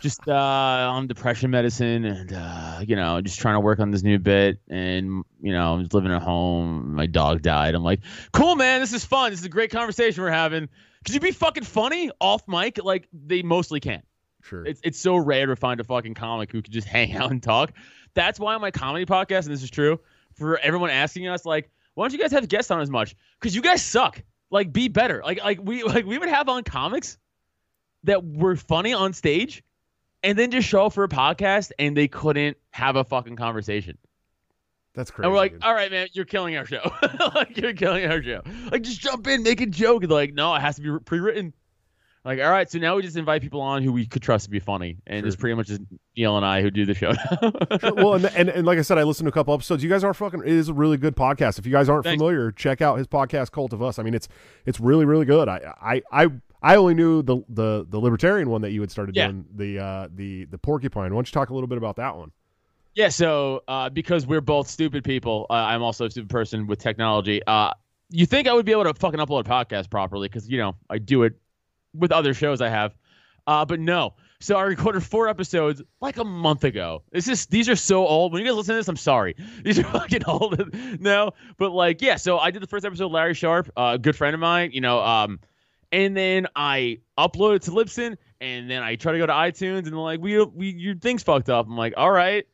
just 0.00 0.26
uh 0.28 0.32
on 0.34 1.06
depression 1.06 1.50
medicine 1.50 2.04
and 2.04 2.32
uh 2.32 2.80
you 2.86 2.96
know, 2.96 3.20
just 3.20 3.38
trying 3.38 3.54
to 3.54 3.60
work 3.60 3.78
on 3.78 3.90
this 3.90 4.02
new 4.02 4.18
bit 4.18 4.58
and 4.68 5.24
you 5.40 5.52
know, 5.52 5.74
I'm 5.74 5.80
just 5.82 5.94
living 5.94 6.12
at 6.12 6.22
home. 6.22 6.94
My 6.94 7.06
dog 7.06 7.42
died. 7.42 7.74
I'm 7.74 7.82
like, 7.84 8.00
"Cool, 8.32 8.56
man. 8.56 8.80
This 8.80 8.92
is 8.92 9.04
fun. 9.04 9.30
This 9.30 9.40
is 9.40 9.46
a 9.46 9.50
great 9.50 9.70
conversation 9.70 10.22
we're 10.22 10.30
having." 10.30 10.68
Could 11.04 11.14
you 11.14 11.20
be 11.20 11.30
fucking 11.30 11.62
funny 11.64 12.10
off 12.20 12.48
mic? 12.48 12.82
Like 12.82 13.08
they 13.12 13.42
mostly 13.42 13.78
can't. 13.78 14.04
Sure. 14.48 14.64
It's 14.64 14.80
it's 14.84 14.98
so 14.98 15.16
rare 15.16 15.46
to 15.46 15.56
find 15.56 15.80
a 15.80 15.84
fucking 15.84 16.14
comic 16.14 16.52
who 16.52 16.62
could 16.62 16.72
just 16.72 16.86
hang 16.96 17.14
out 17.16 17.30
and 17.30 17.42
talk. 17.42 17.72
That's 18.14 18.38
why 18.40 18.54
on 18.54 18.60
my 18.60 18.70
comedy 18.70 19.04
podcast, 19.04 19.44
and 19.44 19.52
this 19.52 19.62
is 19.62 19.70
true, 19.70 20.00
for 20.34 20.58
everyone 20.58 20.90
asking 20.90 21.28
us, 21.28 21.44
like, 21.44 21.70
why 21.94 22.04
don't 22.04 22.12
you 22.12 22.18
guys 22.18 22.32
have 22.32 22.48
guests 22.48 22.70
on 22.70 22.80
as 22.80 22.90
much? 22.90 23.14
Because 23.40 23.54
you 23.54 23.62
guys 23.62 23.82
suck. 23.82 24.22
Like, 24.50 24.72
be 24.72 24.88
better. 24.88 25.20
Like, 25.24 25.42
like 25.42 25.60
we 25.62 25.82
like 25.84 26.06
we 26.06 26.16
would 26.18 26.28
have 26.28 26.48
on 26.48 26.62
comics 26.62 27.18
that 28.04 28.24
were 28.24 28.56
funny 28.56 28.92
on 28.92 29.12
stage, 29.12 29.64
and 30.22 30.38
then 30.38 30.50
just 30.50 30.68
show 30.68 30.86
up 30.86 30.92
for 30.92 31.04
a 31.04 31.08
podcast 31.08 31.72
and 31.78 31.96
they 31.96 32.08
couldn't 32.08 32.56
have 32.70 32.96
a 32.96 33.04
fucking 33.04 33.36
conversation. 33.36 33.98
that's 34.94 35.10
crazy. 35.10 35.24
And 35.26 35.32
we're 35.32 35.38
like, 35.38 35.52
dude. 35.52 35.64
all 35.64 35.74
right, 35.74 35.90
man, 35.90 36.06
you're 36.12 36.24
killing 36.24 36.56
our 36.56 36.64
show. 36.64 36.88
like, 37.34 37.56
you're 37.56 37.74
killing 37.74 38.06
our 38.06 38.22
show. 38.22 38.42
Like, 38.70 38.82
just 38.82 39.00
jump 39.00 39.26
in, 39.26 39.42
make 39.42 39.60
a 39.60 39.66
joke. 39.66 40.02
And 40.02 40.10
they're 40.10 40.16
like, 40.16 40.34
no, 40.34 40.54
it 40.54 40.60
has 40.60 40.76
to 40.76 40.82
be 40.82 41.04
pre-written. 41.04 41.52
Like, 42.26 42.40
all 42.40 42.50
right, 42.50 42.68
so 42.68 42.78
now 42.78 42.96
we 42.96 43.02
just 43.02 43.16
invite 43.16 43.40
people 43.40 43.60
on 43.60 43.82
who 43.84 43.92
we 43.92 44.04
could 44.04 44.20
trust 44.20 44.46
to 44.46 44.50
be 44.50 44.58
funny, 44.58 44.96
and 45.06 45.20
Sure. 45.20 45.26
it's 45.28 45.36
pretty 45.36 45.54
much 45.54 45.68
just 45.68 45.80
Neil 46.16 46.36
and 46.36 46.44
I 46.44 46.60
who 46.60 46.70
do 46.72 46.84
the 46.84 46.92
show. 46.94 47.12
Sure, 47.80 47.94
well, 47.94 48.14
and, 48.14 48.26
and 48.26 48.48
and 48.48 48.66
like 48.66 48.78
I 48.78 48.82
said, 48.82 48.98
I 48.98 49.04
listened 49.04 49.26
to 49.26 49.30
a 49.30 49.32
couple 49.32 49.54
episodes. 49.54 49.82
You 49.84 49.88
guys 49.88 50.02
are 50.02 50.12
fucking. 50.12 50.40
It 50.40 50.48
is 50.48 50.68
a 50.68 50.74
really 50.74 50.96
good 50.96 51.14
podcast. 51.16 51.58
If 51.60 51.66
you 51.66 51.72
guys 51.72 51.88
aren't 51.88 52.04
Thanks. 52.04 52.20
familiar, 52.20 52.50
check 52.50 52.82
out 52.82 52.98
his 52.98 53.06
podcast, 53.06 53.52
Cult 53.52 53.72
of 53.72 53.80
Us. 53.82 53.98
I 53.98 54.02
mean, 54.02 54.12
it's 54.14 54.28
it's 54.66 54.80
really 54.80 55.04
really 55.04 55.24
good. 55.24 55.48
I 55.48 55.72
I 55.80 56.02
I, 56.10 56.26
I 56.62 56.76
only 56.76 56.94
knew 56.94 57.22
the, 57.22 57.38
the 57.48 57.86
the 57.88 57.98
libertarian 57.98 58.50
one 58.50 58.60
that 58.62 58.72
you 58.72 58.80
had 58.80 58.90
started 58.90 59.14
Yeah. 59.14 59.28
doing 59.28 59.44
the 59.54 59.78
uh 59.78 60.08
the 60.14 60.46
the 60.46 60.58
porcupine. 60.58 61.12
Why 61.12 61.18
don't 61.18 61.28
you 61.28 61.32
talk 61.32 61.50
a 61.50 61.54
little 61.54 61.68
bit 61.68 61.78
about 61.78 61.94
that 61.96 62.16
one? 62.16 62.32
Yeah, 62.96 63.08
so 63.10 63.62
uh, 63.68 63.88
because 63.90 64.26
we're 64.26 64.40
both 64.40 64.68
stupid 64.68 65.04
people, 65.04 65.46
uh, 65.50 65.52
I'm 65.52 65.82
also 65.82 66.06
a 66.06 66.10
stupid 66.10 66.30
person 66.30 66.66
with 66.66 66.78
technology. 66.80 67.40
Uh, 67.46 67.70
you 68.10 68.24
think 68.26 68.48
I 68.48 68.54
would 68.54 68.64
be 68.64 68.72
able 68.72 68.84
to 68.84 68.94
fucking 68.94 69.20
upload 69.20 69.40
a 69.40 69.44
podcast 69.48 69.90
properly? 69.90 70.28
Because 70.28 70.48
you 70.48 70.58
know 70.58 70.74
I 70.90 70.98
do 70.98 71.22
it 71.24 71.34
with 71.96 72.12
other 72.12 72.34
shows 72.34 72.60
I 72.60 72.68
have, 72.68 72.94
uh, 73.46 73.64
but 73.64 73.80
no. 73.80 74.14
So 74.38 74.56
I 74.56 74.62
recorded 74.62 75.02
four 75.02 75.28
episodes 75.28 75.82
like 76.00 76.18
a 76.18 76.24
month 76.24 76.64
ago. 76.64 77.02
This 77.10 77.26
is 77.26 77.46
these 77.46 77.68
are 77.68 77.76
so 77.76 78.06
old. 78.06 78.32
When 78.32 78.42
you 78.42 78.48
guys 78.48 78.56
listen 78.56 78.74
to 78.74 78.78
this, 78.78 78.88
I'm 78.88 78.96
sorry. 78.96 79.34
These 79.64 79.78
are 79.78 79.84
fucking 79.84 80.24
old 80.26 80.74
now. 81.00 81.32
But 81.56 81.72
like, 81.72 82.02
yeah. 82.02 82.16
So 82.16 82.38
I 82.38 82.50
did 82.50 82.62
the 82.62 82.66
first 82.66 82.84
episode. 82.84 83.10
Larry 83.10 83.34
Sharpe, 83.34 83.70
uh, 83.76 83.92
a 83.94 83.98
good 83.98 84.14
friend 84.14 84.34
of 84.34 84.40
mine. 84.40 84.70
You 84.72 84.82
know, 84.82 85.00
um, 85.00 85.40
and 85.90 86.16
then 86.16 86.48
I 86.54 86.98
uploaded 87.18 87.62
to 87.62 87.70
Libsyn, 87.70 88.16
and 88.40 88.70
then 88.70 88.82
I 88.82 88.96
try 88.96 89.12
to 89.12 89.18
go 89.18 89.26
to 89.26 89.32
iTunes, 89.32 89.78
and 89.78 89.86
they're 89.86 89.94
like, 89.94 90.20
"We, 90.20 90.42
we, 90.44 90.70
your 90.70 90.96
thing's 90.96 91.22
fucked 91.22 91.48
up." 91.48 91.66
I'm 91.66 91.76
like, 91.76 91.94
"All 91.96 92.10
right." 92.10 92.46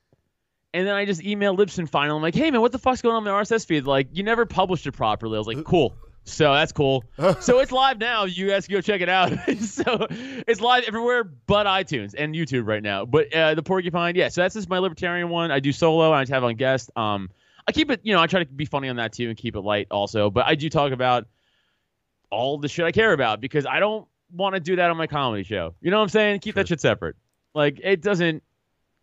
And 0.75 0.87
then 0.87 0.95
I 0.95 1.05
just 1.05 1.21
emailed 1.21 1.59
Libsyn 1.59 1.89
finally. 1.89 2.17
I'm 2.17 2.23
like, 2.23 2.35
"Hey 2.35 2.51
man, 2.51 2.61
what 2.61 2.73
the 2.73 2.79
fuck's 2.79 3.03
going 3.03 3.17
on 3.17 3.25
with 3.25 3.33
my 3.33 3.41
RSS 3.43 3.67
feed? 3.67 3.85
Like, 3.85 4.09
you 4.13 4.23
never 4.23 4.47
published 4.47 4.87
it 4.87 4.93
properly." 4.93 5.37
I 5.37 5.39
was 5.39 5.49
like, 5.49 5.65
"Cool." 5.65 5.95
So 6.25 6.53
that's 6.53 6.73
cool. 6.73 7.05
so 7.41 7.59
it's 7.59 7.73
live 7.73 7.99
now. 7.99 8.25
You 8.25 8.49
guys 8.49 8.67
can 8.67 8.75
go 8.75 8.81
check 8.81 9.01
it 9.01 9.09
out. 9.09 9.33
so 9.61 10.07
it's 10.11 10.61
live 10.61 10.85
everywhere 10.87 11.25
but 11.25 11.67
iTunes 11.67 12.15
and 12.17 12.35
YouTube 12.35 12.67
right 12.67 12.83
now. 12.83 13.05
But 13.05 13.35
uh, 13.35 13.55
the 13.55 13.63
Porcupine, 13.63 14.15
yeah. 14.15 14.29
So 14.29 14.43
that's 14.43 14.55
just 14.55 14.69
my 14.69 14.79
libertarian 14.79 15.29
one. 15.31 15.51
I 15.51 15.61
do 15.61 15.73
solo. 15.73 16.13
and 16.13 16.31
I 16.31 16.35
have 16.35 16.45
on 16.45 16.55
guest. 16.55 16.91
Um, 16.97 17.31
I 17.67 17.73
keep 17.73 17.91
it. 17.91 18.01
You 18.05 18.15
know, 18.15 18.21
I 18.21 18.27
try 18.27 18.45
to 18.45 18.51
be 18.51 18.65
funny 18.65 18.89
on 18.89 18.97
that 18.97 19.13
too 19.13 19.29
and 19.29 19.37
keep 19.37 19.57
it 19.57 19.61
light 19.61 19.89
also. 19.91 20.31
But 20.31 20.47
I 20.47 20.55
do 20.55 20.69
talk 20.69 20.93
about 20.93 21.27
all 22.31 22.59
the 22.59 22.69
shit 22.69 22.85
I 22.85 22.93
care 22.93 23.13
about 23.13 23.41
because 23.41 23.67
I 23.67 23.81
don't 23.81 24.07
want 24.33 24.55
to 24.55 24.61
do 24.61 24.77
that 24.77 24.91
on 24.91 24.97
my 24.97 25.07
comedy 25.07 25.43
show. 25.43 25.75
You 25.81 25.91
know 25.91 25.99
what 25.99 26.05
I'm 26.05 26.09
saying? 26.09 26.41
Keep 26.41 26.55
that 26.55 26.69
shit 26.69 26.81
separate. 26.81 27.17
Like 27.55 27.81
it 27.83 28.01
doesn't 28.01 28.43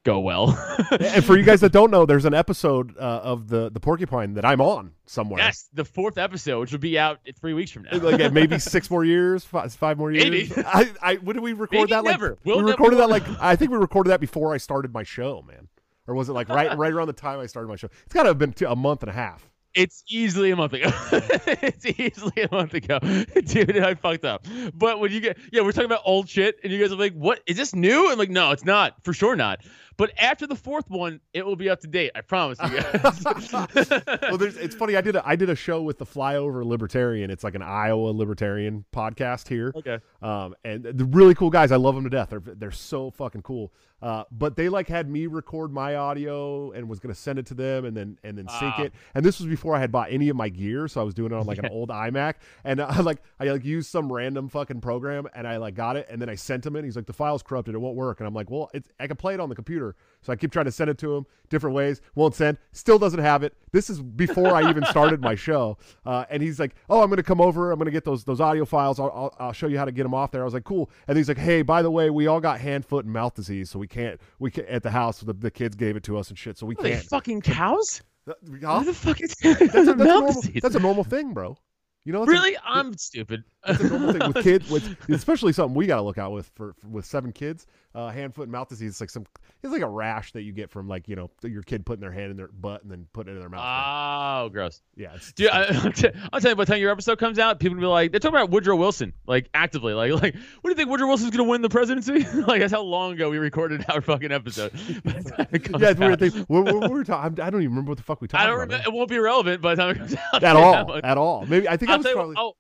go 0.04 0.20
well. 0.20 0.50
and 1.00 1.24
for 1.24 1.38
you 1.38 1.44
guys 1.44 1.62
that 1.62 1.72
don't 1.72 1.92
know, 1.92 2.06
there's 2.06 2.26
an 2.26 2.34
episode 2.34 2.98
uh, 2.98 3.02
of 3.24 3.48
the 3.48 3.70
the 3.70 3.80
porcupine 3.80 4.34
that 4.34 4.46
I'm 4.46 4.62
on 4.62 4.92
somewhere. 5.06 5.40
yes, 5.40 5.70
the 5.74 5.86
fourth 5.86 6.18
episode, 6.18 6.60
which 6.62 6.72
will 6.72 6.80
be 6.80 6.98
out 6.98 7.20
three 7.40 7.54
weeks 7.54 7.72
from 7.72 7.84
now. 7.84 7.98
Like 7.98 8.32
maybe 8.34 8.60
six 8.60 8.90
more 8.90 9.04
years, 9.06 9.44
five, 9.44 9.74
five 9.74 9.98
more 9.98 10.12
years. 10.12 10.24
Maybe. 10.24 10.64
I, 10.66 10.92
I 11.02 11.16
when 11.16 11.36
did 11.36 11.44
we 11.44 11.54
record 11.54 11.90
Maybe 11.90 11.90
that? 11.92 12.04
never. 12.04 12.30
Like 12.30 12.40
We'll 12.46 12.64
we 12.64 12.72
recorded 12.72 12.98
know. 12.98 13.08
that 13.08 13.10
like 13.10 13.24
I 13.40 13.56
think 13.56 13.72
we 13.72 13.78
recorded 13.78 14.10
that 14.12 14.20
before 14.20 14.54
I 14.54 14.58
started 14.58 14.94
my 14.94 15.04
show, 15.04 15.44
man. 15.48 15.68
Or 16.08 16.16
was 16.16 16.28
it 16.28 16.34
like 16.34 16.50
right 16.50 16.76
right 16.78 16.92
around 16.92 17.08
the 17.08 17.14
time 17.14 17.40
I 17.40 17.46
started 17.46 17.70
my 17.70 17.76
show? 17.76 17.90
It's 18.06 18.14
got 18.14 18.24
to 18.24 18.30
have 18.30 18.40
been 18.40 18.56
a 18.68 18.76
month 18.76 19.04
and 19.04 19.10
a 19.12 19.14
half. 19.14 19.50
It's 19.76 20.04
easily 20.08 20.52
a 20.52 20.56
month 20.56 20.74
ago. 20.74 20.90
it's 21.12 21.86
easily 21.86 22.42
a 22.42 22.50
month 22.52 22.74
ago, 22.74 23.00
dude. 23.46 23.78
I 23.78 23.94
fucked 23.94 24.26
up. 24.26 24.46
But 24.74 25.00
when 25.00 25.12
you 25.12 25.20
get, 25.20 25.38
yeah, 25.52 25.62
we're 25.62 25.72
talking 25.72 25.86
about 25.86 26.02
old 26.06 26.28
shit, 26.28 26.58
and 26.64 26.74
you 26.74 26.80
guys 26.80 26.92
are 26.92 26.96
like, 26.96 27.14
"What 27.14 27.42
is 27.46 27.56
this 27.56 27.76
new?" 27.76 28.12
I'm 28.12 28.18
like, 28.18 28.30
"No, 28.32 28.52
it's 28.52 28.66
not. 28.66 28.96
For 29.04 29.14
sure 29.14 29.36
not." 29.36 29.60
But 29.96 30.14
after 30.18 30.48
the 30.48 30.56
fourth 30.56 30.90
one, 30.90 31.20
it 31.34 31.46
will 31.46 31.58
be 31.58 31.70
up 31.70 31.82
to 31.82 31.88
date. 31.88 32.12
I 32.16 32.22
promise 32.22 32.58
you 32.64 32.80
guys. 32.80 33.22
well, 34.24 34.38
there's, 34.38 34.56
it's 34.56 34.74
funny. 34.74 34.96
I 34.96 35.02
did 35.02 35.18
a, 35.18 35.28
I 35.28 35.36
did 35.36 35.50
a 35.50 35.56
show 35.56 35.82
with 35.82 35.98
the 35.98 36.06
Flyover 36.06 36.66
Libertarian. 36.66 37.30
It's 37.30 37.44
like 37.44 37.54
an 37.54 37.62
Iowa 37.62 38.12
Libertarian 38.12 38.86
podcast 38.94 39.50
here. 39.50 39.74
okay. 39.76 40.00
Um, 40.22 40.56
and 40.64 40.86
the 40.86 41.04
really 41.04 41.36
cool 41.36 41.50
guys. 41.50 41.74
I 41.74 41.76
love 41.76 41.96
them 41.96 42.06
to 42.06 42.10
death. 42.10 42.30
They're 42.30 42.40
they're 42.40 42.72
so 42.72 43.12
fucking 43.12 43.42
cool. 43.42 43.74
Uh, 44.02 44.24
but 44.32 44.56
they 44.56 44.70
like 44.70 44.88
had 44.88 45.10
me 45.10 45.28
record 45.28 45.72
my 45.74 45.96
audio 45.96 46.72
and 46.72 46.88
was 46.88 47.00
gonna 47.00 47.14
send 47.16 47.38
it 47.40 47.46
to 47.48 47.54
them 47.54 47.86
and 47.86 47.96
then 47.96 48.18
and 48.24 48.38
then 48.38 48.48
sync 48.48 48.74
Ah. 48.78 48.84
it. 48.84 48.94
And 49.16 49.26
this 49.26 49.40
was 49.40 49.48
before 49.48 49.76
I 49.76 49.80
had 49.80 49.92
bought 49.92 50.12
any 50.12 50.30
of 50.30 50.36
my 50.36 50.50
gear, 50.50 50.88
so 50.88 51.02
I 51.02 51.04
was 51.04 51.14
doing 51.14 51.32
it 51.32 51.36
on 51.36 51.46
like 51.46 51.58
an 51.58 51.68
old 51.68 51.90
iMac. 51.90 52.36
And 52.64 52.82
I 52.82 53.00
like 53.02 53.22
I 53.40 53.46
like 53.46 53.66
used 53.66 53.90
some 53.90 54.12
random 54.12 54.48
fucking 54.50 54.82
program 54.82 55.28
and 55.36 55.48
I 55.48 55.58
like 55.58 55.76
got 55.76 55.98
it 55.98 56.08
and 56.10 56.22
then 56.22 56.30
I 56.30 56.36
sent 56.36 56.66
him 56.66 56.76
it. 56.76 56.86
He's 56.86 56.96
like 56.96 57.08
the 57.08 57.14
file's 57.14 57.44
corrupted, 57.44 57.76
it 57.76 57.80
won't 57.80 57.96
work. 57.96 58.20
And 58.20 58.28
I'm 58.28 58.34
like, 58.34 58.50
well, 58.50 58.70
it's 58.74 58.90
I 59.00 59.08
can 59.08 59.18
play 59.18 59.34
it 59.34 59.40
on 59.40 59.50
the 59.50 59.56
computer. 59.56 59.96
So 60.22 60.34
I 60.34 60.36
keep 60.36 60.52
trying 60.52 60.66
to 60.66 60.72
send 60.72 60.90
it 60.90 60.98
to 61.00 61.16
him 61.16 61.26
different 61.50 61.76
ways. 61.76 62.02
Won't 62.16 62.36
send. 62.36 62.58
Still 62.74 63.00
doesn't 63.00 63.20
have 63.22 63.42
it. 63.44 63.56
This 63.72 63.90
is 63.90 64.02
before 64.02 64.54
I 64.54 64.70
even 64.70 64.84
started 64.86 65.22
my 65.22 65.36
show. 65.36 65.78
Uh, 66.06 66.26
and 66.30 66.44
he's 66.44 66.60
like, 66.60 66.76
oh, 66.90 67.02
I'm 67.02 67.10
gonna 67.10 67.24
come 67.24 67.40
over. 67.42 67.72
I'm 67.72 67.80
gonna 67.80 67.92
get 67.92 68.04
those 68.06 68.24
those 68.24 68.42
audio 68.42 68.66
files. 68.66 69.00
I'll, 69.00 69.12
I'll 69.14 69.36
I'll 69.48 69.54
show 69.54 69.68
you 69.68 69.78
how 69.78 69.86
to 69.86 69.92
get 69.92 70.04
them 70.04 70.14
off 70.14 70.32
there. 70.32 70.42
I 70.42 70.46
was 70.46 70.54
like, 70.54 70.64
cool. 70.64 70.90
And 71.08 71.18
he's 71.18 71.28
like, 71.28 71.38
hey, 71.38 71.62
by 71.62 71.82
the 71.82 71.92
way, 71.92 72.10
we 72.10 72.28
all 72.28 72.40
got 72.42 72.60
hand, 72.60 72.86
foot, 72.86 73.06
and 73.06 73.14
mouth 73.14 73.34
disease, 73.36 73.70
so 73.70 73.80
we 73.80 73.88
can't 73.90 74.20
we 74.40 74.52
can 74.52 74.66
at 74.68 74.84
the 74.84 74.92
house. 74.92 75.20
The, 75.20 75.34
the 75.34 75.52
kids 75.52 75.76
gave 75.76 75.96
it 75.96 76.04
to 76.04 76.18
us 76.18 76.30
and 76.30 76.38
shit, 76.38 76.58
so 76.58 76.66
we 76.66 76.76
can't. 76.76 77.04
fucking 77.04 77.42
cows? 77.42 78.02
Huh? 78.28 78.84
The 78.84 78.94
fuck 78.94 79.22
is 79.22 79.36
That's, 79.42 79.62
a, 79.62 79.66
that's, 79.74 79.88
a 79.88 79.96
normal, 79.96 80.42
that's 80.62 80.76
a 80.76 80.80
normal 80.80 81.04
thing, 81.04 81.34
bro. 81.34 81.58
You 82.06 82.14
know, 82.14 82.26
really? 82.26 82.56
I'm 82.64 82.98
stupid. 82.98 83.44
that's 83.66 83.82
a 83.82 83.90
normal 83.90 84.14
thing 84.14 84.32
with 84.32 84.44
kids, 84.44 84.70
with 84.70 84.96
especially 85.10 85.54
something 85.54 85.76
we 85.76 85.86
got 85.86 85.98
to 85.98 86.02
look 86.02 86.18
out 86.18 86.32
with 86.32 86.50
for, 86.56 86.74
for 86.74 86.88
with 86.88 87.06
seven 87.06 87.32
kids. 87.32 87.68
Uh, 87.96 88.10
hand, 88.12 88.36
foot, 88.36 88.44
and 88.44 88.52
mouth 88.52 88.70
disease. 88.70 88.92
It's 88.92 89.02
like 89.02 89.10
some, 89.10 89.26
it's 89.64 89.74
like 89.74 89.82
a 89.82 89.90
rash 89.90 90.32
that 90.34 90.44
you 90.44 90.52
get 90.52 90.70
from 90.70 90.88
like 90.88 91.08
you 91.08 91.16
know 91.16 91.32
your 91.42 91.64
kid 91.64 91.88
putting 91.88 92.02
their 92.02 92.12
hand 92.12 92.30
in 92.30 92.38
their 92.38 92.48
butt 92.50 92.84
and 92.84 92.92
then 92.92 93.08
putting 93.14 93.34
it 93.34 93.38
in 93.38 93.40
their 93.40 93.50
mouth. 93.50 94.46
Oh, 94.46 94.50
gross. 94.50 94.82
yeah, 94.96 95.16
it's, 95.16 95.32
Dude, 95.34 95.50
I, 95.50 95.64
I'll 96.32 96.40
tell 96.40 96.52
you, 96.52 96.56
by 96.56 96.66
the 96.66 96.72
time 96.72 96.80
your 96.80 96.92
episode 96.92 97.18
comes 97.18 97.40
out, 97.40 97.60
people 97.60 97.76
will 97.78 97.82
be 97.82 97.88
like, 97.88 98.12
they're 98.12 98.20
talking 98.20 98.36
about 98.38 98.52
Woodrow 98.52 98.76
Wilson, 98.76 99.14
like 99.26 99.50
actively, 99.56 99.94
like, 99.94 100.12
like, 100.22 100.36
what 100.36 100.64
do 100.66 100.70
you 100.70 100.76
think 100.76 100.90
Woodrow 100.90 101.08
Wilson's 101.08 101.32
gonna 101.32 101.50
win 101.50 101.64
the 101.64 101.70
presidency? 101.70 102.20
like, 102.42 102.62
that's 102.62 102.72
how 102.72 102.84
long 102.84 103.14
ago 103.14 103.32
we 103.32 103.40
recorded 103.40 103.84
our 103.90 104.02
fucking 104.02 104.32
episode. 104.32 104.72
By 105.04 105.14
the 105.14 105.32
time 105.32 105.48
it 105.52 105.64
comes 105.64 105.82
yeah, 105.82 105.90
it's 105.90 106.00
weird 106.00 106.20
thing. 106.20 106.32
What 106.48 106.66
were 106.92 106.98
we 107.00 107.04
talking? 107.04 107.40
I 107.42 107.50
don't 107.50 107.62
even 107.62 107.72
remember 107.72 107.90
what 107.90 107.98
the 107.98 108.04
fuck 108.04 108.22
we 108.22 108.28
talked 108.28 108.42
I 108.44 108.46
about 108.46 108.60
remember. 108.60 108.84
It 108.88 108.94
won't 108.94 109.10
be 109.10 109.18
relevant 109.18 109.64
by 109.64 109.74
the 109.74 109.82
time 109.82 109.96
it 109.96 109.98
comes 109.98 110.16
out. 110.34 110.44
at 110.44 110.56
all, 110.56 111.00
at 111.04 111.18
all. 111.18 111.46
Maybe 111.48 111.68
I 111.68 111.76
think 111.76 111.90
I 111.90 111.94
I'll 111.94 111.98
was 111.98 112.06
tell 112.06 112.12
you 112.12 112.18
probably. 112.18 112.36
oh, 112.38 112.54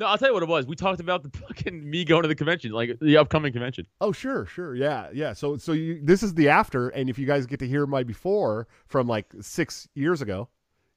no, 0.00 0.06
I'll 0.06 0.16
tell 0.16 0.28
you 0.28 0.34
what 0.34 0.42
it 0.42 0.48
was. 0.48 0.66
We 0.66 0.74
talked 0.74 0.98
about 0.98 1.22
the 1.22 1.38
fucking 1.46 1.88
me 1.88 2.04
going 2.04 2.22
to 2.22 2.28
the 2.28 2.34
convention, 2.34 2.72
like 2.72 2.98
the 3.00 3.18
upcoming 3.18 3.52
convention. 3.52 3.86
Oh, 4.00 4.12
sure, 4.12 4.46
sure, 4.46 4.74
yeah, 4.74 5.08
yeah. 5.12 5.34
So, 5.34 5.58
so 5.58 5.72
you, 5.72 6.00
this 6.02 6.22
is 6.22 6.34
the 6.34 6.48
after, 6.48 6.88
and 6.88 7.10
if 7.10 7.18
you 7.18 7.26
guys 7.26 7.46
get 7.46 7.60
to 7.60 7.68
hear 7.68 7.86
my 7.86 8.02
before 8.02 8.66
from 8.86 9.06
like 9.06 9.26
six 9.42 9.86
years 9.94 10.22
ago, 10.22 10.48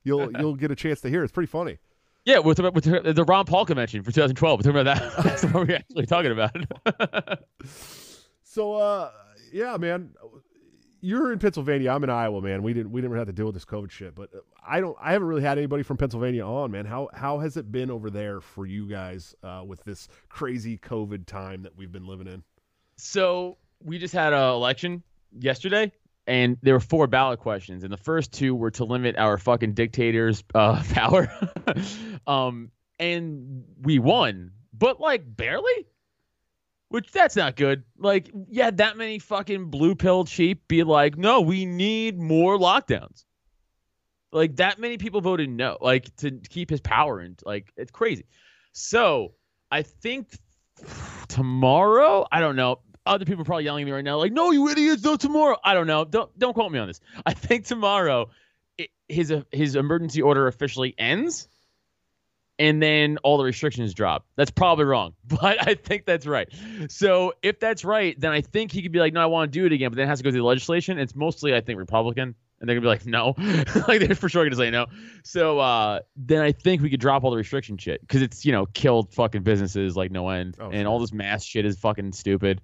you'll 0.03 0.31
you'll 0.39 0.55
get 0.55 0.71
a 0.71 0.75
chance 0.75 1.01
to 1.01 1.09
hear. 1.09 1.23
It's 1.23 1.33
pretty 1.33 1.51
funny. 1.51 1.77
Yeah, 2.25 2.39
we're 2.39 2.53
talking 2.53 2.67
about 2.67 2.75
with 2.75 3.15
the 3.15 3.25
Ron 3.25 3.43
Paul 3.43 3.65
convention 3.65 4.01
for 4.01 4.13
2012. 4.13 4.59
We're 4.59 4.71
talking 4.71 4.79
about 4.79 5.13
that. 5.13 5.23
That's 5.23 5.43
what 5.43 5.67
we're 5.67 5.75
actually 5.75 6.05
talking 6.05 6.31
about. 6.31 6.55
So, 8.45 8.75
uh, 8.75 9.11
yeah, 9.51 9.75
man, 9.77 10.11
you're 11.03 11.33
in 11.33 11.39
Pennsylvania. 11.39 11.91
I'm 11.91 12.03
in 12.05 12.09
Iowa, 12.09 12.41
man. 12.41 12.63
We 12.63 12.73
didn't 12.73 12.91
we 12.91 13.01
didn't 13.01 13.15
have 13.17 13.27
to 13.27 13.33
deal 13.33 13.45
with 13.45 13.55
this 13.55 13.65
COVID 13.65 13.91
shit, 13.91 14.15
but 14.15 14.29
uh, 14.33 14.39
I 14.65 14.79
don't. 14.79 14.95
I 15.01 15.11
haven't 15.11 15.27
really 15.27 15.41
had 15.41 15.57
anybody 15.57 15.83
from 15.83 15.97
Pennsylvania 15.97 16.45
on, 16.45 16.71
man. 16.71 16.85
How 16.85 17.09
how 17.13 17.39
has 17.39 17.57
it 17.57 17.71
been 17.71 17.91
over 17.91 18.09
there 18.09 18.39
for 18.39 18.65
you 18.65 18.87
guys 18.87 19.35
uh, 19.43 19.63
with 19.67 19.83
this 19.83 20.07
crazy 20.29 20.77
COVID 20.77 21.25
time 21.25 21.61
that 21.63 21.75
we've 21.75 21.91
been 21.91 22.07
living 22.07 22.27
in? 22.27 22.41
So 22.95 23.57
we 23.83 23.99
just 23.99 24.13
had 24.13 24.31
an 24.31 24.39
election 24.39 25.03
yesterday, 25.37 25.91
and 26.25 26.57
there 26.61 26.73
were 26.73 26.79
four 26.79 27.05
ballot 27.07 27.41
questions, 27.41 27.83
and 27.83 27.91
the 27.91 27.97
first 27.97 28.31
two 28.31 28.55
were 28.55 28.71
to 28.71 28.85
limit 28.85 29.17
our 29.17 29.37
fucking 29.37 29.73
dictator's 29.73 30.41
uh, 30.55 30.81
power, 30.93 31.27
um, 32.27 32.71
and 32.97 33.65
we 33.81 33.99
won, 33.99 34.51
but 34.71 35.01
like 35.01 35.23
barely. 35.35 35.85
Which 36.93 37.11
that's 37.11 37.35
not 37.35 37.55
good. 37.55 37.85
Like, 37.97 38.29
yeah, 38.51 38.69
that 38.69 38.97
many 38.97 39.17
fucking 39.17 39.71
blue 39.71 39.95
pill 39.95 40.25
sheep 40.25 40.67
be 40.67 40.83
like, 40.83 41.17
no, 41.17 41.41
we 41.41 41.65
need 41.65 42.19
more 42.19 42.55
lockdowns. 42.55 43.23
Like 44.31 44.57
that 44.57 44.77
many 44.77 44.99
people 44.99 45.19
voted 45.19 45.49
no, 45.49 45.79
like 45.81 46.15
to 46.17 46.39
keep 46.49 46.69
his 46.69 46.81
power 46.81 47.19
and 47.19 47.41
like 47.43 47.73
it's 47.77 47.89
crazy. 47.89 48.25
So 48.73 49.33
I 49.71 49.81
think 49.81 50.37
tomorrow, 51.29 52.27
I 52.31 52.39
don't 52.39 52.55
know. 52.55 52.81
Other 53.07 53.25
people 53.25 53.41
are 53.41 53.45
probably 53.45 53.63
yelling 53.63 53.81
at 53.81 53.85
me 53.87 53.91
right 53.91 54.05
now, 54.05 54.19
like, 54.19 54.31
"No, 54.31 54.51
you 54.51 54.69
idiots! 54.69 55.03
No, 55.03 55.15
tomorrow." 55.15 55.57
I 55.63 55.73
don't 55.73 55.87
know. 55.87 56.05
Don't 56.05 56.37
don't 56.37 56.53
quote 56.53 56.71
me 56.71 56.77
on 56.77 56.85
this. 56.85 57.01
I 57.25 57.33
think 57.33 57.65
tomorrow, 57.65 58.29
it, 58.77 58.91
his 59.09 59.31
uh, 59.31 59.41
his 59.51 59.75
emergency 59.75 60.21
order 60.21 60.45
officially 60.45 60.93
ends, 60.99 61.47
and 62.59 62.81
then 62.81 63.17
all 63.23 63.37
the 63.37 63.43
restrictions 63.43 63.93
drop. 63.93 64.25
That's 64.35 64.51
probably 64.51 64.85
wrong, 64.85 65.13
but 65.25 65.67
I 65.67 65.75
think 65.75 66.05
that's 66.05 66.25
right. 66.25 66.47
So 66.89 67.33
if 67.41 67.59
that's 67.59 67.83
right, 67.83 68.19
then 68.19 68.31
I 68.31 68.41
think 68.41 68.71
he 68.71 68.81
could 68.81 68.91
be 68.91 68.99
like, 68.99 69.13
"No, 69.13 69.21
I 69.21 69.25
want 69.25 69.51
to 69.51 69.59
do 69.59 69.65
it 69.65 69.71
again," 69.71 69.89
but 69.89 69.97
then 69.97 70.05
it 70.05 70.09
has 70.09 70.19
to 70.19 70.23
go 70.23 70.31
through 70.31 70.41
the 70.41 70.47
legislation. 70.47 70.99
It's 70.99 71.15
mostly, 71.15 71.55
I 71.55 71.61
think, 71.61 71.79
Republican, 71.79 72.35
and 72.59 72.69
they're 72.69 72.75
gonna 72.75 72.81
be 72.81 72.87
like, 72.87 73.05
"No," 73.05 73.35
like 73.87 73.99
they're 73.99 74.15
for 74.15 74.29
sure 74.29 74.45
gonna 74.45 74.55
say 74.55 74.69
no. 74.69 74.85
So 75.23 75.59
uh, 75.59 75.99
then 76.15 76.41
I 76.41 76.51
think 76.51 76.81
we 76.81 76.89
could 76.89 76.99
drop 76.99 77.23
all 77.23 77.31
the 77.31 77.37
restriction 77.37 77.77
shit 77.77 78.01
because 78.01 78.21
it's 78.21 78.45
you 78.45 78.51
know 78.51 78.65
killed 78.67 79.13
fucking 79.13 79.43
businesses 79.43 79.95
like 79.97 80.11
no 80.11 80.29
end, 80.29 80.57
Oh, 80.59 80.69
and 80.69 80.87
all 80.87 80.99
this 80.99 81.13
mass 81.13 81.43
shit 81.43 81.65
is 81.65 81.77
fucking 81.79 82.11
stupid. 82.13 82.61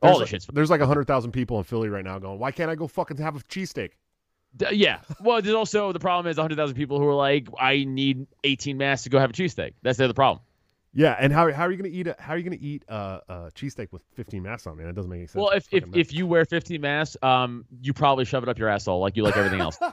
There's 0.00 0.12
all 0.12 0.18
the 0.18 0.24
like, 0.24 0.30
shit's 0.30 0.46
There's 0.52 0.70
like 0.70 0.80
hundred 0.80 1.06
thousand 1.06 1.32
people 1.32 1.58
in 1.58 1.64
Philly 1.64 1.88
right 1.88 2.04
now 2.04 2.18
going, 2.18 2.38
"Why 2.38 2.50
can't 2.50 2.70
I 2.70 2.74
go 2.74 2.88
fucking 2.88 3.18
have 3.18 3.36
a 3.36 3.40
cheesesteak?" 3.40 3.90
Yeah. 4.70 4.98
Well, 5.20 5.40
there's 5.42 5.54
also 5.54 5.92
the 5.92 5.98
problem 6.00 6.30
is 6.30 6.36
100,000 6.36 6.76
people 6.76 6.98
who 6.98 7.06
are 7.08 7.14
like, 7.14 7.48
I 7.58 7.84
need 7.84 8.26
18 8.44 8.76
masks 8.76 9.04
to 9.04 9.10
go 9.10 9.18
have 9.18 9.30
a 9.30 9.32
cheesesteak. 9.32 9.72
That's 9.82 9.98
the 9.98 10.04
other 10.04 10.14
problem. 10.14 10.44
Yeah, 10.94 11.16
and 11.18 11.32
how, 11.32 11.50
how 11.52 11.62
are 11.62 11.70
you 11.70 11.78
gonna 11.78 11.88
eat 11.88 12.06
a 12.06 12.14
how 12.18 12.34
are 12.34 12.36
you 12.36 12.44
gonna 12.44 12.58
eat 12.60 12.84
a, 12.86 12.94
a 13.26 13.50
cheesesteak 13.54 13.88
with 13.92 14.02
15 14.14 14.42
masks 14.42 14.66
on? 14.66 14.76
Man, 14.76 14.88
it 14.88 14.92
doesn't 14.94 15.10
make 15.10 15.20
any 15.20 15.26
sense. 15.26 15.40
Well, 15.40 15.48
if 15.50 15.66
if, 15.72 15.84
if 15.94 16.12
you 16.12 16.26
wear 16.26 16.44
15 16.44 16.82
masks, 16.82 17.16
um, 17.22 17.64
you 17.80 17.94
probably 17.94 18.26
shove 18.26 18.42
it 18.42 18.50
up 18.50 18.58
your 18.58 18.68
asshole 18.68 19.00
like 19.00 19.16
you 19.16 19.22
like 19.22 19.34
everything 19.38 19.60
else. 19.62 19.78
I, 19.80 19.90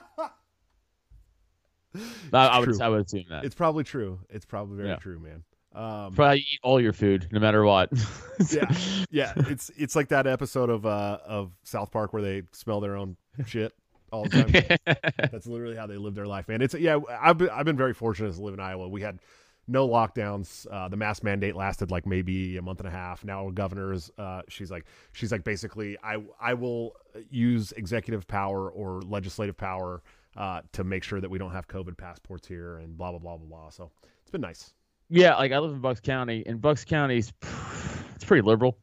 I 2.32 2.58
would. 2.60 2.80
I 2.80 2.88
would 2.88 3.06
assume 3.06 3.24
that. 3.30 3.44
it's 3.44 3.54
probably 3.54 3.82
true. 3.84 4.20
It's 4.28 4.44
probably 4.44 4.76
very 4.76 4.90
Yeah. 4.90 4.96
true, 4.96 5.18
man. 5.18 5.42
Um, 5.72 6.12
probably 6.14 6.40
eat 6.40 6.60
all 6.62 6.80
your 6.80 6.92
food 6.92 7.28
no 7.32 7.40
matter 7.40 7.64
what. 7.64 7.90
yeah, 8.50 8.72
yeah. 9.10 9.32
It's 9.36 9.70
it's 9.76 9.96
like 9.96 10.08
that 10.08 10.26
episode 10.26 10.68
of 10.68 10.84
uh 10.84 11.18
of 11.24 11.52
South 11.64 11.90
Park 11.92 12.12
where 12.12 12.22
they 12.22 12.42
smell 12.52 12.80
their 12.80 12.96
own 12.96 13.16
shit 13.46 13.72
all 14.12 14.24
the 14.24 14.78
time. 14.84 14.96
That's 15.30 15.46
literally 15.46 15.76
how 15.76 15.86
they 15.86 15.96
live 15.96 16.14
their 16.14 16.26
life, 16.26 16.48
man. 16.48 16.62
It's 16.62 16.74
yeah. 16.74 16.98
I've 17.20 17.38
been 17.38 17.50
I've 17.50 17.64
been 17.64 17.76
very 17.76 17.94
fortunate 17.94 18.34
to 18.34 18.42
live 18.42 18.54
in 18.54 18.60
Iowa. 18.60 18.88
We 18.88 19.02
had 19.02 19.18
no 19.68 19.88
lockdowns. 19.88 20.66
Uh, 20.70 20.88
the 20.88 20.96
mask 20.96 21.22
mandate 21.22 21.54
lasted 21.54 21.90
like 21.90 22.06
maybe 22.06 22.56
a 22.56 22.62
month 22.62 22.80
and 22.80 22.88
a 22.88 22.90
half. 22.90 23.24
Now 23.24 23.50
governor's 23.50 24.10
uh, 24.18 24.42
she's 24.48 24.70
like 24.70 24.86
she's 25.12 25.32
like 25.32 25.44
basically 25.44 25.96
I 26.02 26.18
I 26.40 26.54
will 26.54 26.94
use 27.30 27.72
executive 27.72 28.26
power 28.26 28.70
or 28.70 29.00
legislative 29.02 29.56
power 29.56 30.02
uh, 30.36 30.62
to 30.72 30.84
make 30.84 31.04
sure 31.04 31.20
that 31.20 31.30
we 31.30 31.38
don't 31.38 31.52
have 31.52 31.68
COVID 31.68 31.96
passports 31.96 32.46
here 32.46 32.78
and 32.78 32.96
blah 32.96 33.10
blah 33.10 33.18
blah 33.18 33.36
blah 33.36 33.46
blah. 33.46 33.70
So 33.70 33.90
it's 34.22 34.30
been 34.30 34.40
nice. 34.40 34.72
yeah, 35.08 35.36
like 35.36 35.52
I 35.52 35.58
live 35.58 35.72
in 35.72 35.80
Bucks 35.80 36.00
County, 36.00 36.42
and 36.46 36.60
Bucks 36.60 36.84
County's 36.84 37.32
it's 38.14 38.24
pretty 38.24 38.42
liberal. 38.46 38.78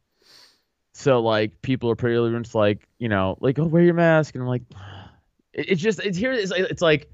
So 0.94 1.20
like 1.20 1.62
people 1.62 1.92
are 1.92 1.96
pretty 1.96 2.18
liberal. 2.18 2.42
It's 2.42 2.56
like 2.56 2.88
you 2.98 3.10
know, 3.10 3.38
like 3.40 3.60
oh, 3.60 3.66
wear 3.66 3.84
your 3.84 3.94
mask, 3.94 4.36
and 4.36 4.42
I'm 4.42 4.48
like, 4.48 4.64
it, 5.58 5.72
it's 5.72 5.82
just 5.82 6.00
it's 6.00 6.18
here. 6.18 6.32
It's, 6.32 6.52
it's 6.52 6.82
like, 6.82 7.10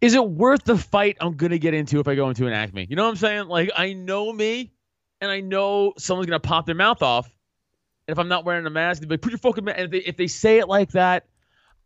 is 0.00 0.14
it 0.14 0.28
worth 0.28 0.64
the 0.64 0.78
fight 0.78 1.16
I'm 1.20 1.36
gonna 1.36 1.58
get 1.58 1.74
into 1.74 1.98
if 1.98 2.06
I 2.06 2.14
go 2.14 2.28
into 2.28 2.46
an 2.46 2.52
Acme? 2.52 2.86
You 2.88 2.96
know 2.96 3.04
what 3.04 3.10
I'm 3.10 3.16
saying? 3.16 3.48
Like 3.48 3.70
I 3.76 3.94
know 3.94 4.32
me, 4.32 4.72
and 5.20 5.30
I 5.30 5.40
know 5.40 5.94
someone's 5.98 6.26
gonna 6.26 6.40
pop 6.40 6.66
their 6.66 6.74
mouth 6.74 7.02
off, 7.02 7.26
and 8.06 8.12
if 8.12 8.18
I'm 8.18 8.28
not 8.28 8.44
wearing 8.44 8.66
a 8.66 8.70
mask, 8.70 9.00
they'll 9.00 9.08
be 9.08 9.14
like, 9.14 9.22
put 9.22 9.32
your 9.32 9.38
fucking 9.38 9.64
mask. 9.64 9.78
And 9.78 9.86
if 9.86 9.90
they 9.90 10.08
if 10.08 10.16
they 10.16 10.26
say 10.26 10.58
it 10.58 10.68
like 10.68 10.92
that, 10.92 11.26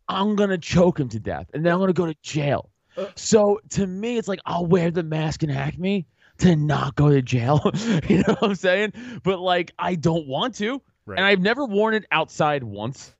I'm 0.07 0.35
gonna 0.35 0.57
choke 0.57 0.99
him 0.99 1.09
to 1.09 1.19
death, 1.19 1.49
and 1.53 1.65
then 1.65 1.73
I'm 1.73 1.79
gonna 1.79 1.93
go 1.93 2.05
to 2.05 2.15
jail. 2.21 2.69
Uh. 2.97 3.07
So 3.15 3.59
to 3.71 3.87
me, 3.87 4.17
it's 4.17 4.27
like 4.27 4.39
I'll 4.45 4.65
wear 4.65 4.91
the 4.91 5.03
mask 5.03 5.43
in 5.43 5.49
Acme 5.49 6.05
to 6.39 6.55
not 6.55 6.95
go 6.95 7.09
to 7.09 7.21
jail. 7.21 7.61
you 8.07 8.17
know 8.19 8.35
what 8.39 8.43
I'm 8.43 8.55
saying? 8.55 8.93
But 9.23 9.39
like 9.39 9.71
I 9.79 9.95
don't 9.95 10.27
want 10.27 10.55
to. 10.55 10.81
Right. 11.05 11.17
And 11.17 11.25
I've 11.25 11.39
never 11.39 11.65
worn 11.65 11.93
it 11.93 12.05
outside 12.11 12.63
once. 12.63 13.15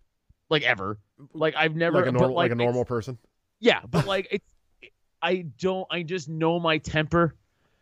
Like 0.50 0.64
ever. 0.64 1.00
Like 1.34 1.56
I've 1.56 1.76
never 1.76 2.00
like 2.00 2.08
a 2.08 2.12
normal 2.12 2.36
like, 2.36 2.52
a 2.52 2.56
normal 2.56 2.86
person. 2.86 3.18
Yeah, 3.60 3.82
but 3.90 4.06
like 4.06 4.28
it's 4.32 4.54
I 5.22 5.46
don't 5.58 5.88
I 5.92 6.04
just 6.04 6.30
know 6.30 6.60
my 6.60 6.78
temper 6.78 7.36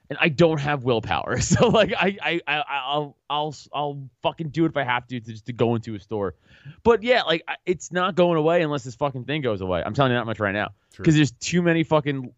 and 0.10 0.18
I 0.22 0.30
don't 0.30 0.60
have 0.60 0.84
willpower. 0.84 1.38
So 1.42 1.68
like 1.68 1.94
I 1.94 2.18
I, 2.22 2.42
I 2.48 2.64
I'll 2.70 3.18
I'll 3.30 3.56
I'll 3.74 4.10
fucking 4.22 4.50
do 4.50 4.66
it 4.66 4.70
if 4.70 4.78
I 4.78 4.84
have 4.84 5.08
to, 5.08 5.20
to 5.20 5.32
just 5.32 5.46
to 5.48 5.54
go 5.54 5.76
into 5.76 5.96
a 5.96 6.00
store. 6.00 6.36
But 6.84 7.04
yeah, 7.04 7.24
like 7.24 7.44
it's 7.66 7.92
not 7.92 8.16
going 8.16 8.38
away 8.38 8.62
unless 8.62 8.84
this 8.84 8.96
fucking 8.96 9.26
thing 9.26 9.42
goes 9.42 9.62
away. 9.62 9.84
I'm 9.86 9.94
telling 9.94 10.12
you 10.12 10.18
that 10.18 10.26
much 10.26 10.40
right 10.40 10.54
now 10.54 10.70
because 10.96 11.16
there's 11.16 11.32
too 11.32 11.62
many 11.62 11.84
fucking 11.84 12.34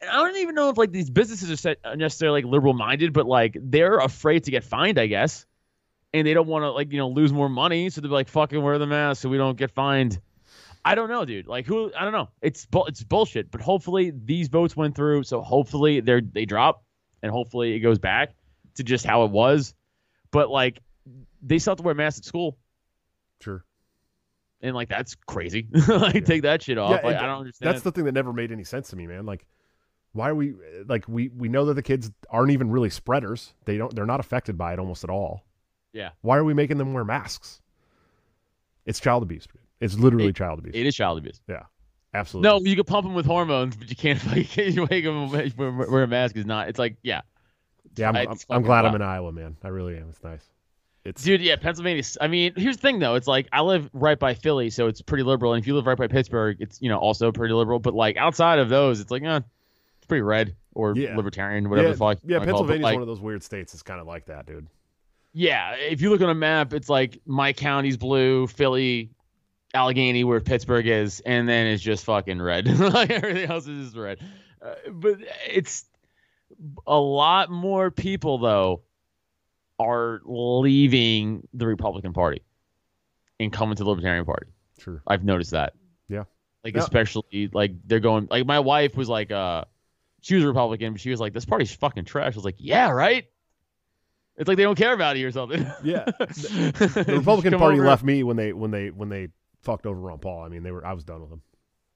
and 0.00 0.10
I 0.10 0.14
don't 0.14 0.36
even 0.36 0.54
know 0.54 0.68
if 0.68 0.76
like 0.76 0.92
these 0.92 1.10
businesses 1.10 1.50
are 1.50 1.56
set, 1.56 1.78
necessarily 1.96 2.42
like 2.42 2.50
liberal 2.50 2.74
minded, 2.74 3.12
but 3.12 3.26
like 3.26 3.56
they're 3.60 3.98
afraid 3.98 4.44
to 4.44 4.50
get 4.50 4.64
fined, 4.64 4.98
I 4.98 5.06
guess, 5.06 5.46
and 6.16 6.26
they 6.26 6.32
don't 6.32 6.46
want 6.46 6.62
to 6.62 6.70
like 6.70 6.90
you 6.92 6.98
know 6.98 7.08
lose 7.08 7.32
more 7.32 7.48
money, 7.48 7.90
so 7.90 8.00
they're 8.00 8.10
like 8.10 8.28
fucking 8.28 8.60
wear 8.62 8.78
the 8.78 8.86
mask 8.86 9.22
so 9.22 9.28
we 9.28 9.36
don't 9.36 9.58
get 9.58 9.70
fined. 9.70 10.18
I 10.82 10.94
don't 10.94 11.08
know, 11.10 11.24
dude. 11.24 11.46
Like 11.46 11.66
who? 11.66 11.92
I 11.98 12.04
don't 12.04 12.12
know. 12.12 12.30
It's 12.40 12.64
bu- 12.64 12.84
it's 12.86 13.02
bullshit. 13.04 13.50
But 13.50 13.60
hopefully 13.60 14.12
these 14.24 14.48
votes 14.48 14.74
went 14.76 14.94
through, 14.94 15.24
so 15.24 15.42
hopefully 15.42 16.00
they're 16.00 16.22
they 16.22 16.46
drop, 16.46 16.82
and 17.22 17.30
hopefully 17.30 17.74
it 17.74 17.80
goes 17.80 17.98
back 17.98 18.34
to 18.76 18.82
just 18.82 19.04
how 19.04 19.24
it 19.24 19.30
was. 19.30 19.74
But 20.30 20.48
like 20.48 20.80
they 21.42 21.58
still 21.58 21.72
have 21.72 21.78
to 21.78 21.82
wear 21.82 21.94
masks 21.94 22.20
at 22.20 22.24
school, 22.24 22.56
Sure. 23.42 23.62
and 24.62 24.74
like 24.74 24.88
that's 24.88 25.16
crazy. 25.26 25.68
like 25.88 26.24
take 26.24 26.42
that 26.42 26.62
shit 26.62 26.78
off. 26.78 26.92
Yeah, 27.02 27.06
like, 27.06 27.16
I 27.16 27.26
don't 27.26 27.40
understand. 27.40 27.68
That's 27.74 27.82
the 27.82 27.92
thing 27.92 28.04
that 28.04 28.12
never 28.12 28.32
made 28.32 28.52
any 28.52 28.64
sense 28.64 28.88
to 28.88 28.96
me, 28.96 29.06
man. 29.06 29.26
Like, 29.26 29.44
why 30.12 30.30
are 30.30 30.34
we 30.34 30.54
like 30.86 31.06
we 31.08 31.28
we 31.28 31.48
know 31.50 31.66
that 31.66 31.74
the 31.74 31.82
kids 31.82 32.10
aren't 32.30 32.52
even 32.52 32.70
really 32.70 32.90
spreaders. 32.90 33.52
They 33.66 33.76
don't. 33.76 33.94
They're 33.94 34.06
not 34.06 34.20
affected 34.20 34.56
by 34.56 34.72
it 34.72 34.78
almost 34.78 35.04
at 35.04 35.10
all. 35.10 35.42
Yeah. 35.96 36.10
Why 36.20 36.36
are 36.36 36.44
we 36.44 36.52
making 36.54 36.76
them 36.78 36.92
wear 36.92 37.04
masks? 37.04 37.60
It's 38.84 39.00
child 39.00 39.22
abuse. 39.22 39.46
It's 39.80 39.94
literally 39.98 40.28
It- 40.28 40.36
child 40.36 40.58
abuse. 40.58 40.74
it 40.74 40.86
is 40.86 40.94
child 40.94 41.18
abuse. 41.18 41.40
Yeah. 41.48 41.62
Absolutely. 42.14 42.48
No, 42.48 42.60
you 42.60 42.76
can 42.76 42.84
pump 42.84 43.04
them 43.06 43.14
with 43.14 43.26
hormones, 43.26 43.76
but 43.76 43.90
you 43.90 43.96
can't 43.96 44.24
like 44.30 44.56
you 44.56 44.86
make 44.90 45.04
them 45.04 45.30
wear, 45.30 45.72
wear 45.88 46.02
a 46.02 46.06
mask. 46.06 46.36
Is 46.36 46.46
not. 46.46 46.68
It's 46.68 46.78
like 46.78 46.96
yeah, 47.02 47.22
Yeah, 47.96 48.10
I'm, 48.10 48.16
I'm, 48.16 48.36
I'm 48.50 48.62
glad 48.62 48.84
I'm 48.84 48.94
in 48.94 49.02
Iowa, 49.02 49.32
man. 49.32 49.56
I 49.62 49.68
really 49.68 49.96
am. 49.96 50.08
It's 50.10 50.22
nice. 50.22 50.44
It's 51.04 51.22
dude. 51.22 51.40
Yeah, 51.42 51.56
Pennsylvania. 51.56 52.02
I 52.20 52.28
mean, 52.28 52.52
here's 52.56 52.76
the 52.76 52.82
thing 52.82 52.98
though. 52.98 53.14
It's 53.16 53.26
like 53.26 53.48
I 53.52 53.60
live 53.62 53.88
right 53.92 54.18
by 54.18 54.34
Philly, 54.34 54.70
so 54.70 54.86
it's 54.86 55.02
pretty 55.02 55.24
liberal. 55.24 55.52
And 55.54 55.62
if 55.62 55.66
you 55.66 55.74
live 55.74 55.86
right 55.86 55.96
by 55.98 56.06
Pittsburgh, 56.08 56.56
it's 56.60 56.80
you 56.80 56.88
know 56.88 56.98
also 56.98 57.32
pretty 57.32 57.54
liberal. 57.54 57.78
But 57.80 57.94
like 57.94 58.16
outside 58.16 58.58
of 58.60 58.68
those, 58.68 59.00
it's 59.00 59.10
like 59.10 59.22
eh, 59.22 59.40
it's 59.98 60.06
pretty 60.06 60.22
red 60.22 60.56
or 60.74 60.94
Yeah. 60.96 61.16
libertarian, 61.16 61.68
whatever 61.68 61.88
yeah, 61.88 61.92
the 61.92 61.98
fuck. 61.98 62.18
yeah 62.24 62.34
you 62.34 62.38
wanna 62.40 62.52
call 62.52 62.60
it. 62.60 62.66
But, 62.66 62.72
Pennsylvania's 62.72 62.82
like, 62.82 62.94
one 62.94 63.02
of 63.02 63.08
those 63.08 63.20
weird 63.20 63.42
states. 63.42 63.72
It's 63.74 63.82
kind 63.82 64.00
of 64.00 64.06
like 64.06 64.26
that, 64.26 64.46
dude. 64.46 64.66
Yeah, 65.38 65.74
if 65.74 66.00
you 66.00 66.08
look 66.08 66.22
on 66.22 66.30
a 66.30 66.34
map, 66.34 66.72
it's 66.72 66.88
like 66.88 67.20
my 67.26 67.52
county's 67.52 67.98
blue, 67.98 68.46
Philly, 68.46 69.10
Allegheny, 69.74 70.24
where 70.24 70.40
Pittsburgh 70.40 70.86
is, 70.86 71.20
and 71.20 71.46
then 71.46 71.66
it's 71.66 71.82
just 71.82 72.06
fucking 72.06 72.40
red. 72.40 72.66
like 72.78 73.10
everything 73.10 73.50
else 73.50 73.66
is 73.66 73.84
just 73.88 73.98
red. 73.98 74.18
Uh, 74.62 74.76
but 74.90 75.18
it's 75.46 75.84
a 76.86 76.98
lot 76.98 77.50
more 77.50 77.90
people 77.90 78.38
though 78.38 78.80
are 79.78 80.22
leaving 80.24 81.46
the 81.52 81.66
Republican 81.66 82.14
Party 82.14 82.40
and 83.38 83.52
coming 83.52 83.76
to 83.76 83.84
the 83.84 83.90
Libertarian 83.90 84.24
Party. 84.24 84.46
Sure. 84.78 85.02
I've 85.06 85.22
noticed 85.22 85.50
that. 85.50 85.74
Yeah. 86.08 86.24
Like 86.64 86.76
Yeah. 86.76 86.80
especially 86.80 87.50
like 87.52 87.72
they're 87.84 88.00
going 88.00 88.28
like 88.30 88.46
my 88.46 88.60
wife 88.60 88.96
was 88.96 89.10
like 89.10 89.30
uh 89.30 89.64
she 90.22 90.36
was 90.36 90.44
a 90.44 90.46
Republican, 90.46 90.94
but 90.94 91.00
she 91.02 91.10
was 91.10 91.20
like, 91.20 91.34
This 91.34 91.44
party's 91.44 91.74
fucking 91.74 92.06
trash. 92.06 92.32
I 92.32 92.36
was 92.36 92.44
like, 92.46 92.56
Yeah, 92.56 92.88
right? 92.88 93.26
It's 94.36 94.48
like 94.48 94.56
they 94.56 94.62
don't 94.64 94.76
care 94.76 94.92
about 94.92 95.16
you 95.16 95.26
or 95.28 95.30
something. 95.30 95.66
Yeah. 95.82 96.04
the 96.18 97.04
The 97.06 97.16
Republican 97.16 97.58
Party 97.58 97.80
left 97.80 98.04
me 98.04 98.22
when 98.22 98.36
they 98.36 98.52
when 98.52 98.70
they 98.70 98.90
when 98.90 99.08
they 99.08 99.28
fucked 99.62 99.86
over 99.86 99.98
Ron 99.98 100.18
Paul. 100.18 100.42
I 100.44 100.48
mean, 100.48 100.62
they 100.62 100.72
were 100.72 100.86
I 100.86 100.92
was 100.92 101.04
done 101.04 101.20
with 101.20 101.30
them. 101.30 101.42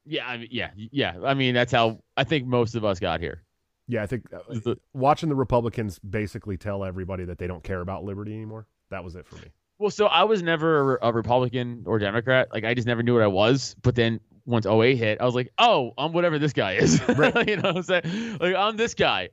Yeah, 0.07 0.27
I 0.27 0.39
mean, 0.39 0.49
yeah, 0.51 0.71
yeah. 0.77 1.17
I 1.25 1.35
mean, 1.35 1.55
that's 1.55 1.73
how 1.73 2.01
I 2.17 2.25
think 2.25 2.47
most 2.47 2.75
of 2.75 2.85
us 2.85 2.99
got 2.99 3.21
here. 3.21 3.43
Yeah, 3.87 4.03
I 4.03 4.07
think 4.07 4.25
uh, 4.33 4.39
The- 4.49 4.79
watching 4.95 5.29
the 5.29 5.35
Republicans 5.35 5.99
basically 5.99 6.57
tell 6.57 6.85
everybody 6.85 7.25
that 7.27 7.39
they 7.39 7.47
don't 7.47 7.63
care 7.63 7.81
about 7.81 8.05
liberty 8.05 8.33
anymore. 8.35 8.67
That 8.91 9.05
was 9.05 9.15
it 9.17 9.27
for 9.27 9.37
me. 9.37 9.49
Well, 9.79 9.91
so 9.91 10.07
I 10.07 10.25
was 10.25 10.43
never 10.43 10.99
a 11.03 11.13
Republican 11.13 11.85
or 11.87 11.99
Democrat. 11.99 12.49
Like 12.53 12.65
I 12.65 12.75
just 12.75 12.87
never 12.87 13.03
knew 13.03 13.15
what 13.15 13.23
I 13.23 13.29
was. 13.29 13.75
But 13.83 13.95
then 13.95 14.21
once 14.47 14.67
08 14.67 14.97
hit, 14.97 15.21
I 15.21 15.25
was 15.25 15.35
like, 15.35 15.53
oh, 15.59 15.93
I'm 15.97 16.13
whatever 16.13 16.39
this 16.39 16.53
guy 16.53 16.75
is. 16.75 17.01
Right. 17.09 17.35
you 17.49 17.57
know 17.57 17.73
what 17.73 17.77
I'm 17.77 17.83
saying? 17.83 18.39
Like 18.41 18.55
I'm 18.55 18.77
this 18.77 18.95
guy. 18.95 19.31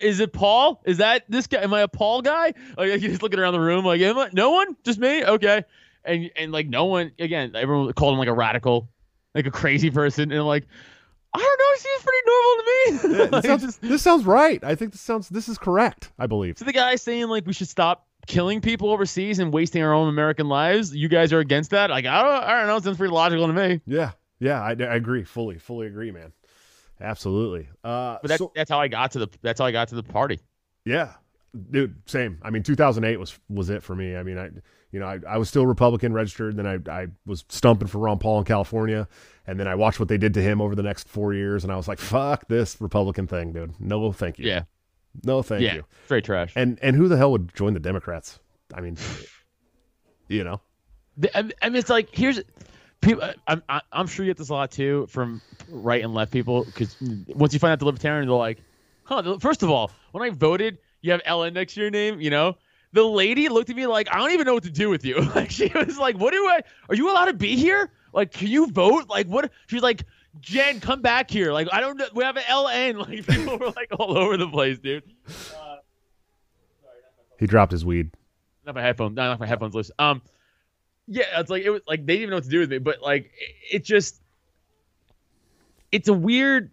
Is 0.00 0.20
it 0.20 0.32
Paul? 0.32 0.82
Is 0.84 0.98
that 0.98 1.24
this 1.28 1.46
guy? 1.46 1.62
Am 1.62 1.72
I 1.74 1.80
a 1.82 1.88
Paul 1.88 2.22
guy? 2.22 2.54
Like 2.76 3.00
you're 3.02 3.12
looking 3.18 3.38
around 3.38 3.52
the 3.54 3.60
room, 3.60 3.84
like, 3.84 4.00
am 4.00 4.18
I? 4.18 4.30
No 4.32 4.50
one? 4.50 4.76
Just 4.84 4.98
me? 4.98 5.24
Okay. 5.24 5.64
And 6.04 6.30
and 6.36 6.52
like 6.52 6.66
no 6.68 6.86
one. 6.86 7.12
Again, 7.18 7.52
everyone 7.54 7.92
called 7.92 8.14
him 8.14 8.18
like 8.18 8.28
a 8.28 8.32
radical, 8.32 8.88
like 9.34 9.46
a 9.46 9.50
crazy 9.50 9.90
person, 9.90 10.30
and 10.30 10.40
I'm 10.40 10.46
like, 10.46 10.66
I 11.34 11.38
don't 11.38 11.58
know. 11.58 11.72
He 11.74 11.80
seems 11.80 12.02
pretty 12.02 12.26
normal 12.26 12.56
to 12.56 12.64
me. 12.64 12.70
Yeah, 13.20 13.22
Like, 13.30 13.30
this, 13.30 13.44
sounds, 13.44 13.62
just- 13.62 13.82
this 13.82 14.02
sounds 14.02 14.24
right. 14.24 14.62
I 14.64 14.74
think 14.74 14.92
this 14.92 15.00
sounds 15.00 15.28
this 15.28 15.48
is 15.48 15.58
correct. 15.58 16.10
I 16.18 16.26
believe. 16.26 16.58
So 16.58 16.64
the 16.64 16.72
guy 16.72 16.96
saying 16.96 17.28
like 17.28 17.46
we 17.46 17.52
should 17.52 17.68
stop 17.68 18.06
killing 18.26 18.60
people 18.60 18.90
overseas 18.90 19.38
and 19.38 19.52
wasting 19.52 19.82
our 19.82 19.92
own 19.92 20.08
American 20.08 20.48
lives. 20.48 20.94
You 20.94 21.08
guys 21.08 21.32
are 21.32 21.38
against 21.40 21.70
that? 21.70 21.90
Like 21.90 22.06
I 22.06 22.22
don't, 22.22 22.44
I 22.44 22.58
don't 22.58 22.66
know. 22.66 22.76
It 22.76 22.84
sounds 22.84 22.96
pretty 22.98 23.12
logical 23.14 23.46
to 23.46 23.52
me. 23.52 23.80
Yeah, 23.86 24.12
yeah, 24.40 24.60
I, 24.62 24.70
I 24.70 24.94
agree 24.96 25.24
fully, 25.24 25.58
fully 25.58 25.86
agree, 25.86 26.10
man. 26.10 26.32
Absolutely. 27.00 27.68
Uh, 27.84 28.18
But 28.22 28.28
that's 28.28 28.38
so- 28.38 28.52
that's 28.54 28.70
how 28.70 28.80
I 28.80 28.88
got 28.88 29.12
to 29.12 29.20
the 29.20 29.28
that's 29.42 29.58
how 29.60 29.66
I 29.66 29.72
got 29.72 29.88
to 29.88 29.94
the 29.94 30.02
party. 30.02 30.40
yeah, 30.84 31.14
dude, 31.70 31.94
same. 32.06 32.38
I 32.42 32.50
mean, 32.50 32.62
2008 32.62 33.16
was 33.18 33.38
was 33.48 33.70
it 33.70 33.82
for 33.82 33.94
me. 33.94 34.16
I 34.16 34.22
mean, 34.22 34.38
I 34.38 34.50
you 34.92 35.00
know 35.00 35.06
I, 35.06 35.18
I 35.28 35.38
was 35.38 35.48
still 35.48 35.66
Republican 35.66 36.12
registered. 36.12 36.56
Then 36.56 36.66
I 36.66 36.78
I 36.90 37.06
was 37.26 37.44
stumping 37.48 37.88
for 37.88 37.98
Ron 37.98 38.18
Paul 38.18 38.38
in 38.40 38.44
California, 38.44 39.08
and 39.46 39.58
then 39.58 39.66
I 39.68 39.74
watched 39.76 39.98
what 40.00 40.08
they 40.08 40.18
did 40.18 40.34
to 40.34 40.42
him 40.42 40.60
over 40.60 40.74
the 40.74 40.82
next 40.82 41.08
four 41.08 41.32
years, 41.32 41.64
and 41.64 41.72
I 41.72 41.76
was 41.76 41.88
like, 41.88 41.98
fuck 41.98 42.48
this 42.48 42.80
Republican 42.80 43.26
thing, 43.26 43.52
dude. 43.52 43.80
No, 43.80 44.12
thank 44.12 44.38
you. 44.38 44.46
Yeah, 44.46 44.64
No, 45.24 45.42
thank 45.42 45.62
yeah, 45.62 45.74
you. 45.76 45.84
straight 46.04 46.24
trash. 46.24 46.52
And 46.56 46.78
and 46.82 46.96
who 46.96 47.08
the 47.08 47.16
hell 47.16 47.30
would 47.32 47.54
join 47.54 47.72
the 47.74 47.80
Democrats? 47.80 48.38
I 48.74 48.80
mean, 48.80 48.96
you 50.28 50.44
know. 50.44 50.60
I 51.34 51.42
mean, 51.42 51.52
it's 51.76 51.90
like 51.90 52.08
here's 52.14 52.40
people. 53.00 53.22
I'm 53.46 53.62
I- 53.68 53.80
I'm 53.92 54.06
sure 54.06 54.24
you 54.24 54.30
get 54.30 54.36
this 54.38 54.48
a 54.50 54.54
lot 54.54 54.70
too 54.70 55.06
from 55.08 55.40
right 55.68 56.02
and 56.02 56.14
left 56.14 56.32
people 56.32 56.64
because 56.64 56.96
once 57.28 57.52
you 57.52 57.58
find 57.58 57.72
out 57.72 57.78
the 57.78 57.84
libertarian, 57.86 58.26
they're 58.28 58.36
like, 58.36 58.58
huh. 59.04 59.38
First 59.38 59.62
of 59.62 59.70
all, 59.70 59.90
when 60.12 60.22
I 60.22 60.30
voted, 60.30 60.78
you 61.02 61.12
have 61.12 61.22
LN 61.24 61.52
next 61.54 61.74
to 61.74 61.80
your 61.80 61.90
name. 61.90 62.20
You 62.20 62.30
know, 62.30 62.56
the 62.92 63.02
lady 63.04 63.48
looked 63.48 63.70
at 63.70 63.76
me 63.76 63.86
like 63.86 64.12
I 64.12 64.18
don't 64.18 64.32
even 64.32 64.46
know 64.46 64.54
what 64.54 64.64
to 64.64 64.70
do 64.70 64.88
with 64.90 65.04
you. 65.04 65.16
Like 65.34 65.50
she 65.50 65.68
was 65.74 65.98
like, 65.98 66.16
what 66.18 66.32
do 66.32 66.44
I? 66.46 66.60
Are 66.88 66.94
you 66.94 67.10
allowed 67.10 67.26
to 67.26 67.34
be 67.34 67.56
here? 67.56 67.90
Like, 68.12 68.32
can 68.32 68.48
you 68.48 68.66
vote? 68.70 69.08
Like, 69.08 69.26
what? 69.26 69.50
She's 69.66 69.82
like. 69.82 70.02
Jen, 70.40 70.78
come 70.78 71.02
back 71.02 71.28
here. 71.28 71.52
Like, 71.52 71.66
I 71.72 71.80
don't 71.80 71.96
know. 71.96 72.06
We 72.14 72.22
have 72.22 72.36
an 72.36 72.44
LN. 72.44 72.98
Like, 73.08 73.26
people 73.26 73.58
were 73.58 73.72
like 73.72 73.88
all 73.98 74.16
over 74.16 74.36
the 74.36 74.46
place, 74.46 74.78
dude. 74.78 75.02
He 77.40 77.48
dropped 77.48 77.72
his 77.72 77.84
weed. 77.84 78.10
not 78.64 78.76
my 78.76 78.82
headphones. 78.82 79.16
Not 79.16 79.40
my 79.40 79.46
headphones 79.46 79.74
loose. 79.74 79.90
Um, 79.98 80.22
yeah, 81.10 81.40
it's 81.40 81.50
like 81.50 81.64
it 81.64 81.70
was 81.70 81.82
like 81.88 82.06
they 82.06 82.14
didn't 82.14 82.22
even 82.22 82.30
know 82.30 82.36
what 82.36 82.44
to 82.44 82.50
do 82.50 82.60
with 82.60 82.70
me, 82.70 82.78
but 82.78 83.02
like 83.02 83.32
it, 83.36 83.76
it 83.76 83.84
just, 83.84 84.22
it's 85.90 86.08
a 86.08 86.12
weird. 86.12 86.70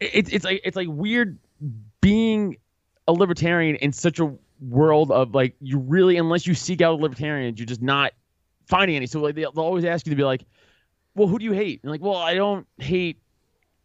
It's 0.00 0.30
it's 0.30 0.44
like 0.44 0.62
it's 0.64 0.76
like 0.76 0.88
weird 0.90 1.38
being 2.00 2.56
a 3.06 3.12
libertarian 3.12 3.76
in 3.76 3.92
such 3.92 4.18
a 4.18 4.34
world 4.60 5.10
of 5.10 5.34
like 5.34 5.56
you 5.60 5.78
really 5.78 6.16
unless 6.16 6.46
you 6.46 6.54
seek 6.54 6.80
out 6.80 7.00
libertarians, 7.00 7.58
you're 7.58 7.66
just 7.66 7.82
not 7.82 8.12
finding 8.66 8.96
any. 8.96 9.06
So 9.06 9.20
like 9.20 9.34
they, 9.34 9.42
they'll 9.42 9.58
always 9.58 9.84
ask 9.84 10.06
you 10.06 10.10
to 10.10 10.16
be 10.16 10.24
like, 10.24 10.44
well, 11.14 11.28
who 11.28 11.38
do 11.38 11.44
you 11.44 11.52
hate? 11.52 11.80
And 11.82 11.92
like, 11.92 12.00
well, 12.00 12.16
I 12.16 12.34
don't 12.34 12.66
hate 12.78 13.20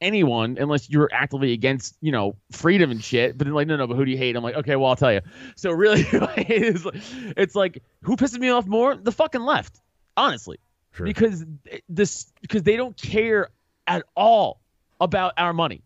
anyone 0.04 0.58
unless 0.60 0.90
you're 0.90 1.10
actively 1.12 1.54
against 1.54 1.96
you 2.02 2.12
know 2.12 2.36
freedom 2.52 2.92
and 2.92 3.04
shit. 3.04 3.38
But 3.38 3.46
then 3.46 3.54
like, 3.54 3.68
no, 3.68 3.76
no, 3.78 3.88
but 3.88 3.96
who 3.96 4.06
do 4.06 4.12
you 4.12 4.18
hate? 4.18 4.36
I'm 4.36 4.44
like, 4.44 4.56
okay, 4.56 4.76
well, 4.76 4.90
I'll 4.90 4.96
tell 4.96 5.14
you. 5.14 5.22
So 5.56 5.72
really, 5.72 6.02
it's 6.12 6.86
like, 6.86 7.02
it's 7.38 7.56
like 7.56 7.82
who 8.04 8.16
pisses 8.16 8.38
me 8.40 8.50
off 8.50 8.68
more? 8.68 8.96
The 8.96 9.12
fucking 9.12 9.42
left, 9.42 9.80
honestly, 10.18 10.60
Sure. 10.92 11.06
because 11.06 11.46
this 11.90 12.32
because 12.42 12.64
they 12.64 12.76
don't 12.78 12.96
care 12.98 13.50
at 13.88 14.04
all 14.16 14.62
about 15.02 15.34
our 15.38 15.54
money, 15.54 15.82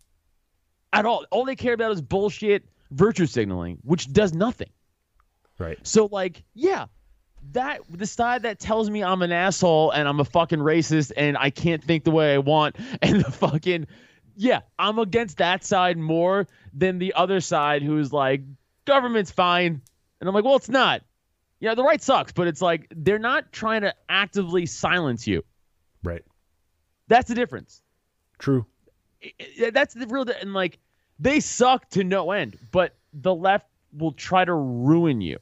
at 0.94 1.06
all. 1.06 1.26
All 1.32 1.46
they 1.46 1.56
care 1.56 1.74
about 1.74 1.92
is 1.92 2.02
bullshit 2.02 2.66
virtue 2.92 3.26
signaling, 3.26 3.78
which 3.84 4.12
does 4.12 4.34
nothing. 4.34 4.70
right. 5.60 5.78
So 5.84 6.08
like, 6.12 6.44
yeah, 6.54 6.86
that 7.52 7.82
the 7.90 8.06
side 8.06 8.44
that 8.44 8.60
tells 8.60 8.90
me 8.90 9.04
I'm 9.04 9.22
an 9.22 9.32
asshole 9.32 9.92
and 9.92 10.08
I'm 10.08 10.20
a 10.20 10.26
fucking 10.26 10.60
racist 10.60 11.12
and 11.16 11.38
I 11.38 11.50
can't 11.50 11.84
think 11.84 12.04
the 12.04 12.12
way 12.12 12.34
I 12.34 12.38
want 12.40 12.76
and 13.02 13.24
the 13.24 13.32
fucking 13.32 13.88
yeah, 14.38 14.62
I'm 14.78 15.00
against 15.00 15.38
that 15.38 15.64
side 15.64 15.98
more 15.98 16.48
than 16.74 17.00
the 17.00 17.14
other 17.14 17.42
side 17.42 17.82
who's 17.82 18.14
like 18.14 18.42
government's 18.86 19.32
fine. 19.32 19.82
And 20.20 20.28
I'm 20.28 20.34
like, 20.34 20.44
well, 20.44 20.56
it's 20.56 20.70
not. 20.70 21.02
Yeah, 21.60 21.74
the 21.74 21.84
right 21.84 22.02
sucks, 22.02 22.32
but 22.32 22.48
it's 22.48 22.62
like 22.62 22.88
they're 22.96 23.18
not 23.18 23.52
trying 23.52 23.82
to 23.82 23.96
actively 24.08 24.68
silence 24.68 25.26
you. 25.26 25.44
Right. 26.04 26.24
That's 27.08 27.28
the 27.28 27.36
difference. 27.36 27.82
True. 28.38 28.68
That's 29.72 29.96
the 29.96 30.06
real 30.06 30.26
and 30.40 30.54
like 30.54 30.78
they 31.20 31.40
suck 31.40 31.90
to 31.92 32.04
no 32.04 32.32
end, 32.32 32.60
but 32.72 32.96
the 33.14 33.34
left 33.34 33.68
will 33.92 34.12
try 34.12 34.46
to 34.46 34.54
ruin 34.54 35.20
you. 35.22 35.40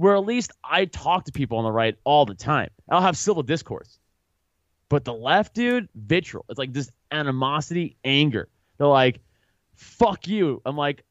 Where 0.00 0.16
at 0.16 0.24
least 0.24 0.50
I 0.64 0.86
talk 0.86 1.24
to 1.26 1.32
people 1.32 1.58
on 1.58 1.64
the 1.64 1.70
right 1.72 1.94
all 2.04 2.24
the 2.24 2.34
time. 2.34 2.70
I'll 2.88 3.02
have 3.02 3.18
civil 3.18 3.42
discourse. 3.42 3.98
But 4.88 5.04
the 5.04 5.12
left, 5.12 5.54
dude, 5.54 5.90
vitriol. 5.94 6.46
It's 6.48 6.58
like 6.58 6.72
this 6.72 6.90
animosity, 7.12 7.98
anger. 8.02 8.48
They're 8.78 8.86
like, 8.86 9.20
fuck 9.74 10.26
you. 10.26 10.62
I'm 10.64 10.74
like, 10.74 11.04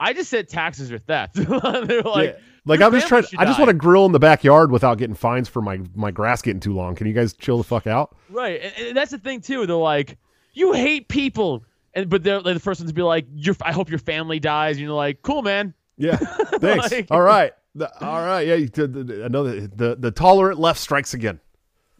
I 0.00 0.12
just 0.14 0.30
said 0.30 0.48
taxes 0.48 0.90
are 0.90 0.98
theft. 0.98 1.34
They're 1.36 2.02
like, 2.02 2.30
Yeah. 2.34 2.38
Like 2.66 2.80
I'm 2.80 2.90
just 2.90 3.06
trying. 3.06 3.24
I 3.38 3.44
just 3.44 3.60
want 3.60 3.68
to 3.68 3.74
grill 3.74 4.04
in 4.06 4.10
the 4.10 4.18
backyard 4.18 4.72
without 4.72 4.98
getting 4.98 5.14
fines 5.14 5.48
for 5.48 5.62
my 5.62 5.80
my 5.94 6.10
grass 6.10 6.42
getting 6.42 6.58
too 6.60 6.74
long. 6.74 6.96
Can 6.96 7.06
you 7.06 7.12
guys 7.12 7.34
chill 7.34 7.58
the 7.58 7.62
fuck 7.62 7.86
out? 7.86 8.16
Right. 8.30 8.60
And, 8.62 8.88
and 8.88 8.96
that's 8.96 9.12
the 9.12 9.18
thing 9.18 9.42
too. 9.42 9.64
They're 9.66 9.76
like, 9.76 10.18
you 10.54 10.72
hate 10.72 11.06
people 11.08 11.64
and 11.94 12.10
but 12.10 12.24
they're 12.24 12.40
like, 12.40 12.54
the 12.54 12.60
first 12.60 12.80
ones 12.80 12.90
to 12.90 12.94
be 12.94 13.02
like, 13.02 13.26
"Your, 13.34 13.54
I 13.62 13.70
hope 13.70 13.90
your 13.90 13.98
family 14.00 14.40
dies." 14.40 14.76
And 14.76 14.84
you're 14.86 14.94
like, 14.94 15.22
"Cool, 15.22 15.42
man." 15.42 15.72
Yeah. 15.98 16.16
Thanks. 16.16 16.90
Like- 16.90 17.06
all 17.12 17.20
right. 17.22 17.52
The- 17.74 18.04
all 18.04 18.24
right. 18.24 18.46
Yeah. 18.46 18.54
You, 18.54 18.68
the, 18.68 18.86
the, 18.86 19.24
another 19.24 19.66
the 19.66 19.96
the 19.96 20.10
tolerant 20.10 20.58
left 20.58 20.80
strikes 20.80 21.14
again. 21.14 21.40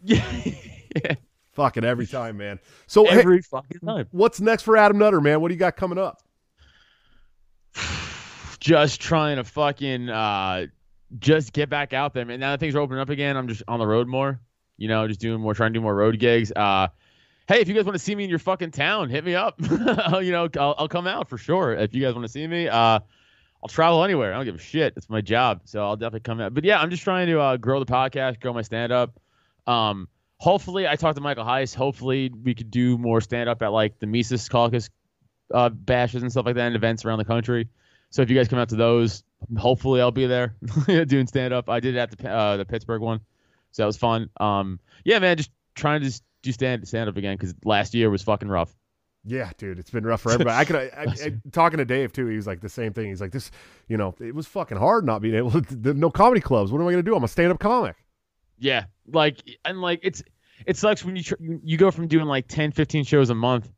Yeah, 0.03 0.23
yeah. 0.95 1.15
Fucking 1.53 1.83
every 1.83 2.05
time, 2.05 2.37
man. 2.37 2.59
So 2.87 3.05
hey, 3.05 3.19
every 3.19 3.41
fucking 3.41 3.79
time. 3.79 4.07
what's 4.11 4.41
next 4.41 4.63
for 4.63 4.77
Adam 4.77 4.97
Nutter, 4.97 5.21
man? 5.21 5.41
What 5.41 5.47
do 5.49 5.53
you 5.53 5.59
got 5.59 5.75
coming 5.75 5.97
up? 5.97 6.21
Just 8.59 8.99
trying 8.99 9.37
to 9.37 9.43
fucking 9.43 10.09
uh, 10.09 10.65
just 11.19 11.53
get 11.53 11.69
back 11.69 11.93
out 11.93 12.13
there, 12.13 12.25
man. 12.25 12.39
Now 12.39 12.51
that 12.51 12.59
things 12.59 12.75
are 12.75 12.79
opening 12.79 12.99
up 12.99 13.09
again, 13.09 13.37
I'm 13.37 13.47
just 13.47 13.63
on 13.67 13.79
the 13.79 13.87
road 13.87 14.07
more. 14.07 14.39
You 14.77 14.87
know, 14.87 15.07
just 15.07 15.19
doing 15.19 15.39
more, 15.39 15.53
trying 15.53 15.71
to 15.71 15.79
do 15.79 15.81
more 15.81 15.95
road 15.95 16.19
gigs. 16.19 16.51
Uh, 16.51 16.87
hey, 17.47 17.61
if 17.61 17.67
you 17.67 17.73
guys 17.73 17.85
want 17.85 17.95
to 17.95 18.03
see 18.03 18.15
me 18.15 18.23
in 18.23 18.29
your 18.29 18.39
fucking 18.39 18.71
town, 18.71 19.09
hit 19.09 19.23
me 19.23 19.35
up. 19.35 19.55
you 19.61 20.31
know, 20.31 20.49
I'll, 20.59 20.75
I'll 20.77 20.87
come 20.87 21.07
out 21.07 21.29
for 21.29 21.37
sure. 21.37 21.73
If 21.73 21.93
you 21.93 22.01
guys 22.01 22.13
want 22.13 22.25
to 22.25 22.31
see 22.31 22.45
me, 22.45 22.67
uh, 22.67 22.99
I'll 23.65 23.69
travel 23.69 24.03
anywhere. 24.03 24.31
I 24.31 24.35
don't 24.35 24.45
give 24.45 24.53
a 24.53 24.59
shit. 24.59 24.93
It's 24.95 25.09
my 25.09 25.21
job, 25.21 25.61
so 25.65 25.83
I'll 25.83 25.95
definitely 25.95 26.19
come 26.19 26.39
out. 26.39 26.53
But 26.53 26.65
yeah, 26.65 26.79
I'm 26.79 26.91
just 26.91 27.01
trying 27.01 27.25
to 27.25 27.39
uh, 27.39 27.57
grow 27.57 27.79
the 27.79 27.87
podcast, 27.87 28.39
grow 28.39 28.53
my 28.53 28.61
stand 28.61 28.91
up. 28.91 29.19
Um, 29.65 30.07
hopefully, 30.37 30.87
I 30.87 30.97
talked 30.97 31.15
to 31.15 31.21
Michael 31.23 31.45
Heise. 31.45 31.73
Hopefully, 31.73 32.31
we 32.43 32.53
could 32.53 32.69
do 32.69 32.95
more 32.99 33.21
stand 33.21 33.49
up 33.49 33.63
at 33.63 33.69
like 33.69 33.97
the 33.97 34.05
Mises 34.05 34.47
Caucus 34.49 34.91
uh, 35.51 35.69
bashes 35.69 36.21
and 36.21 36.31
stuff 36.31 36.45
like 36.45 36.53
that, 36.53 36.67
and 36.67 36.75
events 36.75 37.05
around 37.05 37.17
the 37.17 37.25
country. 37.25 37.67
So 38.11 38.21
if 38.21 38.29
you 38.29 38.35
guys 38.35 38.47
come 38.47 38.59
out 38.59 38.69
to 38.69 38.75
those, 38.75 39.23
hopefully 39.57 39.99
I'll 39.99 40.11
be 40.11 40.27
there 40.27 40.55
doing 40.85 41.25
stand 41.25 41.51
up. 41.51 41.67
I 41.67 41.79
did 41.79 41.95
it 41.95 41.97
at 41.97 42.15
the 42.15 42.29
uh, 42.29 42.57
the 42.57 42.65
Pittsburgh 42.65 43.01
one, 43.01 43.21
so 43.71 43.81
that 43.81 43.87
was 43.87 43.97
fun. 43.97 44.29
Um, 44.39 44.79
yeah, 45.03 45.17
man, 45.17 45.37
just 45.37 45.49
trying 45.73 46.01
to 46.01 46.05
just 46.05 46.21
do 46.43 46.51
stand 46.51 46.87
stand 46.87 47.09
up 47.09 47.17
again 47.17 47.35
because 47.35 47.55
last 47.63 47.95
year 47.95 48.11
was 48.11 48.21
fucking 48.21 48.47
rough. 48.47 48.71
Yeah, 49.27 49.49
dude, 49.57 49.79
it's 49.79 49.89
been 49.89 50.05
rough 50.05 50.21
for 50.21 50.31
everybody. 50.31 50.55
I 50.55 50.65
could, 50.65 50.75
I, 50.75 50.89
I, 50.95 51.03
I- 51.25 51.33
talking 51.51 51.77
to 51.79 51.85
Dave 51.85 52.13
too. 52.13 52.27
He 52.27 52.35
was 52.35 52.45
like 52.45 52.61
the 52.61 52.69
same 52.69 52.93
thing. 52.93 53.07
He's 53.07 53.21
like, 53.21 53.31
this, 53.31 53.49
you 53.87 53.97
know, 53.97 54.13
it 54.19 54.35
was 54.35 54.45
fucking 54.45 54.77
hard 54.77 55.03
not 55.05 55.21
being 55.21 55.33
able 55.35 55.49
to. 55.51 55.61
The, 55.61 55.93
no 55.95 56.09
comedy 56.11 56.41
clubs. 56.41 56.71
What 56.71 56.79
am 56.79 56.87
I 56.87 56.91
gonna 56.91 57.03
do? 57.03 57.15
I'm 57.15 57.23
a 57.23 57.27
stand 57.27 57.51
up 57.51 57.59
comic. 57.59 57.95
Yeah, 58.59 58.85
like 59.11 59.41
and 59.65 59.81
like 59.81 59.99
it's 60.03 60.21
it 60.65 60.77
sucks 60.77 61.03
when 61.03 61.15
you 61.15 61.23
tr- 61.23 61.35
you 61.39 61.59
you 61.63 61.77
go 61.77 61.89
from 61.91 62.07
doing 62.07 62.25
like 62.25 62.47
10, 62.47 62.71
15 62.71 63.03
shows 63.03 63.29
a 63.31 63.35
month 63.35 63.71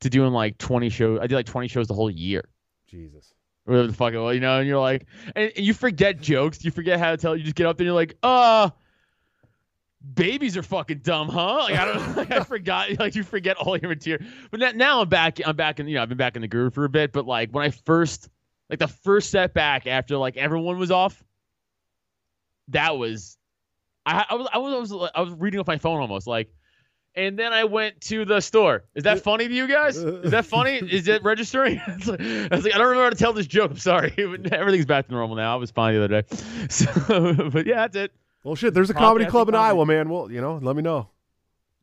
to 0.00 0.08
doing 0.10 0.32
like 0.32 0.56
20 0.58 0.88
shows. 0.88 1.18
I 1.20 1.26
did 1.26 1.34
like 1.34 1.46
20 1.46 1.66
shows 1.68 1.88
the 1.88 1.94
whole 1.94 2.10
year. 2.10 2.44
Jesus. 2.88 3.34
whatever 3.64 3.88
the 3.88 3.92
fuck 3.92 4.14
it 4.14 4.18
was, 4.18 4.34
you 4.34 4.40
know, 4.40 4.58
and 4.60 4.66
you're 4.68 4.78
like, 4.80 5.04
and, 5.36 5.52
and 5.56 5.66
you 5.66 5.74
forget 5.74 6.20
jokes, 6.20 6.64
you 6.64 6.70
forget 6.70 6.98
how 6.98 7.10
to 7.10 7.16
tell. 7.16 7.36
You 7.36 7.42
just 7.42 7.56
get 7.56 7.66
up 7.66 7.76
there, 7.76 7.84
and 7.84 7.88
you're 7.88 7.94
like, 7.94 8.16
uh, 8.22 8.70
babies 10.14 10.56
are 10.56 10.62
fucking 10.62 10.98
dumb, 10.98 11.28
huh? 11.28 11.56
Like 11.64 11.74
I 11.76 11.84
don't, 11.84 12.16
like, 12.16 12.30
I 12.40 12.44
forgot, 12.44 12.98
like 12.98 13.14
you 13.14 13.22
forget 13.24 13.56
all 13.56 13.76
your 13.76 13.88
material. 13.88 14.26
But 14.50 14.60
now, 14.60 14.70
now 14.72 15.00
I'm 15.02 15.08
back, 15.08 15.38
I'm 15.44 15.56
back 15.56 15.80
in, 15.80 15.88
you 15.88 15.94
know, 15.96 16.02
I've 16.02 16.08
been 16.08 16.18
back 16.18 16.36
in 16.36 16.42
the 16.42 16.48
groove 16.48 16.74
for 16.74 16.84
a 16.84 16.88
bit. 16.88 17.12
But 17.12 17.26
like 17.26 17.50
when 17.50 17.64
I 17.64 17.70
first, 17.70 18.28
like 18.70 18.78
the 18.78 18.88
first 18.88 19.30
set 19.30 19.54
back 19.54 19.86
after 19.86 20.16
like 20.16 20.36
everyone 20.36 20.78
was 20.78 20.90
off, 20.90 21.22
that 22.68 22.96
was, 22.98 23.36
I, 24.04 24.24
I 24.28 24.34
was, 24.34 24.48
I 24.52 24.58
was, 24.58 24.92
I 24.92 24.94
was, 24.96 25.10
I 25.16 25.20
was 25.22 25.32
reading 25.32 25.60
off 25.60 25.66
my 25.66 25.78
phone 25.78 26.00
almost 26.00 26.26
like. 26.26 26.52
And 27.14 27.36
then 27.36 27.52
I 27.52 27.64
went 27.64 28.00
to 28.02 28.24
the 28.24 28.38
store. 28.40 28.84
Is 28.94 29.02
that 29.04 29.22
funny 29.24 29.48
to 29.48 29.52
you 29.52 29.66
guys? 29.66 29.96
Is 29.96 30.30
that 30.30 30.44
funny? 30.44 30.74
Is 30.76 31.08
it 31.08 31.24
registering? 31.24 31.80
It's 31.88 32.06
like- 32.06 32.20
I 32.20 32.48
was 32.54 32.64
like, 32.64 32.74
I 32.74 32.78
don't 32.78 32.86
remember 32.86 33.04
how 33.04 33.10
to 33.10 33.16
tell 33.16 33.32
this 33.32 33.46
joke. 33.48 33.72
I'm 33.72 33.78
sorry. 33.78 34.14
Everything's 34.52 34.86
back 34.86 35.06
to 35.08 35.12
normal 35.12 35.34
now. 35.34 35.52
I 35.54 35.56
was 35.56 35.72
fine 35.72 35.94
the 35.94 36.04
other 36.04 36.22
day. 36.22 36.36
So, 36.68 37.50
but 37.50 37.66
yeah, 37.66 37.88
that's 37.88 37.96
it. 37.96 38.12
Well, 38.44 38.54
shit. 38.54 38.74
There's 38.74 38.90
a 38.90 38.94
comedy 38.94 39.26
club 39.26 39.48
in. 39.48 39.54
Iowa, 39.54 39.84
man. 39.84 40.08
Well, 40.08 40.30
you 40.30 40.40
know, 40.40 40.58
let 40.62 40.76
me 40.76 40.82
know. 40.82 41.10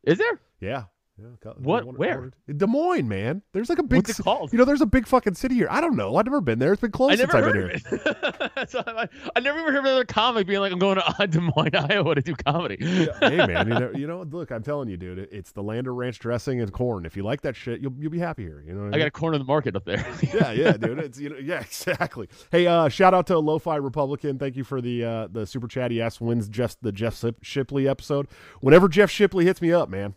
Is 0.03 0.17
there? 0.17 0.39
Yeah. 0.59 0.85
Yeah, 1.17 1.51
What- 1.59 1.97
where? 1.97 2.31
Des 2.53 2.67
Moines, 2.67 3.07
man. 3.07 3.41
There's 3.53 3.69
like 3.69 3.79
a 3.79 3.83
big. 3.83 3.99
What's 4.07 4.19
it 4.19 4.23
called? 4.23 4.51
You 4.51 4.59
know, 4.59 4.65
there's 4.65 4.81
a 4.81 4.85
big 4.85 5.07
fucking 5.07 5.35
city 5.35 5.55
here. 5.55 5.67
I 5.71 5.79
don't 5.79 5.95
know. 5.95 6.17
I've 6.17 6.25
never 6.25 6.41
been 6.41 6.59
there. 6.59 6.73
It's 6.73 6.81
been 6.81 6.91
closed 6.91 7.13
I 7.13 7.15
since 7.15 7.33
I've 7.33 7.45
been 7.45 7.55
here. 7.55 7.69
of 7.69 8.51
it. 8.57 8.69
So 8.69 8.83
I, 8.85 9.07
I 9.35 9.39
never 9.39 9.59
even 9.59 9.73
heard 9.73 9.79
of 9.79 9.85
another 9.85 10.05
comic 10.05 10.47
being 10.47 10.59
like, 10.59 10.71
I'm 10.73 10.79
going 10.79 10.97
to 10.97 11.27
Des 11.27 11.39
Moines, 11.39 11.75
Iowa 11.75 12.15
to 12.15 12.21
do 12.21 12.35
comedy. 12.35 12.77
hey 13.19 13.37
man, 13.37 13.67
you 13.67 13.73
know, 13.73 13.91
you 13.95 14.07
know, 14.07 14.23
look, 14.23 14.51
I'm 14.51 14.63
telling 14.63 14.89
you, 14.89 14.97
dude, 14.97 15.19
it's 15.31 15.51
the 15.51 15.63
land 15.63 15.87
of 15.87 15.93
ranch 15.95 16.19
dressing 16.19 16.59
and 16.61 16.71
corn. 16.73 17.05
If 17.05 17.15
you 17.15 17.23
like 17.23 17.41
that 17.41 17.55
shit, 17.55 17.79
you'll 17.79 17.93
you'll 17.97 18.11
be 18.11 18.19
happy 18.19 18.43
here. 18.43 18.63
You 18.65 18.73
know, 18.73 18.85
what 18.85 18.95
I 18.95 18.97
got 18.97 19.07
a 19.07 19.11
corner 19.11 19.35
of 19.35 19.39
the 19.39 19.45
market 19.45 19.75
up 19.75 19.85
there. 19.85 20.05
yeah, 20.33 20.51
yeah, 20.51 20.71
dude. 20.73 20.99
It's 20.99 21.19
you 21.19 21.29
know, 21.29 21.37
yeah, 21.37 21.61
exactly. 21.61 22.27
Hey, 22.51 22.67
uh, 22.67 22.89
shout 22.89 23.13
out 23.13 23.27
to 23.27 23.39
Lo-Fi 23.39 23.77
Republican. 23.77 24.37
Thank 24.37 24.55
you 24.57 24.63
for 24.65 24.81
the 24.81 25.03
uh, 25.05 25.27
the 25.31 25.45
super 25.45 25.67
chat. 25.67 25.91
He 25.91 26.01
asked 26.01 26.19
when's 26.19 26.49
Jeff 26.49 26.75
the 26.81 26.91
Jeff 26.91 27.23
Shipley 27.41 27.87
episode. 27.87 28.27
Whenever 28.59 28.89
Jeff 28.89 29.09
Shipley 29.09 29.45
hits 29.45 29.61
me 29.61 29.71
up, 29.71 29.87
man. 29.89 30.15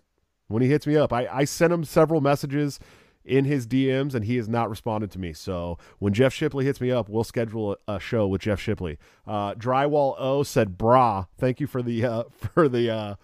When 0.49 0.63
he 0.63 0.69
hits 0.69 0.87
me 0.87 0.97
up, 0.97 1.13
I 1.13 1.27
I 1.27 1.45
sent 1.45 1.73
him 1.73 1.85
several 1.85 2.21
messages 2.21 2.81
in 3.25 3.45
his 3.45 3.67
DMs 3.67 4.15
and 4.15 4.25
he 4.25 4.37
has 4.37 4.49
not 4.49 4.71
responded 4.71 5.11
to 5.11 5.19
me. 5.19 5.33
So 5.35 5.77
when 5.99 6.15
Jeff 6.15 6.33
Shipley 6.33 6.65
hits 6.65 6.81
me 6.81 6.91
up, 6.91 7.09
we'll 7.09 7.25
schedule 7.25 7.77
a, 7.87 7.95
a 7.95 8.01
show 8.01 8.27
with 8.27 8.41
Jeff 8.41 8.59
Shipley. 8.59 8.99
Uh, 9.27 9.55
Drywall 9.55 10.15
O 10.19 10.43
said, 10.43 10.79
"Brah, 10.79 11.27
thank 11.37 11.61
you 11.61 11.67
for 11.67 11.83
the 11.83 12.05
uh, 12.05 12.25
for 12.55 12.69
the 12.69 12.91
uh, 12.91 13.15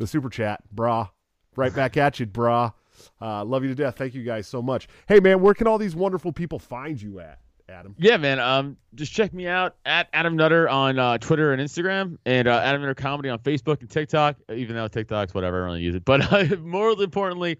the 0.00 0.06
super 0.06 0.30
chat, 0.30 0.62
brah. 0.74 1.10
Right 1.56 1.74
back 1.74 1.96
at 1.96 2.18
you, 2.18 2.26
brah. 2.26 2.72
Uh, 3.20 3.44
love 3.44 3.62
you 3.62 3.68
to 3.68 3.74
death. 3.74 3.96
Thank 3.96 4.14
you 4.14 4.22
guys 4.22 4.46
so 4.46 4.62
much. 4.62 4.88
Hey, 5.06 5.20
man, 5.20 5.40
where 5.40 5.54
can 5.54 5.66
all 5.66 5.78
these 5.78 5.96
wonderful 5.96 6.32
people 6.32 6.58
find 6.58 7.00
you 7.00 7.20
at, 7.20 7.38
Adam? 7.70 7.94
Yeah, 7.98 8.16
man. 8.16 8.38
Um, 8.38 8.76
just 8.94 9.12
check 9.12 9.32
me 9.32 9.46
out 9.46 9.76
at 9.84 10.08
Adam 10.12 10.36
Nutter 10.36 10.68
on 10.68 10.98
uh, 10.98 11.18
Twitter 11.18 11.52
and 11.52 11.62
Instagram, 11.62 12.18
and 12.26 12.48
uh, 12.48 12.60
Adam 12.62 12.82
Nutter 12.82 12.94
Comedy 12.94 13.28
on 13.28 13.38
Facebook 13.38 13.80
and 13.80 13.90
TikTok. 13.90 14.36
Even 14.52 14.76
though 14.76 14.88
TikTok's 14.88 15.32
whatever, 15.32 15.58
I 15.58 15.60
don't 15.60 15.66
really 15.68 15.82
use 15.82 15.94
it. 15.94 16.04
But 16.04 16.32
uh, 16.52 16.56
more 16.56 16.90
importantly, 16.90 17.58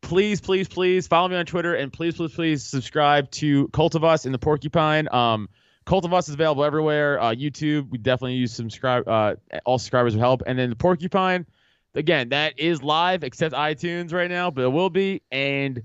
please, 0.00 0.40
please, 0.40 0.68
please 0.68 1.06
follow 1.06 1.28
me 1.28 1.36
on 1.36 1.46
Twitter 1.46 1.74
and 1.74 1.92
please, 1.92 2.16
please, 2.16 2.34
please 2.34 2.64
subscribe 2.64 3.30
to 3.32 3.68
Cult 3.68 3.94
of 3.94 4.04
Us 4.04 4.24
and 4.24 4.34
the 4.34 4.38
Porcupine. 4.38 5.08
Um, 5.12 5.48
Cult 5.84 6.04
of 6.04 6.12
Us 6.12 6.28
is 6.28 6.34
available 6.34 6.64
everywhere. 6.64 7.20
Uh, 7.20 7.34
YouTube, 7.34 7.90
we 7.90 7.98
definitely 7.98 8.34
use 8.34 8.52
subscribe. 8.52 9.08
Uh, 9.08 9.36
all 9.64 9.78
subscribers 9.78 10.14
will 10.14 10.20
help. 10.20 10.42
And 10.46 10.58
then 10.58 10.70
the 10.70 10.76
Porcupine, 10.76 11.46
again, 11.94 12.28
that 12.30 12.58
is 12.58 12.82
live 12.82 13.24
except 13.24 13.54
iTunes 13.54 14.12
right 14.12 14.30
now, 14.30 14.50
but 14.50 14.64
it 14.64 14.68
will 14.68 14.90
be. 14.90 15.22
And 15.32 15.82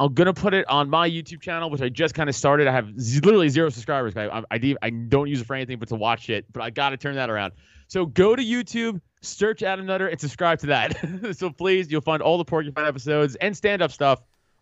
I'm 0.00 0.12
gonna 0.12 0.34
put 0.34 0.54
it 0.54 0.68
on 0.68 0.90
my 0.90 1.08
YouTube 1.08 1.40
channel, 1.40 1.70
which 1.70 1.80
I 1.80 1.88
just 1.88 2.14
kind 2.14 2.28
of 2.28 2.34
started. 2.34 2.66
I 2.66 2.72
have 2.72 3.00
z- 3.00 3.20
literally 3.20 3.48
zero 3.48 3.68
subscribers. 3.68 4.16
I, 4.16 4.26
I, 4.26 4.42
I, 4.50 4.74
I 4.82 4.90
don't 4.90 5.28
use 5.28 5.40
it 5.40 5.46
for 5.46 5.54
anything 5.54 5.78
but 5.78 5.88
to 5.88 5.94
watch 5.94 6.30
it, 6.30 6.46
but 6.52 6.62
I 6.62 6.70
gotta 6.70 6.96
turn 6.96 7.14
that 7.14 7.30
around. 7.30 7.52
So 7.86 8.06
go 8.06 8.34
to 8.34 8.42
YouTube, 8.42 9.00
search 9.22 9.62
Adam 9.62 9.86
Nutter, 9.86 10.08
and 10.08 10.20
subscribe 10.20 10.58
to 10.60 10.66
that. 10.66 11.36
so 11.36 11.50
please, 11.50 11.92
you'll 11.92 12.00
find 12.00 12.22
all 12.22 12.38
the 12.38 12.44
Porcupine 12.44 12.86
episodes 12.86 13.36
and 13.36 13.56
stand-up 13.56 13.92
stuff 13.92 14.20